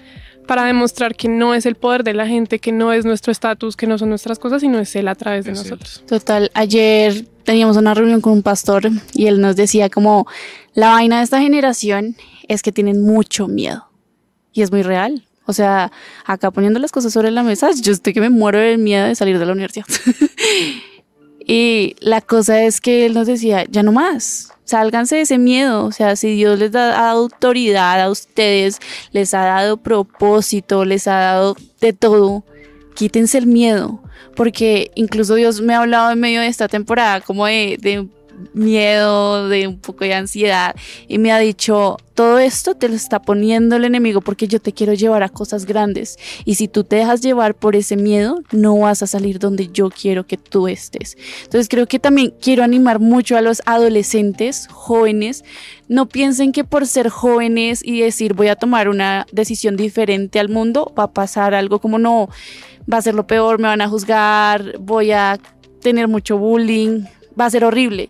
para 0.47 0.65
demostrar 0.65 1.15
que 1.15 1.29
no 1.29 1.53
es 1.53 1.65
el 1.65 1.75
poder 1.75 2.03
de 2.03 2.13
la 2.13 2.27
gente, 2.27 2.59
que 2.59 2.73
no 2.73 2.91
es 2.91 3.05
nuestro 3.05 3.31
estatus, 3.31 3.77
que 3.77 3.87
no 3.87 3.97
son 3.97 4.09
nuestras 4.09 4.39
cosas, 4.39 4.61
sino 4.61 4.79
es 4.79 4.93
Él 4.95 5.07
a 5.07 5.15
través 5.15 5.45
de 5.45 5.51
es 5.51 5.59
nosotros. 5.59 5.99
Él. 5.99 6.05
Total, 6.07 6.51
ayer 6.53 7.25
teníamos 7.43 7.77
una 7.77 7.93
reunión 7.93 8.19
con 8.21 8.33
un 8.33 8.43
pastor 8.43 8.89
y 9.13 9.27
él 9.27 9.41
nos 9.41 9.55
decía 9.55 9.89
como 9.89 10.27
la 10.73 10.89
vaina 10.89 11.17
de 11.17 11.23
esta 11.23 11.39
generación 11.39 12.15
es 12.47 12.61
que 12.61 12.71
tienen 12.71 13.01
mucho 13.01 13.47
miedo 13.47 13.89
y 14.51 14.61
es 14.61 14.71
muy 14.71 14.83
real. 14.83 15.25
O 15.45 15.53
sea, 15.53 15.91
acá 16.25 16.51
poniendo 16.51 16.79
las 16.79 16.91
cosas 16.91 17.13
sobre 17.13 17.31
la 17.31 17.43
mesa, 17.43 17.71
yo 17.71 17.91
estoy 17.91 18.13
que 18.13 18.21
me 18.21 18.29
muero 18.29 18.59
del 18.59 18.77
miedo 18.77 19.07
de 19.07 19.15
salir 19.15 19.39
de 19.39 19.45
la 19.45 19.51
universidad. 19.51 19.85
Y 21.45 21.95
la 21.99 22.21
cosa 22.21 22.63
es 22.63 22.79
que 22.79 23.05
él 23.05 23.13
nos 23.13 23.27
decía, 23.27 23.65
ya 23.69 23.83
no 23.83 23.91
más, 23.91 24.53
sálganse 24.63 25.17
de 25.17 25.21
ese 25.23 25.37
miedo, 25.37 25.85
o 25.85 25.91
sea, 25.91 26.15
si 26.15 26.35
Dios 26.35 26.57
les 26.57 26.71
da 26.71 27.09
autoridad 27.09 27.99
a 28.01 28.09
ustedes, 28.09 28.79
les 29.11 29.33
ha 29.33 29.43
dado 29.43 29.77
propósito, 29.77 30.85
les 30.85 31.07
ha 31.07 31.19
dado 31.19 31.57
de 31.81 31.91
todo, 31.91 32.45
quítense 32.95 33.37
el 33.37 33.47
miedo, 33.47 34.01
porque 34.35 34.91
incluso 34.95 35.35
Dios 35.35 35.59
me 35.59 35.73
ha 35.73 35.81
hablado 35.81 36.11
en 36.11 36.19
medio 36.19 36.39
de 36.39 36.47
esta 36.47 36.69
temporada 36.69 37.19
como 37.19 37.45
de, 37.45 37.77
de 37.81 38.07
miedo, 38.53 39.49
de 39.49 39.67
un 39.67 39.79
poco 39.79 40.05
de 40.05 40.13
ansiedad 40.13 40.75
y 41.07 41.17
me 41.17 41.31
ha 41.31 41.39
dicho, 41.39 41.97
todo 42.13 42.37
esto 42.39 42.75
te 42.75 42.89
lo 42.89 42.95
está 42.95 43.21
poniendo 43.21 43.75
el 43.75 43.85
enemigo 43.85 44.21
porque 44.21 44.47
yo 44.47 44.59
te 44.59 44.71
quiero 44.71 44.93
llevar 44.93 45.23
a 45.23 45.29
cosas 45.29 45.65
grandes. 45.65 46.17
Y 46.45 46.55
si 46.55 46.67
tú 46.67 46.83
te 46.83 46.97
dejas 46.97 47.21
llevar 47.21 47.55
por 47.55 47.75
ese 47.75 47.95
miedo, 47.95 48.41
no 48.51 48.77
vas 48.77 49.01
a 49.01 49.07
salir 49.07 49.39
donde 49.39 49.69
yo 49.69 49.89
quiero 49.89 50.25
que 50.27 50.37
tú 50.37 50.67
estés. 50.67 51.17
Entonces 51.43 51.67
creo 51.69 51.87
que 51.87 51.99
también 51.99 52.33
quiero 52.39 52.63
animar 52.63 52.99
mucho 52.99 53.35
a 53.35 53.41
los 53.41 53.61
adolescentes, 53.65 54.67
jóvenes, 54.71 55.43
no 55.87 56.07
piensen 56.07 56.51
que 56.51 56.63
por 56.63 56.87
ser 56.87 57.09
jóvenes 57.09 57.81
y 57.83 58.01
decir 58.01 58.33
voy 58.33 58.47
a 58.47 58.55
tomar 58.55 58.89
una 58.89 59.25
decisión 59.31 59.75
diferente 59.75 60.39
al 60.39 60.49
mundo, 60.49 60.93
va 60.97 61.03
a 61.03 61.11
pasar 61.11 61.53
algo 61.53 61.79
como 61.79 61.99
no, 61.99 62.29
va 62.91 62.97
a 62.97 63.01
ser 63.01 63.15
lo 63.15 63.27
peor, 63.27 63.59
me 63.59 63.67
van 63.67 63.81
a 63.81 63.89
juzgar, 63.89 64.77
voy 64.79 65.11
a 65.11 65.39
tener 65.81 66.07
mucho 66.07 66.37
bullying, 66.37 67.03
va 67.39 67.45
a 67.45 67.49
ser 67.49 67.65
horrible. 67.65 68.09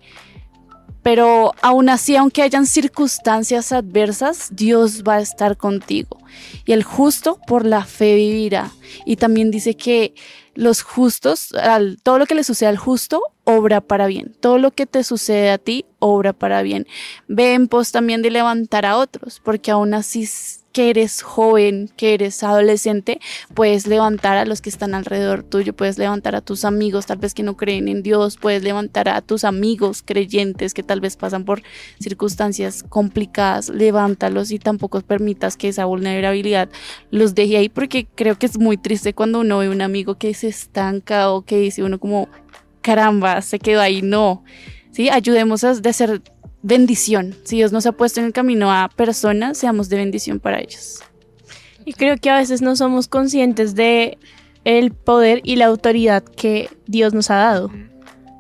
Pero 1.04 1.54
aún 1.62 1.90
así, 1.90 2.16
aunque 2.16 2.42
hayan 2.42 2.66
circunstancias 2.66 3.74
adversas, 3.74 4.56
Dios 4.56 5.04
va 5.06 5.16
a 5.16 5.22
estar 5.22 5.58
contigo. 5.58 6.18
Y 6.66 6.72
el 6.72 6.84
justo 6.84 7.40
por 7.46 7.66
la 7.66 7.84
fe 7.84 8.16
vivirá. 8.16 8.72
Y 9.06 9.18
también 9.18 9.52
dice 9.52 9.76
que 9.76 10.16
los 10.56 10.82
justos, 10.82 11.54
todo 12.04 12.20
lo 12.20 12.26
que 12.26 12.36
le 12.36 12.46
sucede 12.46 12.70
al 12.70 12.78
justo, 12.78 13.22
obra 13.44 13.82
para 13.82 14.08
bien. 14.08 14.34
Todo 14.40 14.58
lo 14.60 14.72
que 14.72 14.86
te 14.86 15.04
sucede 15.04 15.52
a 15.52 15.58
ti, 15.58 15.84
obra 16.00 16.32
para 16.32 16.62
bien. 16.62 16.88
Ve 17.28 17.54
en 17.54 17.68
pos 17.68 17.92
también 17.92 18.22
de 18.22 18.32
levantar 18.32 18.86
a 18.86 18.98
otros, 18.98 19.42
porque 19.44 19.72
aún 19.72 19.94
así 19.94 20.26
que 20.74 20.90
eres 20.90 21.22
joven, 21.22 21.90
que 21.96 22.16
eres 22.16 22.44
adolescente, 22.44 23.22
puedes 23.54 23.88
levantar 23.88 24.38
a 24.38 24.46
los 24.46 24.60
que 24.60 24.70
están 24.70 24.96
alrededor 24.96 25.44
tuyo, 25.44 25.74
puedes 25.74 25.98
levantar 26.00 26.36
a 26.36 26.42
tus 26.42 26.66
amigos 26.66 27.06
tal 27.06 27.20
vez 27.20 27.34
que 27.34 27.44
no 27.44 27.56
creen 27.56 27.88
en 27.88 28.02
Dios, 28.02 28.38
puedes 28.38 28.64
levantar 28.64 29.08
a 29.08 29.22
tus 29.22 29.44
amigos 29.44 30.02
creyentes 30.04 30.74
que 30.74 30.82
tal 30.82 31.00
vez 31.00 31.16
pasan 31.16 31.46
por 31.46 31.62
circunstancias 32.00 32.84
complicadas, 32.90 33.70
levántalos 33.70 34.52
y 34.52 34.58
tampoco 34.58 35.00
permitas 35.02 35.58
que 35.58 35.70
esa 35.70 35.86
vulnerabilidad 35.86 36.70
los 37.12 37.36
deje 37.36 37.58
ahí 37.58 37.70
porque 37.70 38.08
creo 38.16 38.38
que 38.38 38.48
es 38.48 38.58
muy 38.58 38.78
triste 38.78 39.14
cuando 39.14 39.42
uno 39.42 39.60
ve 39.60 39.70
un 39.70 39.82
amigo 39.82 40.16
que 40.16 40.34
se 40.34 40.48
estanca 40.48 41.32
o 41.32 41.44
que 41.44 41.58
dice 41.60 41.84
uno 41.84 42.00
como 42.00 42.30
caramba, 42.82 43.42
se 43.42 43.60
quedó 43.60 43.80
ahí, 43.80 44.02
no. 44.02 44.44
Sí, 44.92 45.10
ayudemos 45.10 45.64
a 45.64 45.74
ser 45.94 46.22
bendición. 46.64 47.36
Si 47.44 47.58
Dios 47.58 47.72
nos 47.72 47.86
ha 47.86 47.92
puesto 47.92 48.20
en 48.20 48.26
el 48.26 48.34
camino 48.34 48.72
a 48.72 48.90
personas, 48.90 49.58
seamos 49.58 49.90
de 49.90 49.98
bendición 49.98 50.40
para 50.40 50.60
ellos. 50.60 51.04
Y 51.86 51.94
creo 51.94 52.18
que 52.18 52.32
a 52.32 52.38
veces 52.38 52.62
no 52.62 52.76
somos 52.76 53.08
conscientes 53.08 53.76
de 53.76 54.18
el 54.64 54.92
poder 54.92 55.42
y 55.44 55.58
la 55.58 55.66
autoridad 55.66 56.24
que 56.24 56.70
Dios 56.88 57.14
nos 57.14 57.30
ha 57.30 57.36
dado. 57.36 57.70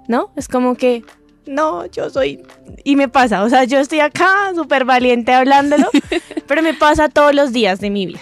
¿No? 0.08 0.32
Es 0.36 0.48
como 0.48 0.76
que 0.76 1.04
no, 1.46 1.86
yo 1.88 2.10
soy 2.10 2.42
y 2.84 2.96
me 2.96 3.10
pasa, 3.10 3.44
o 3.44 3.50
sea, 3.50 3.66
yo 3.66 3.80
estoy 3.80 4.00
acá 4.00 4.52
súper 4.56 4.86
valiente 4.86 5.34
hablándolo, 5.34 5.90
pero 6.48 6.62
me 6.62 6.74
pasa 6.74 7.10
todos 7.10 7.36
los 7.36 7.52
días 7.52 7.80
de 7.80 7.90
mi 7.90 8.06
vida. 8.06 8.22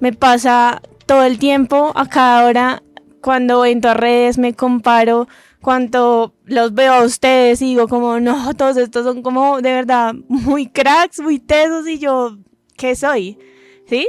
Me 0.00 0.12
pasa 0.12 0.82
todo 1.06 1.24
el 1.24 1.38
tiempo, 1.38 1.92
a 1.94 2.08
cada 2.08 2.44
hora, 2.44 2.82
cuando 3.20 3.64
entro 3.64 3.92
a 3.92 3.94
redes 3.94 4.38
me 4.38 4.54
comparo 4.54 5.28
cuando 5.64 6.34
los 6.44 6.74
veo 6.74 6.92
a 6.92 7.04
ustedes 7.04 7.62
y 7.62 7.64
digo 7.64 7.88
como, 7.88 8.20
no, 8.20 8.52
todos 8.54 8.76
estos 8.76 9.04
son 9.04 9.22
como 9.22 9.62
de 9.62 9.72
verdad 9.72 10.14
muy 10.28 10.68
cracks, 10.68 11.20
muy 11.20 11.38
tesos 11.38 11.88
y 11.88 11.98
yo, 11.98 12.36
¿qué 12.76 12.94
soy? 12.94 13.38
¿sí? 13.86 14.06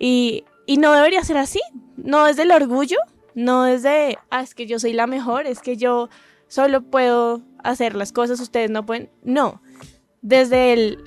Y, 0.00 0.44
y 0.66 0.78
no 0.78 0.92
debería 0.92 1.22
ser 1.22 1.36
así, 1.36 1.60
no 1.96 2.26
es 2.26 2.36
del 2.36 2.50
orgullo, 2.50 2.98
no 3.36 3.66
es 3.66 3.84
de, 3.84 4.18
ah, 4.30 4.42
es 4.42 4.56
que 4.56 4.66
yo 4.66 4.80
soy 4.80 4.92
la 4.92 5.06
mejor, 5.06 5.46
es 5.46 5.60
que 5.60 5.76
yo 5.76 6.08
solo 6.48 6.82
puedo 6.82 7.42
hacer 7.62 7.94
las 7.94 8.10
cosas, 8.10 8.40
ustedes 8.40 8.68
no 8.68 8.84
pueden, 8.84 9.08
no, 9.22 9.62
desde 10.20 10.72
el, 10.72 10.98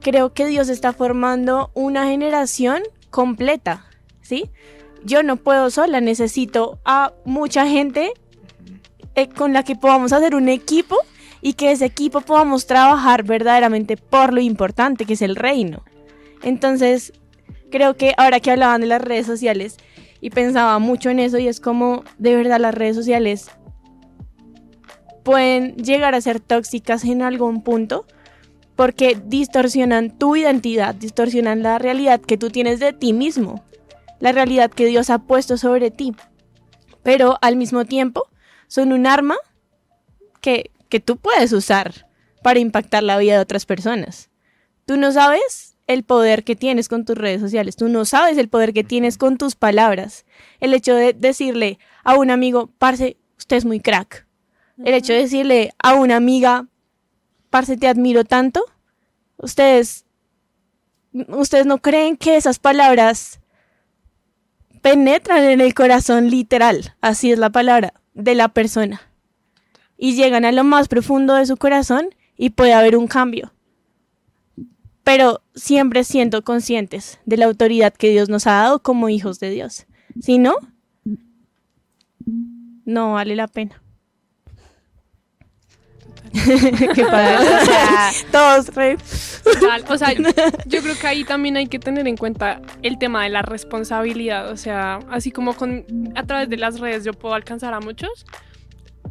creo 0.00 0.34
que 0.34 0.44
Dios 0.44 0.68
está 0.68 0.92
formando 0.92 1.70
una 1.72 2.08
generación 2.08 2.82
completa, 3.08 3.86
¿sí? 4.20 4.50
Yo 5.02 5.22
no 5.22 5.36
puedo 5.36 5.70
sola, 5.70 6.02
necesito 6.02 6.78
a 6.84 7.14
mucha 7.24 7.66
gente 7.66 8.12
eh, 9.14 9.28
con 9.28 9.52
la 9.52 9.62
que 9.62 9.76
podamos 9.76 10.12
hacer 10.12 10.34
un 10.34 10.48
equipo 10.48 10.96
y 11.40 11.54
que 11.54 11.72
ese 11.72 11.84
equipo 11.84 12.20
podamos 12.20 12.66
trabajar 12.66 13.22
verdaderamente 13.22 13.96
por 13.96 14.32
lo 14.32 14.40
importante 14.40 15.04
que 15.04 15.12
es 15.12 15.22
el 15.22 15.36
reino. 15.36 15.84
Entonces, 16.42 17.12
creo 17.70 17.96
que 17.96 18.14
ahora 18.16 18.40
que 18.40 18.50
hablaban 18.50 18.80
de 18.80 18.86
las 18.86 19.02
redes 19.02 19.26
sociales 19.26 19.76
y 20.20 20.30
pensaba 20.30 20.78
mucho 20.78 21.10
en 21.10 21.18
eso 21.18 21.38
y 21.38 21.48
es 21.48 21.60
como 21.60 22.04
de 22.18 22.34
verdad 22.34 22.60
las 22.60 22.74
redes 22.74 22.96
sociales 22.96 23.50
pueden 25.22 25.76
llegar 25.76 26.14
a 26.14 26.20
ser 26.20 26.40
tóxicas 26.40 27.04
en 27.04 27.22
algún 27.22 27.62
punto 27.62 28.06
porque 28.76 29.18
distorsionan 29.26 30.16
tu 30.16 30.36
identidad, 30.36 30.94
distorsionan 30.94 31.62
la 31.62 31.78
realidad 31.78 32.20
que 32.20 32.38
tú 32.38 32.50
tienes 32.50 32.80
de 32.80 32.92
ti 32.92 33.12
mismo, 33.12 33.64
la 34.20 34.32
realidad 34.32 34.70
que 34.70 34.86
Dios 34.86 35.10
ha 35.10 35.18
puesto 35.18 35.56
sobre 35.56 35.90
ti. 35.90 36.14
Pero 37.02 37.38
al 37.42 37.56
mismo 37.56 37.84
tiempo 37.84 38.28
son 38.74 38.92
un 38.92 39.06
arma 39.06 39.36
que, 40.40 40.72
que 40.88 40.98
tú 40.98 41.16
puedes 41.16 41.52
usar 41.52 42.08
para 42.42 42.58
impactar 42.58 43.04
la 43.04 43.16
vida 43.18 43.34
de 43.34 43.38
otras 43.38 43.66
personas. 43.66 44.30
Tú 44.84 44.96
no 44.96 45.12
sabes 45.12 45.76
el 45.86 46.02
poder 46.02 46.42
que 46.42 46.56
tienes 46.56 46.88
con 46.88 47.04
tus 47.04 47.16
redes 47.16 47.40
sociales, 47.40 47.76
tú 47.76 47.88
no 47.88 48.04
sabes 48.04 48.36
el 48.36 48.48
poder 48.48 48.72
que 48.72 48.82
tienes 48.82 49.16
con 49.16 49.38
tus 49.38 49.54
palabras. 49.54 50.26
El 50.58 50.74
hecho 50.74 50.92
de 50.92 51.12
decirle 51.12 51.78
a 52.02 52.16
un 52.16 52.32
amigo, 52.32 52.68
parce, 52.78 53.16
usted 53.38 53.58
es 53.58 53.64
muy 53.64 53.78
crack. 53.78 54.26
El 54.84 54.94
hecho 54.94 55.12
de 55.12 55.20
decirle 55.20 55.72
a 55.78 55.94
una 55.94 56.16
amiga, 56.16 56.66
parce, 57.50 57.76
te 57.76 57.86
admiro 57.86 58.24
tanto. 58.24 58.64
Ustedes, 59.36 60.04
ustedes 61.28 61.66
no 61.66 61.78
creen 61.78 62.16
que 62.16 62.34
esas 62.34 62.58
palabras 62.58 63.38
penetran 64.82 65.44
en 65.44 65.60
el 65.60 65.74
corazón 65.74 66.28
literal, 66.28 66.96
así 67.00 67.30
es 67.30 67.38
la 67.38 67.50
palabra, 67.50 67.94
de 68.14 68.34
la 68.34 68.48
persona. 68.48 69.02
Y 69.96 70.14
llegan 70.14 70.44
a 70.44 70.52
lo 70.52 70.64
más 70.64 70.88
profundo 70.88 71.34
de 71.34 71.46
su 71.46 71.56
corazón 71.56 72.08
y 72.36 72.50
puede 72.50 72.72
haber 72.72 72.96
un 72.96 73.06
cambio. 73.06 73.52
Pero 75.02 75.42
siempre 75.54 76.02
siendo 76.02 76.42
conscientes 76.42 77.20
de 77.26 77.36
la 77.36 77.44
autoridad 77.44 77.92
que 77.92 78.10
Dios 78.10 78.28
nos 78.28 78.46
ha 78.46 78.52
dado 78.52 78.82
como 78.82 79.08
hijos 79.08 79.38
de 79.38 79.50
Dios. 79.50 79.86
Si 80.20 80.38
no, 80.38 80.54
no 82.84 83.12
vale 83.12 83.36
la 83.36 83.48
pena. 83.48 83.83
Qué 86.94 87.04
padre. 87.04 87.36
O 87.38 87.64
sea, 87.64 88.10
todos 88.32 88.74
re- 88.74 88.96
Total, 89.42 89.84
O 89.88 89.98
sea, 89.98 90.12
yo 90.66 90.80
creo 90.82 90.98
que 91.00 91.06
ahí 91.06 91.24
también 91.24 91.56
hay 91.56 91.66
que 91.66 91.78
tener 91.78 92.06
en 92.08 92.16
cuenta 92.16 92.60
el 92.82 92.98
tema 92.98 93.24
de 93.24 93.30
la 93.30 93.42
responsabilidad. 93.42 94.50
O 94.50 94.56
sea, 94.56 95.00
así 95.10 95.30
como 95.30 95.54
con 95.54 95.84
a 96.14 96.24
través 96.24 96.48
de 96.48 96.56
las 96.56 96.80
redes 96.80 97.04
yo 97.04 97.12
puedo 97.12 97.34
alcanzar 97.34 97.74
a 97.74 97.80
muchos. 97.80 98.26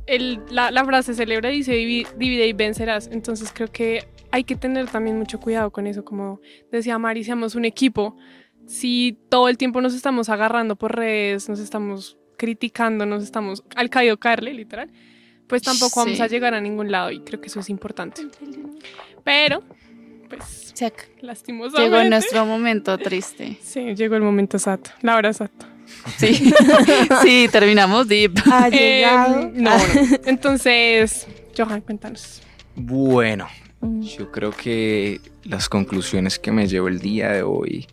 El- 0.05 0.39
la, 0.49 0.71
la 0.71 0.83
frase 0.85 1.13
célebre 1.13 1.49
dice 1.51 1.73
"Divi- 1.73 2.07
divide 2.17 2.47
y 2.47 2.53
vencerás. 2.53 3.09
Entonces 3.11 3.51
creo 3.53 3.71
que 3.71 4.07
hay 4.31 4.43
que 4.43 4.55
tener 4.55 4.87
también 4.89 5.17
mucho 5.17 5.39
cuidado 5.39 5.71
con 5.71 5.87
eso. 5.87 6.03
Como 6.03 6.41
decía 6.71 6.97
Mari, 6.97 7.23
seamos 7.23 7.55
un 7.55 7.65
equipo. 7.65 8.17
Si 8.65 9.17
todo 9.29 9.49
el 9.49 9.57
tiempo 9.57 9.81
nos 9.81 9.93
estamos 9.93 10.29
agarrando 10.29 10.75
por 10.75 10.95
redes, 10.95 11.49
nos 11.49 11.59
estamos 11.59 12.17
criticando, 12.37 13.05
nos 13.05 13.23
estamos 13.23 13.63
al 13.75 13.89
caído 13.89 14.17
caerle, 14.17 14.53
literal, 14.53 14.89
pues 15.47 15.61
tampoco 15.61 16.01
vamos 16.01 16.17
Sí. 16.17 16.23
a 16.23 16.27
llegar 16.27 16.53
a 16.53 16.61
ningún 16.61 16.91
lado 16.91 17.11
y 17.11 17.19
creo 17.21 17.39
que 17.41 17.47
eso 17.47 17.59
es 17.59 17.69
importante. 17.69 18.21
Pero, 19.23 19.63
pues, 20.29 20.73
ac- 20.79 21.09
lastimosamente. 21.21 21.95
Llegó 21.97 22.09
nuestro 22.09 22.45
momento 22.45 22.97
triste. 22.97 23.57
Sí, 23.63 23.95
llegó 23.95 24.15
el 24.15 24.21
momento 24.21 24.57
exacto, 24.57 24.91
la 25.01 25.15
hora 25.15 25.29
exacta. 25.29 25.67
Sí, 26.17 26.51
sí, 27.23 27.47
terminamos 27.51 28.07
deep. 28.07 28.33
ha 28.51 28.67
Eh, 28.69 28.71
llegado. 28.71 29.51
no, 29.53 29.77
no. 29.77 29.83
Entonces, 30.25 31.27
Johan, 31.57 31.81
cuéntanos. 31.81 32.41
Bueno, 32.75 33.47
Mm. 33.81 34.01
yo 34.01 34.31
creo 34.31 34.51
que 34.51 35.19
las 35.43 35.67
conclusiones 35.67 36.39
que 36.39 36.51
me 36.53 36.67
llevo 36.67 36.87
el 36.87 36.99
día 36.99 37.29
de 37.31 37.43
hoy 37.43 37.85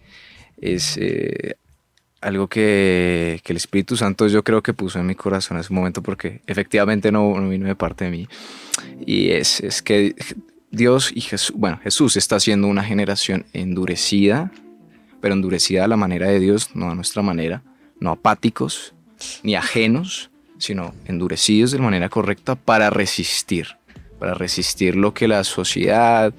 es 0.60 0.96
eh, 0.98 1.56
algo 2.20 2.48
que, 2.48 3.40
que 3.42 3.52
el 3.52 3.56
Espíritu 3.56 3.96
Santo 3.96 4.26
yo 4.28 4.44
creo 4.44 4.62
que 4.62 4.74
puso 4.74 4.98
en 4.98 5.06
mi 5.06 5.14
corazón 5.14 5.56
en 5.56 5.62
ese 5.62 5.72
momento 5.72 6.02
porque 6.02 6.42
efectivamente 6.46 7.10
no, 7.10 7.38
no 7.40 7.48
vino 7.48 7.66
de 7.66 7.74
parte 7.74 8.04
de 8.04 8.10
mí. 8.10 8.28
Y 9.06 9.30
es, 9.30 9.60
es 9.60 9.82
que 9.82 10.14
Dios 10.70 11.10
y 11.14 11.20
Jesús, 11.20 11.56
bueno, 11.56 11.80
Jesús 11.82 12.16
está 12.16 12.36
haciendo 12.36 12.68
una 12.68 12.84
generación 12.84 13.46
endurecida, 13.52 14.52
pero 15.20 15.34
endurecida 15.34 15.84
a 15.84 15.88
la 15.88 15.96
manera 15.96 16.28
de 16.28 16.40
Dios, 16.40 16.70
no 16.74 16.90
a 16.90 16.94
nuestra 16.94 17.22
manera, 17.22 17.62
no 17.98 18.10
apáticos 18.10 18.94
ni 19.42 19.54
ajenos, 19.54 20.30
sino 20.58 20.94
endurecidos 21.06 21.70
de 21.72 21.78
la 21.78 21.84
manera 21.84 22.08
correcta 22.08 22.54
para 22.54 22.90
resistir, 22.90 23.76
para 24.18 24.34
resistir 24.34 24.94
lo 24.94 25.14
que 25.14 25.26
la 25.26 25.42
sociedad, 25.44 26.32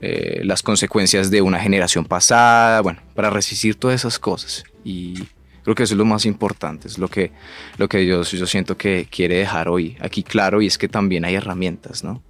eh, 0.00 0.40
las 0.44 0.62
consecuencias 0.62 1.30
de 1.30 1.42
una 1.42 1.60
generación 1.60 2.04
pasada, 2.04 2.80
bueno, 2.80 3.00
para 3.14 3.30
resistir 3.30 3.76
todas 3.76 4.00
esas 4.00 4.18
cosas. 4.18 4.64
Y 4.84 5.24
creo 5.62 5.74
que 5.74 5.84
eso 5.84 5.94
es 5.94 5.98
lo 5.98 6.04
más 6.04 6.26
importante, 6.26 6.88
es 6.88 6.98
lo 6.98 7.08
que, 7.08 7.32
lo 7.78 7.88
que 7.88 7.98
Dios 7.98 8.32
yo 8.32 8.46
siento 8.46 8.76
que 8.76 9.08
quiere 9.10 9.36
dejar 9.38 9.68
hoy 9.68 9.96
aquí 10.00 10.22
claro 10.22 10.60
y 10.60 10.66
es 10.66 10.78
que 10.78 10.88
también 10.88 11.24
hay 11.24 11.34
herramientas, 11.34 12.04
¿no? 12.04 12.22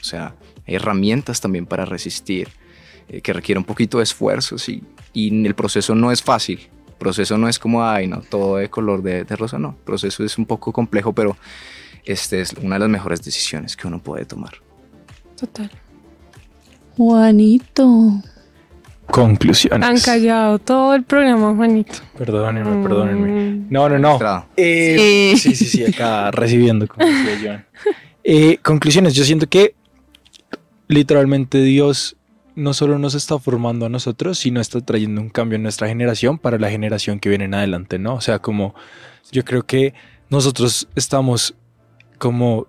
O 0.00 0.04
sea, 0.04 0.34
hay 0.66 0.76
herramientas 0.76 1.40
también 1.40 1.66
para 1.66 1.84
resistir, 1.84 2.48
eh, 3.08 3.20
que 3.20 3.32
requiere 3.32 3.58
un 3.58 3.64
poquito 3.64 3.98
de 3.98 4.04
esfuerzos 4.04 4.68
y, 4.68 4.82
y 5.12 5.46
el 5.46 5.54
proceso 5.54 5.94
no 5.94 6.12
es 6.12 6.22
fácil. 6.22 6.68
Proceso 6.98 7.38
no 7.38 7.48
es 7.48 7.58
como, 7.58 7.84
ay, 7.84 8.08
no, 8.08 8.22
todo 8.22 8.56
de 8.56 8.68
color 8.70 9.02
de, 9.02 9.24
de 9.24 9.36
rosa, 9.36 9.58
no. 9.58 9.76
Proceso 9.84 10.24
es 10.24 10.36
un 10.36 10.46
poco 10.46 10.72
complejo, 10.72 11.12
pero 11.12 11.36
este 12.04 12.40
es 12.40 12.52
una 12.54 12.76
de 12.76 12.80
las 12.80 12.88
mejores 12.88 13.22
decisiones 13.22 13.76
que 13.76 13.86
uno 13.86 14.00
puede 14.00 14.24
tomar. 14.24 14.54
Total. 15.38 15.70
Juanito. 16.98 18.12
Conclusiones. 19.06 19.88
Han 19.88 19.98
callado 20.00 20.58
todo 20.58 20.94
el 20.94 21.04
programa, 21.04 21.54
Juanito. 21.54 21.94
Perdónenme, 22.18 22.82
perdónenme. 22.82 23.50
Mm. 23.52 23.66
No, 23.70 23.88
no, 23.88 23.98
no. 23.98 24.12
Entrada. 24.14 24.46
Eh, 24.56 25.32
Sí. 25.36 25.54
sí, 25.54 25.64
sí, 25.64 25.64
sí, 25.64 25.84
acá 25.84 26.30
recibiendo, 26.32 26.86
como 26.86 27.06
decía 27.06 27.38
Joan. 27.42 27.66
Eh, 28.24 28.58
conclusiones, 28.62 29.14
yo 29.14 29.24
siento 29.24 29.46
que 29.48 29.74
literalmente 30.88 31.62
Dios 31.62 32.16
no 32.56 32.74
solo 32.74 32.98
nos 32.98 33.14
está 33.14 33.38
formando 33.38 33.86
a 33.86 33.88
nosotros, 33.88 34.38
sino 34.38 34.60
está 34.60 34.80
trayendo 34.80 35.20
un 35.20 35.30
cambio 35.30 35.56
en 35.56 35.62
nuestra 35.62 35.86
generación 35.88 36.36
para 36.38 36.58
la 36.58 36.68
generación 36.68 37.20
que 37.20 37.28
viene 37.28 37.44
en 37.44 37.54
adelante, 37.54 37.98
¿no? 38.00 38.14
O 38.14 38.20
sea, 38.20 38.40
como 38.40 38.74
yo 39.30 39.44
creo 39.44 39.62
que 39.64 39.94
nosotros 40.28 40.88
estamos 40.96 41.54
como 42.18 42.66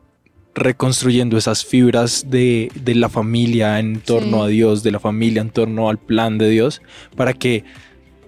reconstruyendo 0.56 1.38
esas 1.38 1.66
fibras 1.66 2.26
de, 2.30 2.72
de 2.76 2.96
la 2.96 3.10
familia 3.10 3.80
en 3.80 4.02
torno 4.02 4.38
Sí. 4.40 4.44
a 4.44 4.48
Dios, 4.48 4.84
de 4.84 4.92
la 4.92 5.00
familia 5.00 5.42
en 5.42 5.50
torno 5.50 5.90
al 5.90 5.98
plan 5.98 6.38
de 6.38 6.50
Dios, 6.50 6.82
para 7.16 7.34
que 7.34 7.64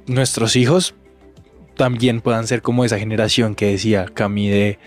nuestros 0.07 0.55
hijos 0.55 0.95
también 1.75 2.21
puedan 2.21 2.47
ser 2.47 2.61
como 2.61 2.85
esa 2.85 2.99
generación 2.99 3.55
que 3.55 3.65
decía 3.67 4.05
Cami 4.13 4.49
de, 4.49 4.79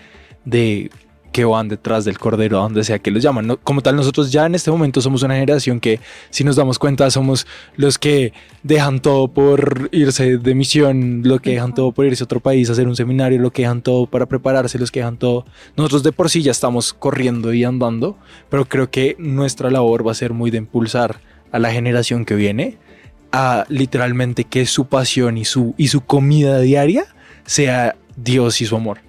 de 0.45 0.91
que 1.35 1.43
van 1.43 1.67
detrás 1.67 2.05
del 2.05 2.17
cordero, 2.17 2.59
a 2.59 2.61
donde 2.61 2.85
sea 2.85 2.99
que 2.99 3.11
los 3.11 3.21
llaman. 3.21 3.57
Como 3.61 3.81
tal, 3.81 3.97
nosotros 3.97 4.31
ya 4.31 4.45
en 4.45 4.55
este 4.55 4.71
momento 4.71 5.01
somos 5.01 5.21
una 5.21 5.33
generación 5.33 5.81
que, 5.81 5.99
si 6.29 6.45
nos 6.45 6.55
damos 6.55 6.79
cuenta, 6.79 7.11
somos 7.11 7.45
los 7.75 7.99
que 7.99 8.31
dejan 8.63 9.01
todo 9.01 9.27
por 9.27 9.89
irse 9.91 10.37
de 10.37 10.55
misión, 10.55 11.23
lo 11.25 11.39
que 11.39 11.49
dejan 11.49 11.73
todo 11.73 11.91
por 11.91 12.05
irse 12.05 12.23
a 12.23 12.25
otro 12.25 12.39
país, 12.39 12.69
a 12.69 12.71
hacer 12.71 12.87
un 12.87 12.95
seminario, 12.95 13.37
lo 13.37 13.51
que 13.51 13.63
dejan 13.63 13.81
todo 13.81 14.05
para 14.05 14.27
prepararse, 14.27 14.79
los 14.79 14.91
que 14.91 15.01
dejan 15.01 15.17
todo. 15.17 15.45
Nosotros 15.75 16.03
de 16.03 16.13
por 16.13 16.29
sí 16.29 16.41
ya 16.41 16.51
estamos 16.51 16.93
corriendo 16.93 17.51
y 17.51 17.65
andando, 17.65 18.17
pero 18.49 18.63
creo 18.63 18.89
que 18.89 19.17
nuestra 19.19 19.69
labor 19.69 20.07
va 20.07 20.13
a 20.13 20.15
ser 20.15 20.31
muy 20.31 20.51
de 20.51 20.59
impulsar 20.59 21.19
a 21.51 21.59
la 21.59 21.69
generación 21.69 22.23
que 22.23 22.35
viene 22.35 22.77
a 23.33 23.65
literalmente 23.67 24.45
que 24.45 24.65
su 24.65 24.85
pasión 24.85 25.37
y 25.37 25.43
su, 25.43 25.75
y 25.77 25.89
su 25.89 25.99
comida 25.99 26.61
diaria 26.61 27.07
sea 27.43 27.97
Dios 28.15 28.61
y 28.61 28.65
su 28.65 28.77
amor. 28.77 28.99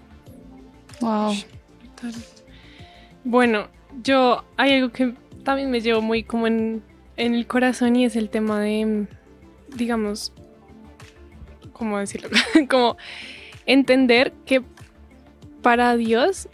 Wow. 1.01 1.37
Bueno, 3.25 3.69
yo 4.03 4.45
hay 4.57 4.75
algo 4.75 4.93
que 4.93 5.15
también 5.45 5.71
me 5.71 5.81
llevo 5.81 6.01
muy 6.01 6.23
como 6.23 6.47
en, 6.47 6.83
en 7.17 7.35
el 7.35 7.47
corazón 7.47 7.97
y 7.97 8.05
es 8.05 8.17
el 8.17 8.31
tema 8.31 8.61
de, 8.61 8.85
mm, 8.85 9.77
digamos, 9.77 10.33
¿cómo 11.73 11.99
decirlo? 11.99 12.29
como 12.69 12.97
entender 13.67 14.33
que 14.45 14.63
para 15.63 15.97
Dios 15.97 16.49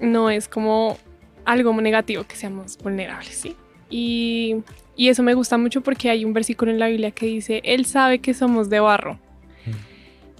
no 0.00 0.30
es 0.30 0.48
como 0.48 0.96
algo 1.44 1.72
negativo 1.80 2.24
que 2.24 2.36
seamos 2.36 2.78
vulnerables, 2.78 3.34
¿sí? 3.34 3.56
Y, 3.90 4.56
y 4.96 5.08
eso 5.08 5.22
me 5.22 5.34
gusta 5.34 5.58
mucho 5.58 5.80
porque 5.80 6.10
hay 6.10 6.24
un 6.24 6.32
versículo 6.32 6.70
en 6.70 6.78
la 6.78 6.88
Biblia 6.88 7.10
que 7.10 7.26
dice, 7.26 7.60
Él 7.64 7.86
sabe 7.86 8.18
que 8.20 8.34
somos 8.34 8.68
de 8.68 8.80
barro, 8.80 9.18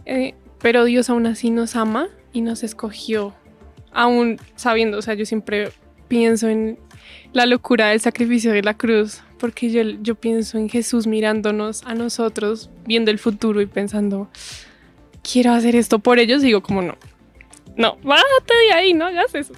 Eh, 0.05 0.35
pero 0.61 0.85
Dios 0.85 1.11
aún 1.11 1.27
así 1.27 1.51
nos 1.51 1.77
ama 1.77 2.09
y 2.33 2.41
nos 2.41 2.63
escogió, 2.63 3.35
aún 3.93 4.39
sabiendo, 4.57 4.99
o 4.99 5.03
sea, 5.03 5.15
yo 5.15 5.27
siempre 5.27 5.71
pienso 6.09 6.49
en 6.49 6.79
la 7.33 7.47
locura 7.47 7.89
del 7.89 8.01
sacrificio 8.01 8.53
de 8.53 8.63
la 8.63 8.75
cruz, 8.75 9.23
porque 9.39 9.71
yo, 9.71 9.83
yo 9.83 10.15
pienso 10.15 10.59
en 10.59 10.69
Jesús 10.69 11.07
mirándonos 11.07 11.83
a 11.85 11.95
nosotros, 11.95 12.71
viendo 12.87 13.11
el 13.11 13.19
futuro 13.19 13.61
y 13.61 13.67
pensando, 13.67 14.29
quiero 15.23 15.53
hacer 15.53 15.77
esto 15.77 15.99
por 15.99 16.19
ellos, 16.19 16.43
digo 16.43 16.63
como 16.63 16.83
no, 16.83 16.97
no, 17.77 17.97
bájate 18.03 18.55
de 18.67 18.73
ahí, 18.73 18.95
no 18.95 19.07
hagas 19.07 19.35
eso. 19.35 19.53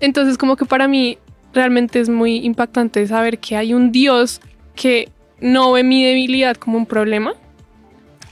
Entonces 0.00 0.38
como 0.38 0.56
que 0.56 0.64
para 0.64 0.88
mí 0.88 1.18
realmente 1.52 2.00
es 2.00 2.08
muy 2.08 2.36
impactante 2.38 3.06
saber 3.06 3.38
que 3.38 3.56
hay 3.56 3.74
un 3.74 3.92
Dios 3.92 4.40
que 4.74 5.10
no 5.40 5.72
ve 5.72 5.82
mi 5.82 6.04
debilidad 6.04 6.56
como 6.56 6.78
un 6.78 6.86
problema, 6.86 7.34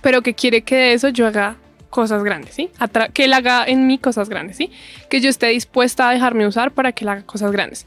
pero 0.00 0.22
que 0.22 0.34
quiere 0.34 0.62
que 0.62 0.76
de 0.76 0.92
eso 0.94 1.08
yo 1.08 1.26
haga 1.26 1.56
cosas 1.90 2.22
grandes, 2.22 2.54
¿sí? 2.54 2.70
Atra 2.78 3.08
que 3.08 3.24
él 3.24 3.32
haga 3.32 3.64
en 3.66 3.86
mí 3.86 3.98
cosas 3.98 4.28
grandes, 4.28 4.56
¿sí? 4.56 4.70
Que 5.08 5.20
yo 5.20 5.28
esté 5.28 5.48
dispuesta 5.48 6.08
a 6.08 6.12
dejarme 6.12 6.46
usar 6.46 6.72
para 6.72 6.92
que 6.92 7.04
él 7.04 7.08
haga 7.08 7.22
cosas 7.22 7.52
grandes. 7.52 7.86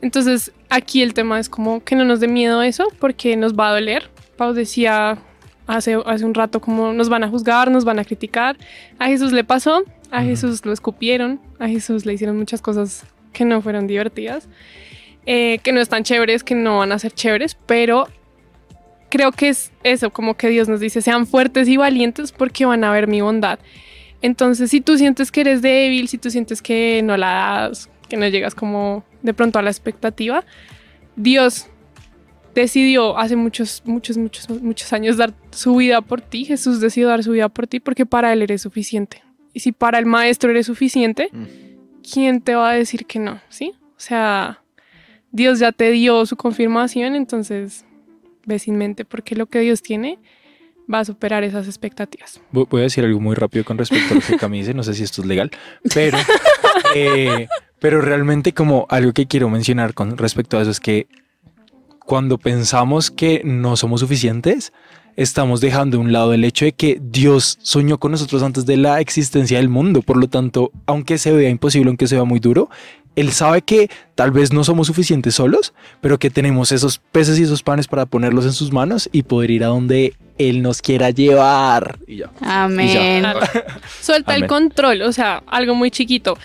Entonces, 0.00 0.52
aquí 0.68 1.02
el 1.02 1.14
tema 1.14 1.38
es 1.38 1.48
como 1.48 1.82
que 1.84 1.94
no 1.94 2.04
nos 2.04 2.20
dé 2.20 2.28
miedo 2.28 2.62
eso 2.62 2.88
porque 2.98 3.36
nos 3.36 3.54
va 3.54 3.68
a 3.68 3.72
doler. 3.72 4.10
Pau 4.36 4.52
decía 4.52 5.18
hace, 5.66 5.96
hace 6.04 6.24
un 6.24 6.34
rato 6.34 6.60
como 6.60 6.92
nos 6.92 7.08
van 7.08 7.24
a 7.24 7.28
juzgar, 7.28 7.70
nos 7.70 7.84
van 7.84 7.98
a 7.98 8.04
criticar. 8.04 8.56
A 8.98 9.06
Jesús 9.06 9.32
le 9.32 9.44
pasó, 9.44 9.84
a 10.10 10.22
Jesús 10.22 10.64
lo 10.64 10.72
escupieron, 10.72 11.40
a 11.58 11.68
Jesús 11.68 12.06
le 12.06 12.14
hicieron 12.14 12.36
muchas 12.36 12.60
cosas 12.60 13.06
que 13.32 13.44
no 13.44 13.62
fueron 13.62 13.86
divertidas, 13.86 14.48
eh, 15.26 15.58
que 15.62 15.72
no 15.72 15.80
están 15.80 16.04
chéveres, 16.04 16.44
que 16.44 16.54
no 16.54 16.78
van 16.78 16.92
a 16.92 16.98
ser 16.98 17.12
chéveres, 17.12 17.56
pero 17.66 18.08
creo 19.12 19.30
que 19.30 19.50
es 19.50 19.70
eso, 19.82 20.10
como 20.10 20.38
que 20.38 20.48
Dios 20.48 20.70
nos 20.70 20.80
dice, 20.80 21.02
sean 21.02 21.26
fuertes 21.26 21.68
y 21.68 21.76
valientes 21.76 22.32
porque 22.32 22.64
van 22.64 22.82
a 22.82 22.90
ver 22.90 23.08
mi 23.08 23.20
bondad. 23.20 23.58
Entonces, 24.22 24.70
si 24.70 24.80
tú 24.80 24.96
sientes 24.96 25.30
que 25.30 25.42
eres 25.42 25.60
débil, 25.60 26.08
si 26.08 26.16
tú 26.16 26.30
sientes 26.30 26.62
que 26.62 27.02
no 27.04 27.18
la 27.18 27.68
das, 27.68 27.90
que 28.08 28.16
no 28.16 28.26
llegas 28.26 28.54
como 28.54 29.04
de 29.20 29.34
pronto 29.34 29.58
a 29.58 29.62
la 29.62 29.68
expectativa, 29.68 30.46
Dios 31.14 31.66
decidió 32.54 33.18
hace 33.18 33.36
muchos, 33.36 33.82
muchos, 33.84 34.16
muchos, 34.16 34.48
muchos 34.62 34.90
años 34.94 35.18
dar 35.18 35.34
su 35.50 35.76
vida 35.76 36.00
por 36.00 36.22
ti. 36.22 36.46
Jesús 36.46 36.80
decidió 36.80 37.08
dar 37.08 37.22
su 37.22 37.32
vida 37.32 37.50
por 37.50 37.66
ti 37.66 37.80
porque 37.80 38.06
para 38.06 38.32
Él 38.32 38.40
eres 38.40 38.62
suficiente. 38.62 39.22
Y 39.52 39.60
si 39.60 39.72
para 39.72 39.98
el 39.98 40.06
Maestro 40.06 40.50
eres 40.50 40.64
suficiente, 40.64 41.28
¿quién 42.10 42.40
te 42.40 42.54
va 42.54 42.70
a 42.70 42.72
decir 42.72 43.04
que 43.04 43.18
no? 43.18 43.42
¿Sí? 43.50 43.74
O 43.94 44.00
sea, 44.00 44.62
Dios 45.32 45.58
ya 45.58 45.70
te 45.70 45.90
dio 45.90 46.24
su 46.24 46.36
confirmación, 46.36 47.14
entonces 47.14 47.84
ve 48.46 48.58
sin 48.58 48.76
mente 48.76 49.04
porque 49.04 49.36
lo 49.36 49.46
que 49.46 49.60
Dios 49.60 49.82
tiene 49.82 50.18
va 50.92 51.00
a 51.00 51.04
superar 51.04 51.44
esas 51.44 51.66
expectativas. 51.66 52.40
Voy 52.50 52.80
a 52.80 52.84
decir 52.84 53.04
algo 53.04 53.20
muy 53.20 53.34
rápido 53.34 53.64
con 53.64 53.78
respecto 53.78 54.12
a 54.12 54.16
lo 54.16 54.20
que 54.20 54.36
Cami 54.36 54.58
dice, 54.58 54.74
no 54.74 54.82
sé 54.82 54.94
si 54.94 55.02
esto 55.02 55.22
es 55.22 55.28
legal, 55.28 55.50
pero, 55.94 56.18
eh, 56.94 57.48
pero 57.78 58.00
realmente 58.00 58.52
como 58.52 58.86
algo 58.88 59.12
que 59.12 59.26
quiero 59.26 59.48
mencionar 59.48 59.94
con 59.94 60.16
respecto 60.18 60.58
a 60.58 60.62
eso 60.62 60.70
es 60.70 60.80
que 60.80 61.06
cuando 62.04 62.38
pensamos 62.38 63.10
que 63.10 63.42
no 63.44 63.76
somos 63.76 64.00
suficientes, 64.00 64.72
estamos 65.16 65.60
dejando 65.60 65.98
a 65.98 66.00
un 66.00 66.12
lado 66.12 66.32
el 66.32 66.44
hecho 66.44 66.64
de 66.64 66.72
que 66.72 66.98
Dios 67.00 67.58
soñó 67.62 67.98
con 67.98 68.12
nosotros 68.12 68.42
antes 68.42 68.66
de 68.66 68.76
la 68.76 69.00
existencia 69.00 69.58
del 69.58 69.68
mundo. 69.68 70.02
Por 70.02 70.16
lo 70.16 70.28
tanto, 70.28 70.72
aunque 70.86 71.18
se 71.18 71.32
vea 71.32 71.50
imposible, 71.50 71.88
aunque 71.88 72.06
se 72.06 72.16
vea 72.16 72.24
muy 72.24 72.40
duro, 72.40 72.70
Él 73.14 73.32
sabe 73.32 73.62
que 73.62 73.90
tal 74.14 74.30
vez 74.30 74.52
no 74.52 74.64
somos 74.64 74.86
suficientes 74.86 75.34
solos, 75.34 75.74
pero 76.00 76.18
que 76.18 76.30
tenemos 76.30 76.72
esos 76.72 76.98
peces 76.98 77.38
y 77.38 77.42
esos 77.42 77.62
panes 77.62 77.88
para 77.88 78.06
ponerlos 78.06 78.44
en 78.44 78.52
sus 78.52 78.72
manos 78.72 79.08
y 79.12 79.22
poder 79.22 79.50
ir 79.50 79.64
a 79.64 79.68
donde 79.68 80.14
Él 80.38 80.62
nos 80.62 80.80
quiera 80.80 81.10
llevar. 81.10 81.98
Y 82.06 82.18
ya. 82.18 82.30
Amén. 82.40 83.24
Suelta 84.00 84.34
el 84.34 84.46
control, 84.46 85.02
o 85.02 85.12
sea, 85.12 85.42
algo 85.46 85.74
muy 85.74 85.90
chiquito. 85.90 86.38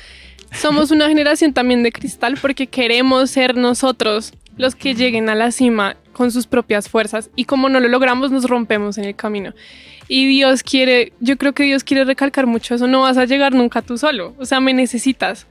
Somos 0.51 0.91
una 0.91 1.07
generación 1.07 1.53
también 1.53 1.84
de 1.84 1.91
cristal 1.91 2.38
porque 2.41 2.68
queremos 2.68 3.30
ser 3.30 3.55
nosotros 3.55 4.34
los 4.57 4.76
que 4.76 4.95
lleguen 4.95 5.30
a 5.30 5.36
la 5.36 5.51
cima 5.51 5.97
con 6.13 6.32
sus 6.32 6.47
propias 6.47 6.89
fuerzas 6.89 7.30
y 7.36 7.45
como 7.45 7.70
no 7.70 7.80
lo 7.80 7.88
logramos 7.88 8.32
nos 8.32 8.45
rompemos 8.45 8.97
en 8.97 9.05
el 9.05 9.15
camino. 9.15 9.53
Y 10.07 10.26
Dios 10.28 10.63
quiere, 10.63 11.13
yo 11.20 11.38
creo 11.38 11.53
que 11.53 11.63
Dios 11.63 11.84
quiere 11.84 12.05
recalcar 12.05 12.47
mucho 12.47 12.76
eso, 12.76 12.88
no 12.88 13.01
vas 13.01 13.18
a 13.18 13.26
llegar 13.26 13.53
nunca 13.53 13.82
tú 13.82 13.97
solo, 13.97 14.34
o 14.39 14.45
sea, 14.45 14.59
me 14.59 14.74
necesitas. 14.74 15.45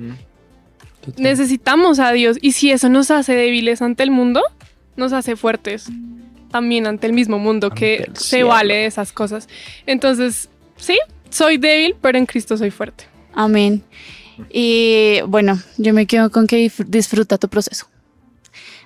Necesitamos 1.17 1.99
a 1.99 2.13
Dios 2.13 2.39
y 2.41 2.53
si 2.53 2.71
eso 2.71 2.89
nos 2.89 3.11
hace 3.11 3.35
débiles 3.35 3.83
ante 3.83 4.03
el 4.03 4.11
mundo, 4.11 4.43
nos 4.97 5.13
hace 5.13 5.37
fuertes 5.37 5.89
también 6.51 6.87
ante 6.87 7.07
el 7.07 7.13
mismo 7.13 7.39
mundo 7.39 7.71
que 7.71 8.11
se 8.15 8.43
vale 8.43 8.75
de 8.75 8.87
esas 8.87 9.13
cosas. 9.13 9.49
Entonces, 9.87 10.49
sí, 10.77 10.99
soy 11.31 11.59
débil, 11.59 11.97
pero 12.01 12.19
en 12.19 12.27
Cristo 12.27 12.57
soy 12.57 12.71
fuerte. 12.71 13.05
Amén. 13.35 13.83
Y 14.51 15.21
bueno, 15.27 15.61
yo 15.77 15.93
me 15.93 16.07
quedo 16.07 16.31
con 16.31 16.47
que 16.47 16.71
disfruta 16.87 17.39
tu 17.39 17.49
proceso. 17.49 17.87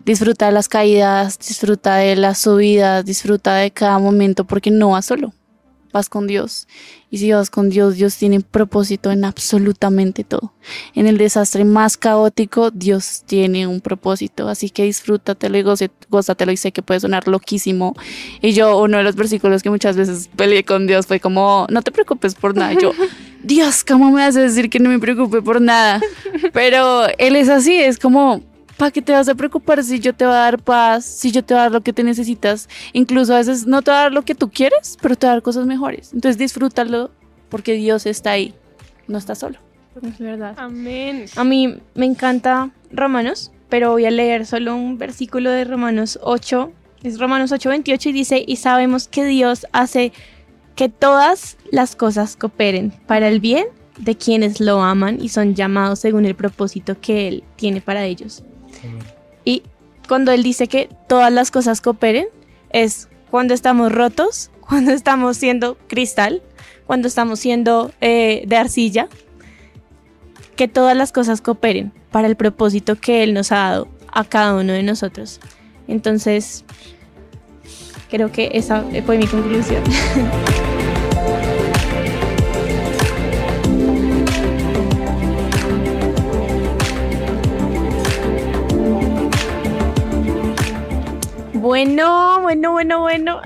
Disfruta 0.05 0.47
de 0.47 0.53
las 0.53 0.68
caídas, 0.68 1.39
disfruta 1.39 1.97
de 1.97 2.16
las 2.16 2.39
subidas, 2.39 3.05
disfruta 3.05 3.55
de 3.57 3.71
cada 3.71 3.99
momento 3.99 4.45
porque 4.45 4.71
no 4.71 4.91
vas 4.91 5.07
solo. 5.07 5.33
Vas 5.93 6.09
con 6.09 6.26
Dios. 6.26 6.68
Y 7.11 7.18
si 7.18 7.32
vas 7.32 7.51
con 7.51 7.70
Dios, 7.70 7.97
Dios 7.97 8.16
tiene 8.16 8.41
propósito 8.41 9.11
en 9.11 9.24
absolutamente 9.24 10.22
todo. 10.22 10.53
En 10.95 11.07
el 11.07 11.18
desastre 11.18 11.64
más 11.64 11.97
caótico, 11.97 12.70
Dios 12.70 13.24
tiene 13.26 13.66
un 13.66 13.80
propósito. 13.80 14.49
Así 14.49 14.70
que 14.70 14.84
disfrútatelo 14.84 15.59
y 15.59 15.64
gózatelo. 16.09 16.53
Y 16.53 16.57
sé 16.57 16.70
que 16.70 16.82
puede 16.82 17.01
sonar 17.01 17.26
loquísimo. 17.26 17.97
Y 18.41 18.53
yo, 18.53 18.78
uno 18.80 18.99
de 18.99 19.03
los 19.03 19.16
versículos 19.16 19.62
que 19.62 19.70
muchas 19.70 19.97
veces 19.97 20.30
peleé 20.36 20.64
con 20.64 20.86
Dios 20.86 21.07
fue 21.07 21.18
como, 21.18 21.66
no 21.70 21.82
te 21.82 21.91
preocupes 21.91 22.34
por 22.34 22.57
nada. 22.57 22.74
Yo, 22.74 22.93
Dios, 23.43 23.84
¿cómo 23.84 24.12
me 24.12 24.22
hace 24.22 24.41
decir 24.41 24.70
que 24.70 24.78
no 24.78 24.91
me 24.91 24.99
preocupe 24.99 25.43
por 25.43 25.61
nada? 25.61 26.01
Pero 26.53 27.07
Él 27.18 27.34
es 27.34 27.49
así, 27.49 27.74
es 27.76 27.99
como, 27.99 28.43
¿para 28.81 28.91
qué 28.91 29.03
te 29.03 29.12
vas 29.12 29.28
a 29.28 29.35
preocupar 29.35 29.85
si 29.85 30.01
yo 30.01 30.14
te 30.14 30.24
voy 30.24 30.33
a 30.33 30.39
dar 30.39 30.59
paz, 30.59 31.05
si 31.05 31.31
yo 31.31 31.45
te 31.45 31.53
voy 31.53 31.59
a 31.59 31.64
dar 31.64 31.72
lo 31.72 31.83
que 31.83 31.93
te 31.93 32.03
necesitas? 32.03 32.66
Incluso 32.95 33.35
a 33.35 33.37
veces 33.37 33.66
no 33.66 33.83
te 33.83 33.91
va 33.91 33.99
a 33.99 34.03
dar 34.05 34.12
lo 34.12 34.22
que 34.22 34.35
tú 34.35 34.51
quieres, 34.51 34.97
pero 35.03 35.16
te 35.16 35.26
va 35.26 35.33
a 35.33 35.35
dar 35.35 35.43
cosas 35.43 35.66
mejores. 35.66 36.14
Entonces 36.14 36.39
disfrútalo 36.39 37.11
porque 37.51 37.74
Dios 37.74 38.07
está 38.07 38.31
ahí, 38.31 38.55
no 39.07 39.18
estás 39.18 39.41
solo. 39.41 39.59
Es 40.03 40.18
verdad. 40.18 40.55
Amén. 40.57 41.26
A 41.37 41.45
mí 41.45 41.76
me 41.95 42.07
encanta 42.07 42.70
Romanos, 42.91 43.53
pero 43.68 43.91
voy 43.91 44.07
a 44.07 44.11
leer 44.11 44.47
solo 44.47 44.74
un 44.74 44.97
versículo 44.97 45.51
de 45.51 45.64
Romanos 45.64 46.18
8. 46.22 46.72
Es 47.03 47.18
Romanos 47.18 47.53
8, 47.53 47.68
28 47.68 48.09
y 48.09 48.12
dice, 48.12 48.45
y 48.47 48.57
sabemos 48.57 49.09
que 49.09 49.26
Dios 49.26 49.66
hace 49.72 50.14
que 50.74 50.89
todas 50.89 51.59
las 51.70 51.97
cosas 51.97 52.35
cooperen 52.35 52.95
para 53.07 53.28
el 53.28 53.41
bien 53.41 53.66
de 53.99 54.16
quienes 54.16 54.59
lo 54.59 54.81
aman 54.81 55.18
y 55.20 55.28
son 55.28 55.55
llamados 55.55 55.99
según 55.99 56.24
el 56.24 56.35
propósito 56.35 56.99
que 56.99 57.28
Él 57.28 57.45
tiene 57.57 57.83
para 57.83 58.07
ellos. 58.07 58.43
Y 59.51 59.64
cuando 60.07 60.30
Él 60.30 60.44
dice 60.44 60.68
que 60.68 60.88
todas 61.09 61.32
las 61.32 61.51
cosas 61.51 61.80
cooperen, 61.80 62.26
es 62.70 63.09
cuando 63.32 63.53
estamos 63.53 63.90
rotos, 63.90 64.53
cuando 64.61 64.92
estamos 64.92 65.36
siendo 65.36 65.76
cristal, 65.88 66.40
cuando 66.86 67.09
estamos 67.09 67.40
siendo 67.40 67.90
eh, 68.01 68.44
de 68.46 68.57
arcilla, 68.57 69.09
que 70.55 70.68
todas 70.68 70.96
las 70.96 71.11
cosas 71.11 71.40
cooperen 71.40 71.92
para 72.12 72.28
el 72.28 72.36
propósito 72.36 72.94
que 72.94 73.24
Él 73.24 73.34
nos 73.34 73.51
ha 73.51 73.57
dado 73.57 73.88
a 74.12 74.24
cada 74.24 74.55
uno 74.55 74.72
de 74.72 74.84
nosotros. 74.84 75.40
Entonces, 75.88 76.64
creo 78.09 78.30
que 78.30 78.51
esa 78.53 78.84
fue 79.05 79.18
mi 79.18 79.26
conclusión. 79.26 79.82
Bueno, 91.71 92.41
bueno, 92.41 92.73
bueno, 92.73 92.99
bueno. 92.99 93.41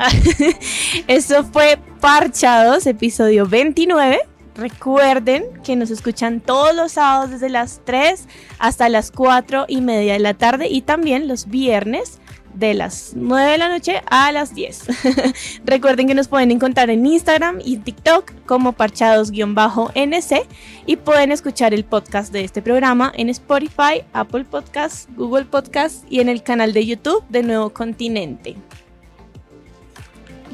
Eso 1.08 1.44
fue 1.44 1.78
Parchados, 2.00 2.86
episodio 2.86 3.46
29. 3.46 4.18
Recuerden 4.54 5.44
que 5.62 5.76
nos 5.76 5.90
escuchan 5.90 6.40
todos 6.40 6.74
los 6.74 6.92
sábados 6.92 7.32
desde 7.32 7.50
las 7.50 7.82
3 7.84 8.26
hasta 8.58 8.88
las 8.88 9.10
4 9.10 9.66
y 9.68 9.82
media 9.82 10.14
de 10.14 10.20
la 10.20 10.32
tarde 10.32 10.68
y 10.68 10.80
también 10.80 11.28
los 11.28 11.48
viernes 11.48 12.18
de 12.54 12.74
las 12.74 13.12
9 13.14 13.52
de 13.52 13.58
la 13.58 13.68
noche 13.68 14.02
a 14.06 14.32
las 14.32 14.54
10. 14.54 14.86
Recuerden 15.64 16.08
que 16.08 16.14
nos 16.14 16.28
pueden 16.28 16.50
encontrar 16.50 16.90
en 16.90 17.04
Instagram 17.06 17.58
y 17.64 17.78
TikTok 17.78 18.32
como 18.46 18.72
parchados-nc 18.72 20.46
y 20.86 20.96
pueden 20.96 21.32
escuchar 21.32 21.74
el 21.74 21.84
podcast 21.84 22.32
de 22.32 22.44
este 22.44 22.62
programa 22.62 23.12
en 23.16 23.28
Spotify, 23.28 24.04
Apple 24.12 24.44
Podcasts, 24.44 25.08
Google 25.16 25.44
Podcasts 25.44 26.04
y 26.08 26.20
en 26.20 26.28
el 26.28 26.42
canal 26.42 26.72
de 26.72 26.86
YouTube 26.86 27.24
de 27.28 27.42
Nuevo 27.42 27.70
Continente. 27.70 28.56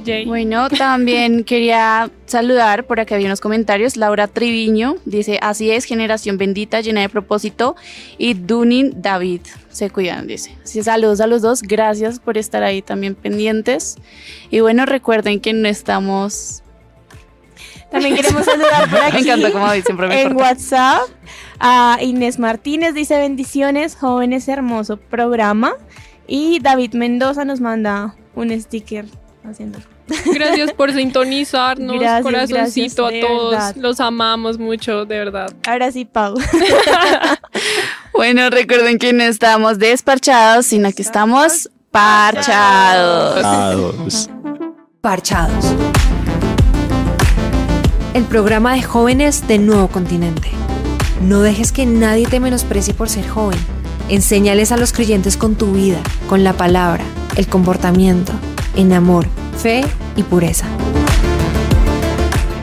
Jay. 0.04 0.24
Bueno, 0.24 0.68
también 0.68 1.44
quería 1.44 2.10
saludar, 2.26 2.84
por 2.84 3.00
acá 3.00 3.14
había 3.14 3.26
unos 3.26 3.40
comentarios, 3.40 3.96
Laura 3.96 4.26
Triviño 4.26 4.96
dice, 5.04 5.38
así 5.42 5.70
es, 5.70 5.84
generación 5.84 6.38
bendita, 6.38 6.80
llena 6.80 7.00
de 7.00 7.08
propósito, 7.08 7.76
y 8.18 8.34
Dunin 8.34 9.02
David, 9.02 9.42
se 9.70 9.90
cuidan, 9.90 10.26
dice. 10.26 10.56
Así 10.62 10.82
saludos 10.82 11.20
a 11.20 11.26
los 11.26 11.42
dos, 11.42 11.62
gracias 11.62 12.18
por 12.20 12.38
estar 12.38 12.62
ahí 12.62 12.82
también 12.82 13.14
pendientes. 13.14 13.96
Y 14.50 14.60
bueno, 14.60 14.86
recuerden 14.86 15.40
que 15.40 15.52
no 15.52 15.68
estamos... 15.68 16.62
También 17.90 18.14
queremos 18.14 18.44
saludar 18.46 18.88
por 18.88 19.00
aquí. 19.00 19.16
Me 19.16 19.20
encanta 19.20 19.52
como 19.52 19.66
David 19.66 19.84
siempre 19.84 20.06
me 20.06 20.22
en 20.22 20.28
corta. 20.28 20.42
WhatsApp 20.42 21.00
a 21.58 21.98
Inés 22.00 22.38
Martínez 22.38 22.94
dice 22.94 23.18
bendiciones, 23.18 23.96
jóvenes, 23.96 24.48
hermoso 24.48 24.96
programa. 24.96 25.74
Y 26.26 26.60
David 26.60 26.94
Mendoza 26.94 27.44
nos 27.44 27.60
manda 27.60 28.14
un 28.36 28.58
sticker 28.58 29.06
haciendo. 29.44 29.80
Gracias 30.34 30.72
por 30.72 30.92
sintonizarnos, 30.92 31.98
Gracias, 31.98 32.22
corazoncito 32.22 33.04
gracias, 33.04 33.24
a 33.24 33.26
todos. 33.28 33.50
verdad. 33.52 33.76
Los 33.76 34.00
amamos 34.00 34.58
mucho, 34.58 35.04
de 35.06 35.18
verdad. 35.18 35.52
Ahora 35.66 35.90
sí, 35.92 36.04
Pau. 36.04 36.34
Bueno, 38.12 38.50
recuerden 38.50 38.98
que 38.98 39.12
no 39.14 39.22
estamos 39.22 39.78
desparchados, 39.78 40.66
sino 40.66 40.92
que 40.92 41.00
estamos 41.00 41.70
parchados. 41.90 43.34
Parchados. 43.42 44.30
Parchados. 45.00 45.64
El 48.12 48.24
programa 48.24 48.74
de 48.74 48.82
jóvenes 48.82 49.46
de 49.48 49.58
Nuevo 49.58 49.88
Continente. 49.88 50.50
No 51.22 51.40
dejes 51.40 51.72
que 51.72 51.86
nadie 51.86 52.26
te 52.26 52.40
menosprecie 52.40 52.92
por 52.92 53.08
ser 53.08 53.26
joven. 53.26 53.58
Enséñales 54.08 54.72
a 54.72 54.76
los 54.76 54.92
creyentes 54.92 55.36
con 55.36 55.54
tu 55.54 55.72
vida, 55.72 56.00
con 56.28 56.42
la 56.44 56.52
palabra, 56.52 57.04
el 57.36 57.46
comportamiento, 57.46 58.32
en 58.76 58.92
amor, 58.92 59.26
fe 59.56 59.82
y 60.16 60.22
pureza. 60.22 60.66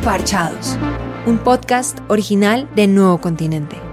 Parchados. 0.03 0.77
Un 1.25 1.37
podcast 1.37 1.99
original 2.07 2.69
de 2.75 2.87
Nuevo 2.87 3.19
Continente. 3.19 3.86